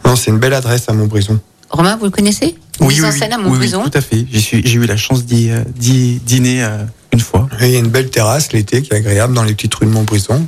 Non, 0.05 0.16
c'est 0.16 0.30
une 0.30 0.39
belle 0.39 0.55
adresse 0.55 0.84
à 0.89 0.93
Montbrison. 0.93 1.41
Romain, 1.70 1.97
vous 1.97 2.05
le 2.05 2.11
connaissez? 2.11 2.57
Mise 2.80 3.05
en 3.05 3.11
scène 3.11 3.32
à 3.32 3.37
oui, 3.39 3.45
oui, 3.45 3.51
Montbrison? 3.51 3.82
tout 3.84 3.99
à 3.99 4.01
fait. 4.03 4.24
J'ai 4.30 4.72
eu 4.74 4.84
la 4.87 4.97
chance 4.99 5.24
d'y 5.24 5.51
euh, 5.51 5.61
dîner 5.74 6.62
euh, 6.62 6.84
une 7.12 7.20
fois. 7.20 7.49
Et 7.61 7.66
il 7.68 7.72
y 7.72 7.76
a 7.76 7.78
une 7.78 7.89
belle 7.89 8.11
terrasse 8.11 8.53
l'été 8.53 8.82
qui 8.82 8.93
est 8.93 8.97
agréable 8.97 9.32
dans 9.34 9.43
les 9.45 9.55
petites 9.55 9.74
rues 9.74 9.87
de 9.87 9.91
Montbrison, 9.91 10.47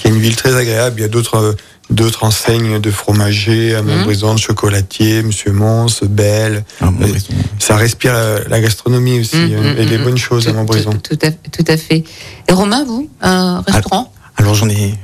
qui 0.00 0.06
est 0.08 0.10
une 0.10 0.18
ville 0.20 0.36
très 0.36 0.56
agréable. 0.56 0.96
Il 0.98 1.02
y 1.02 1.04
a 1.04 1.08
d'autres 1.08 1.36
euh, 1.36 1.56
d'autres 1.90 2.22
enseignes 2.24 2.78
de 2.80 2.90
fromager 2.90 3.74
à 3.74 3.82
Montbrison, 3.82 4.34
de 4.34 4.38
chocolatier, 4.38 5.22
Monsieur 5.24 5.52
Mons, 5.52 6.00
Belle. 6.08 6.64
Ah, 6.80 6.90
Montbrison. 6.90 7.34
Ça 7.58 7.76
respire 7.76 8.12
euh, 8.14 8.40
la 8.48 8.60
gastronomie 8.60 9.20
aussi 9.20 9.36
euh, 9.36 9.58
hum, 9.72 9.76
et 9.78 9.84
les 9.84 9.96
hum, 9.96 10.04
bonnes 10.04 10.16
choses 10.18 10.46
à 10.48 10.52
Montbrison. 10.52 10.92
Tout, 10.92 11.16
tout 11.16 11.26
à, 11.26 11.30
tout 11.32 11.64
à 11.66 11.76
fait. 11.76 12.04
Et 12.48 12.52
Romain, 12.52 12.84
vous, 12.84 13.10
un 13.20 13.60
restaurant? 13.66 14.12
Alors 14.36 14.54
j'en 14.54 14.68
ai 14.70 14.94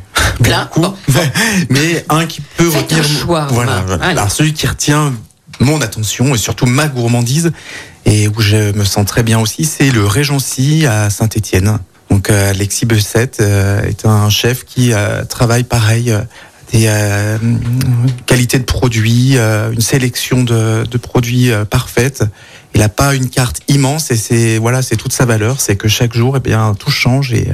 Plein. 0.43 0.71
beaucoup, 0.75 0.95
mais 1.71 2.05
un 2.09 2.25
qui 2.27 2.41
peut 2.57 2.71
Faites 2.71 2.83
retenir. 2.83 3.05
un 3.05 3.09
choix, 3.09 3.47
Voilà, 3.51 3.83
voilà. 3.87 4.05
Alors 4.07 4.31
celui 4.31 4.55
qui 4.55 4.67
retient 4.67 5.13
mon 5.61 5.81
attention 5.81 6.35
et 6.35 6.39
surtout 6.39 6.67
ma 6.67 6.87
gourmandise 6.89 7.53
et 8.07 8.29
où 8.29 8.41
je 8.41 8.73
me 8.73 8.85
sens 8.85 9.05
très 9.07 9.23
bien 9.25 9.41
aussi, 9.41 9.65
c'est 9.65 9.91
le 9.91 10.07
Régency 10.07 10.87
à 10.87 11.11
Saint-Étienne. 11.11 11.79
Donc 12.11 12.31
euh, 12.31 12.51
Alexis 12.51 12.87
Besset 12.87 13.33
euh, 13.41 13.83
est 13.83 14.07
un 14.07 14.31
chef 14.31 14.65
qui 14.65 14.93
euh, 14.93 15.25
travaille 15.25 15.65
pareil 15.65 16.15
des 16.73 16.87
euh, 16.87 17.39
qualités 18.27 18.59
de 18.59 18.65
produits, 18.65 19.37
euh, 19.37 19.73
une 19.73 19.81
sélection 19.81 20.43
de, 20.43 20.85
de 20.85 20.99
produits 20.99 21.53
euh, 21.53 21.65
parfaite. 21.65 22.25
Il 22.75 22.81
n'a 22.81 22.89
pas 22.89 23.15
une 23.15 23.29
carte 23.29 23.61
immense 23.69 24.11
et 24.11 24.17
c'est 24.17 24.59
voilà, 24.59 24.83
c'est 24.83 24.97
toute 24.97 25.13
sa 25.13 25.25
valeur, 25.25 25.61
c'est 25.61 25.77
que 25.77 25.89
chaque 25.89 26.15
jour, 26.15 26.37
eh 26.37 26.41
bien, 26.41 26.75
tout 26.75 26.91
change 26.91 27.33
et 27.33 27.49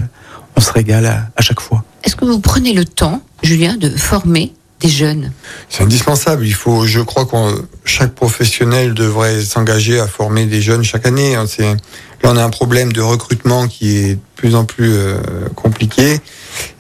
on 0.56 0.60
se 0.60 0.72
régale 0.72 1.06
à 1.36 1.42
chaque 1.42 1.60
fois. 1.60 1.84
Est-ce 2.04 2.16
que 2.16 2.24
vous 2.24 2.40
prenez 2.40 2.72
le 2.72 2.84
temps, 2.84 3.22
Julien, 3.42 3.76
de 3.76 3.88
former 3.90 4.52
des 4.82 4.88
jeunes 4.88 5.32
C'est 5.68 5.82
indispensable. 5.82 6.46
Il 6.46 6.54
faut, 6.54 6.86
je 6.86 7.00
crois 7.00 7.24
que 7.26 7.64
chaque 7.84 8.14
professionnel 8.14 8.94
devrait 8.94 9.40
s'engager 9.42 10.00
à 10.00 10.06
former 10.06 10.46
des 10.46 10.60
jeunes 10.60 10.82
chaque 10.84 11.06
année. 11.06 11.34
hein. 11.36 11.44
C'est, 11.48 11.62
là, 11.62 11.76
on 12.24 12.36
a 12.36 12.44
un 12.44 12.50
problème 12.50 12.92
de 12.92 13.00
recrutement 13.00 13.68
qui 13.68 13.96
est 13.96 14.14
de 14.14 14.20
plus 14.36 14.54
en 14.54 14.64
plus 14.64 14.92
euh, 14.92 15.16
compliqué. 15.54 16.20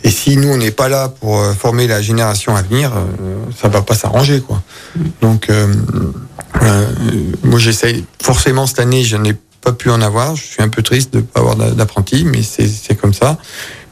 Et 0.04 0.10
si 0.10 0.36
nous, 0.36 0.48
on 0.48 0.56
n'est 0.58 0.70
pas 0.70 0.88
là 0.88 1.08
pour 1.08 1.38
euh, 1.40 1.52
former 1.54 1.86
la 1.86 2.02
génération 2.02 2.54
à 2.56 2.62
venir, 2.62 2.92
euh, 2.94 3.36
ça 3.60 3.68
va 3.68 3.82
pas 3.82 3.94
s'arranger, 3.94 4.40
quoi. 4.40 4.62
Donc, 5.20 5.48
euh, 5.48 5.72
euh, 6.62 6.86
moi, 7.44 7.58
j'essaye. 7.58 8.04
Forcément, 8.22 8.66
cette 8.66 8.80
année, 8.80 9.04
je 9.04 9.16
n'ai 9.16 9.34
pas 9.62 9.72
pu 9.72 9.90
en 9.90 10.00
avoir. 10.02 10.34
Je 10.36 10.42
suis 10.42 10.62
un 10.62 10.68
peu 10.68 10.82
triste 10.82 11.12
de 11.12 11.18
ne 11.18 11.22
pas 11.22 11.40
avoir 11.40 11.56
d'a- 11.56 11.70
d'apprenti, 11.70 12.24
mais 12.24 12.42
c'est 12.42 12.66
c'est 12.68 12.96
comme 12.96 13.14
ça. 13.14 13.38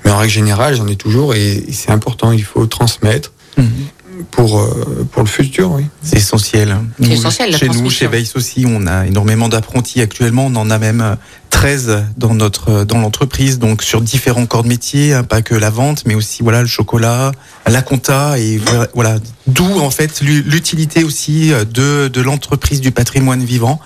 Mais 0.05 0.11
en 0.11 0.17
règle 0.19 0.33
générale, 0.33 0.75
j'en 0.75 0.87
ai 0.89 0.97
toujours 0.97 1.35
et, 1.35 1.53
et 1.69 1.73
c'est 1.73 1.91
important. 1.93 2.33
Il 2.33 2.43
faut 2.45 2.67
transmettre 2.67 3.33
pour, 4.31 4.59
euh, 4.59 5.07
pour 5.13 5.23
le 5.23 5.29
futur, 5.29 5.73
oui. 5.73 5.85
C'est 6.03 6.17
essentiel. 6.19 6.77
C'est 7.01 7.07
Nous, 7.07 7.13
essentiel, 7.13 7.51
la 7.51 7.59
Chez 7.59 7.69
nous, 7.69 7.91
chez 7.91 8.07
Weiss 8.07 8.37
aussi, 8.37 8.65
on 8.67 8.87
a 8.87 9.07
énormément 9.07 9.49
d'apprentis 9.49 10.01
actuellement. 10.01 10.47
On 10.47 10.57
en 10.57 10.71
a 10.71 10.79
même 10.79 11.01
euh, 11.01 11.15
13 11.51 12.05
dans 12.17 12.35
notre 12.35 12.71
euh, 12.71 12.85
dans 12.85 12.99
l'entreprise, 12.99 13.59
donc 13.59 13.83
sur 13.83 14.01
différents 14.01 14.47
corps 14.47 14.63
de 14.63 14.69
métier, 14.69 15.13
hein, 15.15 15.23
pas 15.25 15.43
que 15.43 15.55
la 15.55 15.71
vente, 15.71 16.05
mais 16.07 16.15
aussi 16.15 16.43
voilà 16.43 16.61
le 16.63 16.69
chocolat, 16.69 17.33
la 17.67 17.83
compta 17.83 18.39
et 18.39 18.57
voilà- 18.59 18.89
voilà. 18.95 19.17
D'où 19.47 19.79
en 19.81 19.91
fait 19.91 20.21
l'u- 20.21 20.43
l'utilité 20.43 21.05
aussi 21.05 21.53
euh, 21.53 21.65
de 21.65 22.09
de 22.09 22.21
l'entreprise 22.21 22.81
du 22.81 22.91
patrimoine 22.93 23.45
vivant. 23.45 23.81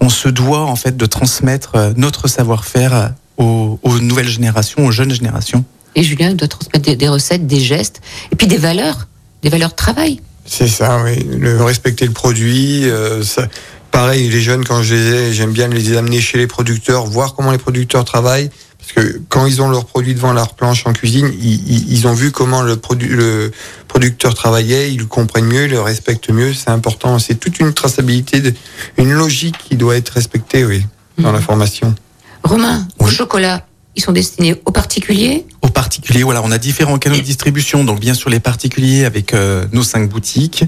On 0.00 0.08
se 0.08 0.28
doit 0.28 0.64
en 0.64 0.76
fait 0.76 0.96
de 0.96 1.06
transmettre 1.06 1.72
euh, 1.74 1.92
notre 1.96 2.26
savoir-faire 2.26 2.94
euh, 2.94 3.08
aux, 3.36 3.78
aux 3.82 3.98
nouvelles 4.00 4.28
générations, 4.28 4.86
aux 4.86 4.90
jeunes 4.90 5.12
générations. 5.12 5.64
Et 5.96 6.02
Julien 6.02 6.34
doit 6.34 6.46
transmettre 6.48 6.84
des, 6.84 6.94
des 6.96 7.08
recettes, 7.08 7.46
des 7.46 7.58
gestes, 7.60 8.00
et 8.32 8.36
puis 8.36 8.46
des 8.46 8.56
valeurs, 8.56 9.08
des 9.42 9.48
valeurs 9.48 9.70
de 9.70 9.74
travail. 9.76 10.20
C'est 10.46 10.68
ça, 10.68 11.02
oui. 11.04 11.24
Le 11.38 11.62
respecter 11.62 12.06
le 12.06 12.12
produit. 12.12 12.88
euh, 12.90 13.22
ça- 13.22 13.46
pareil, 13.90 14.28
les 14.28 14.40
jeunes, 14.40 14.64
quand 14.64 14.82
je 14.82 14.94
les 14.94 15.12
ai, 15.12 15.32
j'aime 15.32 15.52
bien 15.52 15.68
les 15.68 15.96
amener 15.96 16.20
chez 16.20 16.38
les 16.38 16.46
producteurs, 16.46 17.06
voir 17.06 17.34
comment 17.34 17.50
les 17.52 17.58
producteurs 17.58 18.04
travaillent. 18.04 18.50
Parce 18.78 18.92
que 18.92 19.20
quand 19.28 19.44
ils 19.46 19.60
ont 19.60 19.68
leurs 19.68 19.84
produits 19.84 20.14
devant 20.14 20.32
leur 20.32 20.54
planche 20.54 20.86
en 20.86 20.92
cuisine, 20.94 21.30
ils, 21.38 21.70
ils- 21.70 21.92
ils 21.92 22.06
ont 22.06 22.14
vu 22.14 22.30
comment 22.32 22.62
le, 22.62 22.76
produ- 22.76 23.08
le 23.10 23.52
producteur 23.88 24.34
travaillait, 24.34 24.90
ils 24.92 24.98
le 25.00 25.04
comprennent 25.06 25.44
mieux, 25.44 25.64
ils 25.66 25.70
le 25.70 25.80
respectent 25.82 26.30
mieux. 26.30 26.54
C'est 26.54 26.70
important. 26.70 27.18
C'est 27.18 27.34
toute 27.34 27.60
une 27.60 27.74
traçabilité, 27.74 28.40
de- 28.40 28.54
une 28.96 29.12
logique 29.12 29.56
qui 29.68 29.76
doit 29.76 29.96
être 29.96 30.10
respectée, 30.10 30.64
oui, 30.64 30.84
dans 31.18 31.30
la 31.32 31.40
formation. 31.40 31.94
Romain, 32.42 32.88
au 32.98 33.06
chocolat, 33.06 33.66
ils 33.96 34.02
sont 34.02 34.12
destinés 34.12 34.54
aux 34.64 34.70
particuliers 34.72 35.44
Aux 35.62 35.68
particuliers, 35.68 36.22
voilà, 36.22 36.42
on 36.44 36.50
a 36.52 36.58
différents 36.58 36.98
canaux 36.98 37.16
de 37.16 37.20
distribution. 37.22 37.84
Donc 37.84 37.98
bien 38.00 38.14
sûr 38.14 38.30
les 38.30 38.40
particuliers 38.40 39.04
avec 39.04 39.34
euh, 39.34 39.66
nos 39.72 39.82
cinq 39.82 40.08
boutiques. 40.08 40.64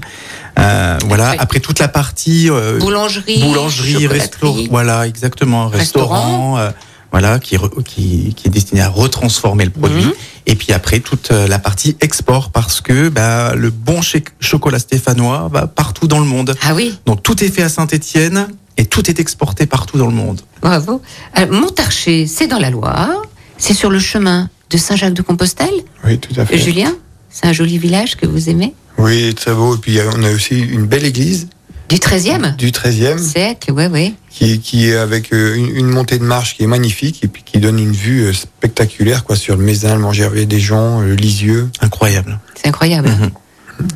Euh, 0.59 0.97
voilà. 1.07 1.29
Après- 1.29 1.39
Après 1.43 1.59
toute 1.59 1.79
la 1.79 1.87
partie 1.87 2.49
euh, 2.49 2.77
Boulangerie, 2.79 3.41
boulangerie, 3.41 4.07
restaurant, 4.07 4.57
voilà, 4.69 5.07
exactement, 5.07 5.67
restaurant, 5.67 6.57
euh, 6.57 6.69
voilà, 7.11 7.39
qui, 7.39 7.55
re- 7.57 7.81
qui 7.83 8.33
qui 8.35 8.47
est 8.47 8.51
destiné 8.51 8.81
à 8.81 8.89
retransformer 8.89 9.65
le 9.65 9.71
produit. 9.71 10.05
Mhm. 10.05 10.13
Et 10.45 10.55
puis 10.55 10.73
après 10.73 10.99
toute 10.99 11.31
euh, 11.31 11.47
la 11.47 11.57
partie 11.59 11.95
export 12.01 12.51
parce 12.51 12.81
que 12.81 13.09
bah, 13.09 13.53
le 13.55 13.69
bon 13.69 14.01
chocolat 14.39 14.79
stéphanois 14.79 15.49
va 15.51 15.67
partout 15.67 16.07
dans 16.07 16.19
le 16.19 16.25
monde. 16.25 16.55
Ah 16.63 16.73
oui, 16.75 16.97
Donc 17.05 17.23
tout 17.23 17.43
est 17.43 17.49
fait 17.49 17.63
à 17.63 17.69
Saint-Étienne 17.69 18.47
et 18.77 18.85
tout 18.85 19.09
est 19.09 19.19
exporté 19.19 19.65
partout 19.65 19.97
dans 19.97 20.07
le 20.07 20.13
monde. 20.13 20.41
bravo. 20.61 21.01
Alors, 21.33 21.53
Montarcher, 21.53 22.27
c'est 22.27 22.47
dans 22.47 22.59
la 22.59 22.69
Loire, 22.71 23.21
c'est 23.57 23.73
sur 23.73 23.89
le 23.89 23.99
chemin 23.99 24.49
de 24.69 24.77
Saint-Jacques-de-Compostelle. 24.77 25.69
Oui, 26.05 26.17
tout 26.19 26.33
à 26.39 26.45
fait. 26.45 26.57
Julien, 26.57 26.93
c'est 27.29 27.45
un 27.45 27.53
joli 27.53 27.77
village 27.77 28.17
que 28.17 28.25
vous 28.25 28.49
aimez? 28.49 28.73
Oui, 28.97 29.33
très 29.35 29.53
beau. 29.53 29.75
Et 29.75 29.77
puis 29.79 29.99
euh, 29.99 30.09
on 30.15 30.23
a 30.23 30.31
aussi 30.31 30.59
une 30.59 30.85
belle 30.85 31.05
église 31.05 31.47
Du 31.89 31.97
13e 31.97 32.55
du 32.55 32.71
13e. 32.71 33.19
siècle, 33.19 33.71
ouais, 33.71 33.87
ouais. 33.87 34.13
qui, 34.31 34.59
qui 34.59 34.87
est 34.89 34.95
avec 34.95 35.31
euh, 35.33 35.53
une, 35.55 35.75
une 35.75 35.87
montée 35.87 36.17
de 36.17 36.23
marche 36.23 36.55
qui 36.55 36.63
est 36.63 36.67
magnifique 36.67 37.23
et 37.23 37.27
puis 37.27 37.43
qui 37.43 37.59
donne 37.59 37.77
une 37.77 37.91
vue 37.91 38.21
euh, 38.25 38.33
spectaculaire 38.33 39.23
quoi 39.25 39.35
sur 39.35 39.55
le 39.57 39.63
Mézin, 39.63 39.93
le 39.95 40.01
Mangervais 40.01 40.45
des 40.45 40.59
gens, 40.59 41.01
le 41.01 41.13
Lisieux. 41.13 41.69
Incroyable. 41.81 42.39
C'est 42.55 42.67
incroyable. 42.69 43.09
Mhm. 43.09 43.29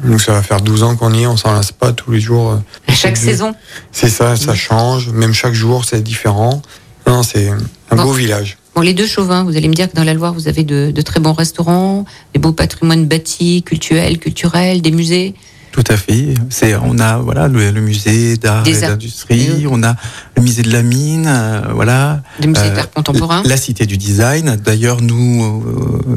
Nous 0.03 0.19
ça 0.19 0.33
va 0.33 0.43
faire 0.43 0.61
12 0.61 0.83
ans 0.83 0.95
qu'on 0.95 1.13
y 1.13 1.23
est, 1.23 1.27
on 1.27 1.37
s'en 1.37 1.53
lasse 1.53 1.71
pas 1.71 1.91
tous 1.91 2.11
les 2.11 2.19
jours. 2.19 2.51
euh, 2.51 2.57
À 2.87 2.93
chaque 2.93 3.17
saison. 3.17 3.55
C'est 3.91 4.09
ça, 4.09 4.35
ça 4.35 4.53
change, 4.53 5.09
même 5.09 5.33
chaque 5.33 5.53
jour 5.53 5.83
c'est 5.85 6.03
différent. 6.03 6.61
Non, 7.07 7.23
c'est 7.23 7.49
un 7.89 7.95
Bon. 7.95 8.03
beau 8.03 8.11
village. 8.11 8.57
Bon, 8.75 8.81
les 8.81 8.93
deux 8.93 9.07
chauvins, 9.07 9.43
vous 9.43 9.55
allez 9.57 9.69
me 9.69 9.73
dire 9.73 9.89
que 9.89 9.95
dans 9.95 10.03
la 10.03 10.13
Loire, 10.13 10.33
vous 10.33 10.47
avez 10.47 10.63
de, 10.63 10.91
de 10.91 11.01
très 11.01 11.19
bons 11.19 11.33
restaurants, 11.33 12.05
des 12.33 12.39
beaux 12.39 12.51
patrimoines 12.51 13.05
bâtis, 13.07 13.63
culturels, 13.63 14.19
culturels, 14.19 14.81
des 14.83 14.91
musées. 14.91 15.33
Tout 15.77 15.93
à 15.93 15.95
fait. 15.95 16.33
C'est, 16.49 16.75
on 16.75 16.97
a 16.97 17.17
voilà 17.17 17.47
le, 17.47 17.69
le 17.69 17.81
musée 17.81 18.35
d'art 18.35 18.65
et 18.67 18.73
d'industrie, 18.81 19.47
Oui. 19.57 19.67
on 19.69 19.83
a 19.83 19.95
le 20.35 20.41
musée 20.41 20.63
de 20.63 20.71
la 20.73 20.81
mine, 20.81 21.25
euh, 21.27 21.61
voilà. 21.75 22.21
Des 22.39 22.47
musées 22.47 22.61
Euh, 22.71 22.75
d'art 22.75 22.89
contemporain. 22.89 23.43
La 23.45 23.57
cité 23.57 23.85
du 23.85 23.95
design. 23.95 24.55
D'ailleurs, 24.55 25.01
nous, 25.01 25.43
euh, 25.43 26.15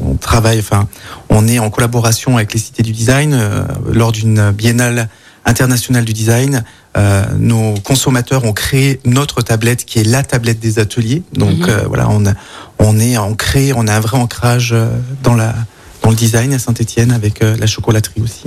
on 0.00 0.14
travaille, 0.14 0.60
enfin, 0.60 0.86
on 1.30 1.48
est 1.48 1.58
en 1.58 1.68
collaboration 1.68 2.36
avec 2.36 2.54
les 2.54 2.60
cités 2.60 2.84
du 2.84 2.92
design 2.92 3.32
euh, 3.34 3.64
lors 3.92 4.12
d'une 4.12 4.52
biennale 4.52 5.08
internationale 5.44 6.04
du 6.04 6.12
design. 6.12 6.62
euh, 6.96 7.24
nos 7.38 7.74
consommateurs 7.82 8.44
ont 8.44 8.52
créé 8.52 9.00
notre 9.04 9.40
tablette 9.42 9.84
qui 9.86 9.98
est 9.98 10.04
la 10.04 10.22
tablette 10.22 10.60
des 10.60 10.78
ateliers. 10.78 11.22
Donc 11.32 11.58
Mhm. 11.58 11.66
euh, 11.70 11.84
voilà, 11.88 12.06
on, 12.10 12.24
a- 12.26 12.34
on 12.78 13.00
est 13.00 13.16
ancré, 13.16 13.72
on 13.74 13.88
a 13.88 13.94
un 13.96 14.00
vrai 14.00 14.18
ancrage 14.18 14.74
dans 15.24 15.34
la 15.34 15.54
dans 16.02 16.10
le 16.10 16.16
design 16.16 16.52
à 16.52 16.58
Saint-Étienne 16.58 17.10
avec 17.12 17.42
euh, 17.42 17.56
la 17.58 17.66
chocolaterie 17.66 18.20
aussi. 18.22 18.42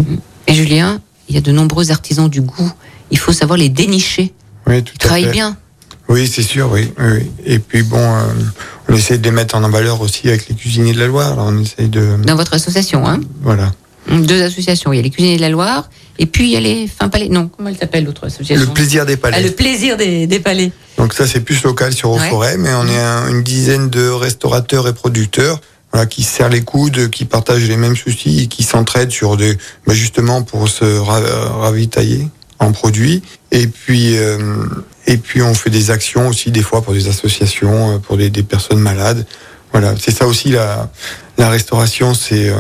Et 0.48 0.54
Julien, 0.54 1.00
il 1.30 1.36
y 1.36 1.38
a 1.38 1.42
de 1.42 1.52
nombreux 1.52 1.92
artisans 1.92 2.30
du 2.30 2.42
goût. 2.42 2.72
Il 3.12 3.18
faut 3.18 3.34
savoir 3.34 3.58
les 3.58 3.70
dénicher. 3.70 4.34
Oui, 4.68 4.84
tout 4.84 4.94
Ils 4.94 4.98
à 4.98 5.08
travaillent 5.08 5.24
fait. 5.26 5.32
bien. 5.32 5.58
Oui, 6.08 6.28
c'est 6.32 6.44
sûr, 6.44 6.70
oui. 6.72 6.92
Et 7.46 7.58
puis 7.60 7.82
bon, 7.82 7.98
euh, 8.00 8.22
on 8.90 8.94
essaie 8.96 9.18
de 9.18 9.24
les 9.24 9.32
mettre 9.32 9.56
en 9.56 9.68
valeur 9.70 10.02
aussi 10.02 10.28
avec 10.28 10.48
les 10.50 10.56
cuisiniers 10.56 10.94
de 10.94 11.00
la 11.00 11.08
Loire. 11.08 11.34
Alors, 11.34 11.48
on 11.48 11.58
essaie 11.62 11.88
de, 11.88 12.18
Dans 12.24 12.36
votre 12.36 12.54
association, 12.54 13.08
hein 13.08 13.20
voilà. 13.42 13.72
Deux 14.12 14.44
associations. 14.44 14.94
Il 14.94 14.98
y 14.98 15.00
a 15.00 15.02
les 15.02 15.10
cuisiniers 15.10 15.38
de 15.38 15.42
la 15.42 15.50
Loire, 15.50 15.90
et 16.20 16.28
puis 16.28 16.44
il 16.44 16.52
y 16.52 16.56
a 16.58 16.60
les 16.60 16.88
Fins 16.88 17.10
Palais. 17.10 17.28
Non, 17.28 17.48
comment 17.48 17.70
elle 17.70 17.78
s'appelle 17.78 18.04
l'autre 18.06 18.26
association? 18.28 18.64
Le 18.68 18.72
plaisir 18.72 19.04
des 19.08 19.18
palais. 19.18 19.38
Ah, 19.40 19.42
le 19.42 19.50
plaisir 19.50 19.98
des, 19.98 20.28
des 20.28 20.40
palais. 20.40 20.72
Donc 21.00 21.14
ça, 21.16 21.26
c'est 21.26 21.40
plus 21.42 21.64
local 21.64 21.92
sur 21.92 22.12
Ouais. 22.12 22.28
Eau-Forêt, 22.28 22.58
mais 22.58 22.70
on 22.76 22.86
est 22.88 23.00
un- 23.00 23.28
une 23.30 23.42
dizaine 23.42 23.90
de 23.90 24.08
restaurateurs 24.08 24.88
et 24.88 24.94
producteurs 24.94 25.60
voilà, 25.96 26.08
qui 26.08 26.24
se 26.24 26.30
serrent 26.36 26.50
les 26.50 26.62
coudes, 26.62 27.10
qui 27.10 27.24
partagent 27.24 27.64
les 27.70 27.78
mêmes 27.78 27.96
soucis 27.96 28.42
et 28.42 28.48
qui 28.48 28.64
s'entraident 28.64 29.12
sur 29.12 29.38
des, 29.38 29.58
bah, 29.88 29.94
justement 29.94 30.42
pour 30.44 30.68
se 30.68 30.84
ra- 30.84 31.22
ravitailler 31.62 32.28
en 32.60 32.74
produits. 32.74 33.24
Et 33.54 33.68
puis, 33.68 34.18
euh, 34.18 34.38
et 35.08 35.16
puis 35.16 35.42
on 35.42 35.54
fait 35.54 35.70
des 35.70 35.92
actions 35.92 36.28
aussi 36.28 36.52
des 36.52 36.64
fois 36.64 36.82
pour 36.82 36.92
des 36.94 37.08
associations, 37.08 37.96
euh, 37.96 37.98
pour 38.00 38.18
des, 38.18 38.30
des 38.30 38.44
personnes 38.44 38.80
malades. 38.80 39.26
Voilà, 39.72 39.94
c'est 39.98 40.12
ça 40.12 40.28
aussi 40.28 40.50
la, 40.50 40.90
la 41.38 41.48
restauration, 41.50 42.14
c'est 42.14 42.50
euh, 42.50 42.56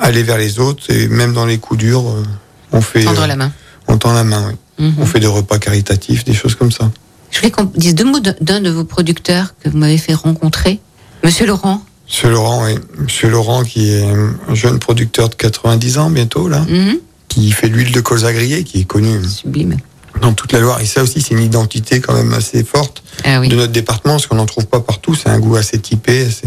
aller 0.00 0.22
vers 0.22 0.38
les 0.38 0.60
autres 0.60 0.88
et 0.92 1.08
même 1.08 1.32
dans 1.32 1.44
les 1.46 1.58
coups 1.58 1.80
durs, 1.80 2.08
euh, 2.08 2.22
on 2.70 2.80
fait, 2.82 3.02
Tendre 3.02 3.22
euh, 3.22 3.26
la 3.26 3.34
main. 3.36 3.50
on 3.88 3.98
tend 3.98 4.12
la 4.12 4.22
main. 4.22 4.46
oui. 4.78 4.86
Mhm. 4.86 4.94
On 5.00 5.06
fait 5.06 5.18
des 5.18 5.26
repas 5.26 5.58
caritatifs, 5.58 6.24
des 6.24 6.34
choses 6.34 6.54
comme 6.54 6.70
ça. 6.70 6.88
Je 7.32 7.38
voulais 7.40 7.50
qu'on 7.50 7.64
dise 7.64 7.96
deux 7.96 8.04
mots 8.04 8.20
d'un 8.20 8.60
de 8.60 8.70
vos 8.70 8.84
producteurs 8.84 9.54
que 9.60 9.68
vous 9.70 9.76
m'avez 9.78 9.98
fait 9.98 10.14
rencontrer, 10.14 10.78
Monsieur 11.24 11.46
Laurent. 11.46 11.82
Monsieur 12.06 12.30
Laurent, 12.30 12.64
oui. 12.64 12.74
Monsieur 12.98 13.28
Laurent, 13.28 13.62
qui 13.64 13.90
est 13.92 14.04
un 14.48 14.54
jeune 14.54 14.78
producteur 14.78 15.28
de 15.28 15.34
90 15.34 15.98
ans 15.98 16.10
bientôt, 16.10 16.48
là, 16.48 16.60
Mhm. 16.68 16.98
qui 17.28 17.50
fait 17.52 17.68
l'huile 17.68 17.92
de 17.92 18.00
colza 18.00 18.32
grillée, 18.32 18.64
qui 18.64 18.80
est 18.80 18.84
connue 18.84 19.22
Sublime. 19.28 19.76
dans 20.22 20.32
toute 20.32 20.52
la 20.52 20.60
Loire. 20.60 20.80
Et 20.80 20.86
ça 20.86 21.02
aussi, 21.02 21.20
c'est 21.20 21.34
une 21.34 21.42
identité 21.42 22.00
quand 22.00 22.14
même 22.14 22.32
assez 22.32 22.62
forte 22.64 23.02
Ah 23.24 23.40
oui. 23.40 23.48
de 23.48 23.56
notre 23.56 23.72
département, 23.72 24.14
parce 24.14 24.26
qu'on 24.26 24.36
n'en 24.36 24.46
trouve 24.46 24.66
pas 24.66 24.80
partout. 24.80 25.14
C'est 25.14 25.28
un 25.28 25.38
goût 25.38 25.56
assez 25.56 25.78
typé. 25.78 26.26
assez- 26.26 26.46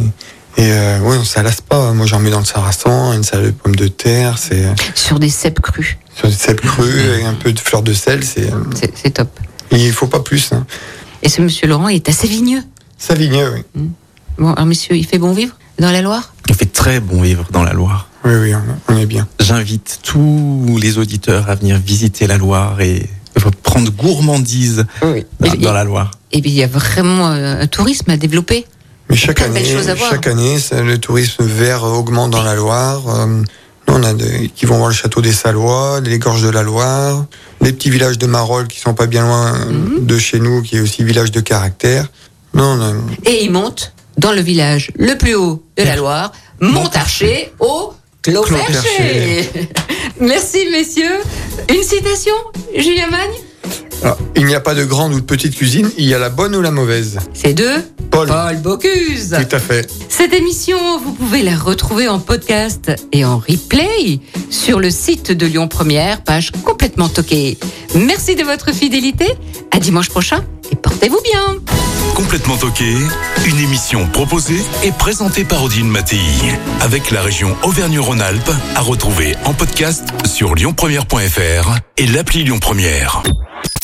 Et 0.57 0.72
euh, 0.72 0.99
oui, 1.03 1.16
on 1.18 1.39
ne 1.39 1.43
lasse 1.45 1.62
pas. 1.62 1.93
Moi, 1.93 2.05
j'en 2.05 2.20
mets 2.20 2.32
dans 2.32 2.39
le 2.39 2.45
sarrasin, 2.45 3.14
une 3.14 3.24
salade 3.24 3.45
de 3.47 3.51
pommes 3.51 3.76
de 3.76 3.88
terre, 3.88 4.38
c'est 4.38 4.66
euh, 4.66 4.74
Sur 4.95 5.20
des 5.20 5.30
cèpes 5.30 5.60
crus. 5.62 5.97
sur 6.18 6.28
des 6.28 6.34
cèpes 6.34 6.62
crues, 6.62 7.01
avec 7.14 7.26
un 7.26 7.34
peu 7.36 7.53
de 7.53 7.60
fleur 7.60 7.82
de 7.82 7.93
sel. 7.93 8.24
C'est, 8.26 8.51
euh, 8.51 9.10
top. 9.14 9.30
il 9.72 9.91
faut 9.91 10.07
pas 10.07 10.20
plus. 10.22 10.51
Hein. 10.51 10.66
Et 11.22 11.30
ce 11.30 11.41
Monsieur 11.41 11.68
Laurent 11.68 11.88
est 11.89 12.10
assez 12.10 12.28
vigneux. 12.28 12.62
Savigneux, 12.97 13.53
oui. 13.76 13.89
Bon, 14.39 14.53
alors 14.53 14.65
monsieur, 14.65 14.95
il 14.95 15.05
fait 15.05 15.17
bon 15.17 15.33
vivre 15.33 15.53
dans 15.79 15.91
la 15.91 16.01
Loire? 16.01 16.33
Il 16.47 16.55
fait 16.55 16.65
très 16.71 16.99
bon 16.99 17.21
vivre 17.21 17.45
dans 17.51 17.63
la 17.63 17.73
Loire. 17.73 18.07
Oui, 18.25 18.31
oui, 18.35 18.53
on, 18.87 18.97
est 18.97 19.05
bien. 19.05 19.27
J'invite 19.39 19.99
tous 20.03 20.77
les 20.81 20.97
auditeurs 20.97 21.49
à 21.49 21.55
venir 21.55 21.77
visiter 21.77 22.25
la 22.27 22.37
Loire 22.37 22.79
et 22.81 23.07
prendre 23.63 23.91
gourmandise 23.91 24.85
Oui. 25.03 25.25
dans, 25.39 25.53
dans 25.55 25.73
la 25.73 25.83
Loire. 25.83 26.11
Et 26.31 26.41
bien, 26.41 26.51
il 26.51 26.57
y 26.57 26.63
a 26.63 26.67
vraiment 26.67 27.27
euh, 27.31 27.61
un 27.61 27.67
tourisme 27.67 28.09
à 28.11 28.17
développer. 28.17 28.65
Mais 29.09 29.15
chaque 29.15 29.39
de 29.39 29.43
année, 29.45 29.65
chaque 30.09 30.27
année, 30.27 30.59
ça- 30.59 30.81
le 30.83 30.97
tourisme 30.97 31.43
vert 31.45 31.83
augmente 31.83 32.31
dans 32.31 32.43
la 32.43 32.55
Loire. 32.55 33.03
Euh, 33.07 33.25
nous, 33.25 33.93
on 33.93 34.03
a 34.03 34.13
des, 34.13 34.49
qui 34.55 34.65
vont 34.65 34.77
voir 34.77 34.89
le 34.89 34.95
château 34.95 35.21
des 35.21 35.31
Salois, 35.31 35.99
les 36.01 36.19
gorges 36.19 36.43
de 36.43 36.49
la 36.49 36.61
Loire, 36.63 37.25
les 37.61 37.73
petits 37.73 37.89
villages 37.89 38.17
de 38.17 38.27
Marolles 38.27 38.67
qui 38.67 38.79
sont 38.79 38.93
pas 38.93 39.07
bien 39.07 39.23
loin 39.25 39.53
Mhm. 39.65 40.05
de 40.05 40.17
chez 40.17 40.39
nous, 40.39 40.61
qui 40.61 40.77
est 40.77 40.81
aussi 40.81 41.03
village 41.03 41.31
de 41.31 41.39
caractère. 41.39 42.07
Non, 42.53 42.77
on 42.77 42.81
a- 42.81 43.29
Et 43.29 43.45
ils 43.45 43.51
montent 43.51 43.93
dans 44.20 44.34
le 44.34 44.41
village 44.41 44.91
le 44.97 45.15
plus 45.17 45.36
haut 45.36 45.63
de 45.78 45.84
la 45.84 45.95
Loire, 45.95 46.32
Montarcher 46.59 47.51
au 47.59 47.93
Clos. 48.22 48.45
Merci, 50.20 50.67
messieurs. 50.72 51.20
Une 51.70 51.82
citation, 51.82 52.34
Julien 52.76 53.09
Magne 53.09 53.32
Alors, 54.03 54.17
il 54.36 54.45
n'y 54.45 54.55
a 54.55 54.59
pas 54.59 54.76
de 54.76 54.84
grande 54.84 55.13
ou 55.13 55.22
de 55.22 55.26
petite 55.26 55.55
cuisine, 55.55 55.89
il 55.97 56.05
y 56.05 56.13
a 56.13 56.20
la 56.20 56.30
bonne 56.30 56.53
ou 56.53 56.61
la 56.61 56.72
mauvaise. 56.72 57.17
C'est 57.34 57.53
de 57.53 57.70
Paul. 58.11 58.28
Paul 58.28 58.57
Bocuse. 58.57 59.38
Tout 59.39 59.55
à 59.55 59.59
fait. 59.59 59.89
Cette 60.09 60.34
émission, 60.34 60.78
vous 60.99 61.13
pouvez 61.13 61.41
la 61.41 61.55
retrouver 61.55 62.09
en 62.09 62.20
podcast 62.20 62.91
et 63.13 63.24
en 63.24 63.38
replay 63.38 64.20
sur 64.49 64.82
le 64.82 64.89
site 64.89 65.32
de 65.32 65.45
Lyon 65.45 65.70
Première, 65.70 66.24
page 66.24 66.51
complètement 66.65 67.07
toquée. 67.07 67.57
Merci 67.95 68.36
de 68.36 68.43
votre 68.43 68.74
fidélité. 68.74 69.28
À 69.72 69.80
dimanche 69.80 70.09
prochain 70.09 70.43
et 70.72 70.76
portez-vous 70.76 71.22
bien. 71.24 71.57
Complètement 72.15 72.57
toqué, 72.57 72.95
une 73.45 73.59
émission 73.59 74.07
proposée 74.07 74.61
et 74.84 74.91
présentée 74.91 75.45
par 75.45 75.63
Odile 75.63 75.86
Mattei, 75.86 76.20
avec 76.82 77.11
la 77.11 77.22
région 77.22 77.55
Auvergne-Rhône-Alpes, 77.63 78.51
à 78.76 78.82
retrouver 78.82 79.36
en 79.45 79.53
podcast 79.53 80.03
sur 80.26 80.55
lyonpremière.fr 80.55 81.78
et 81.97 82.07
l'appli 82.07 82.43
Lyon 82.43 82.59
Première. 82.59 83.24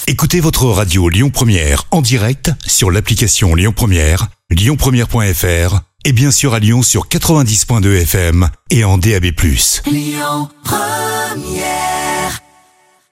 Écoutez 0.07 0.39
votre 0.39 0.65
radio 0.65 1.09
Lyon 1.09 1.29
Première 1.29 1.85
en 1.91 2.01
direct 2.01 2.51
sur 2.65 2.91
l'application 2.91 3.55
Lyon 3.55 3.73
Première, 3.75 4.27
lyonpremière.fr 4.51 5.79
et 6.03 6.11
bien 6.11 6.31
sûr 6.31 6.53
à 6.53 6.59
Lyon 6.59 6.83
sur 6.83 7.07
90.2 7.07 8.01
FM 8.01 8.49
et 8.69 8.83
en 8.83 8.97
DAB+. 8.97 9.25
Lyon 9.87 10.49
Première 10.63 12.04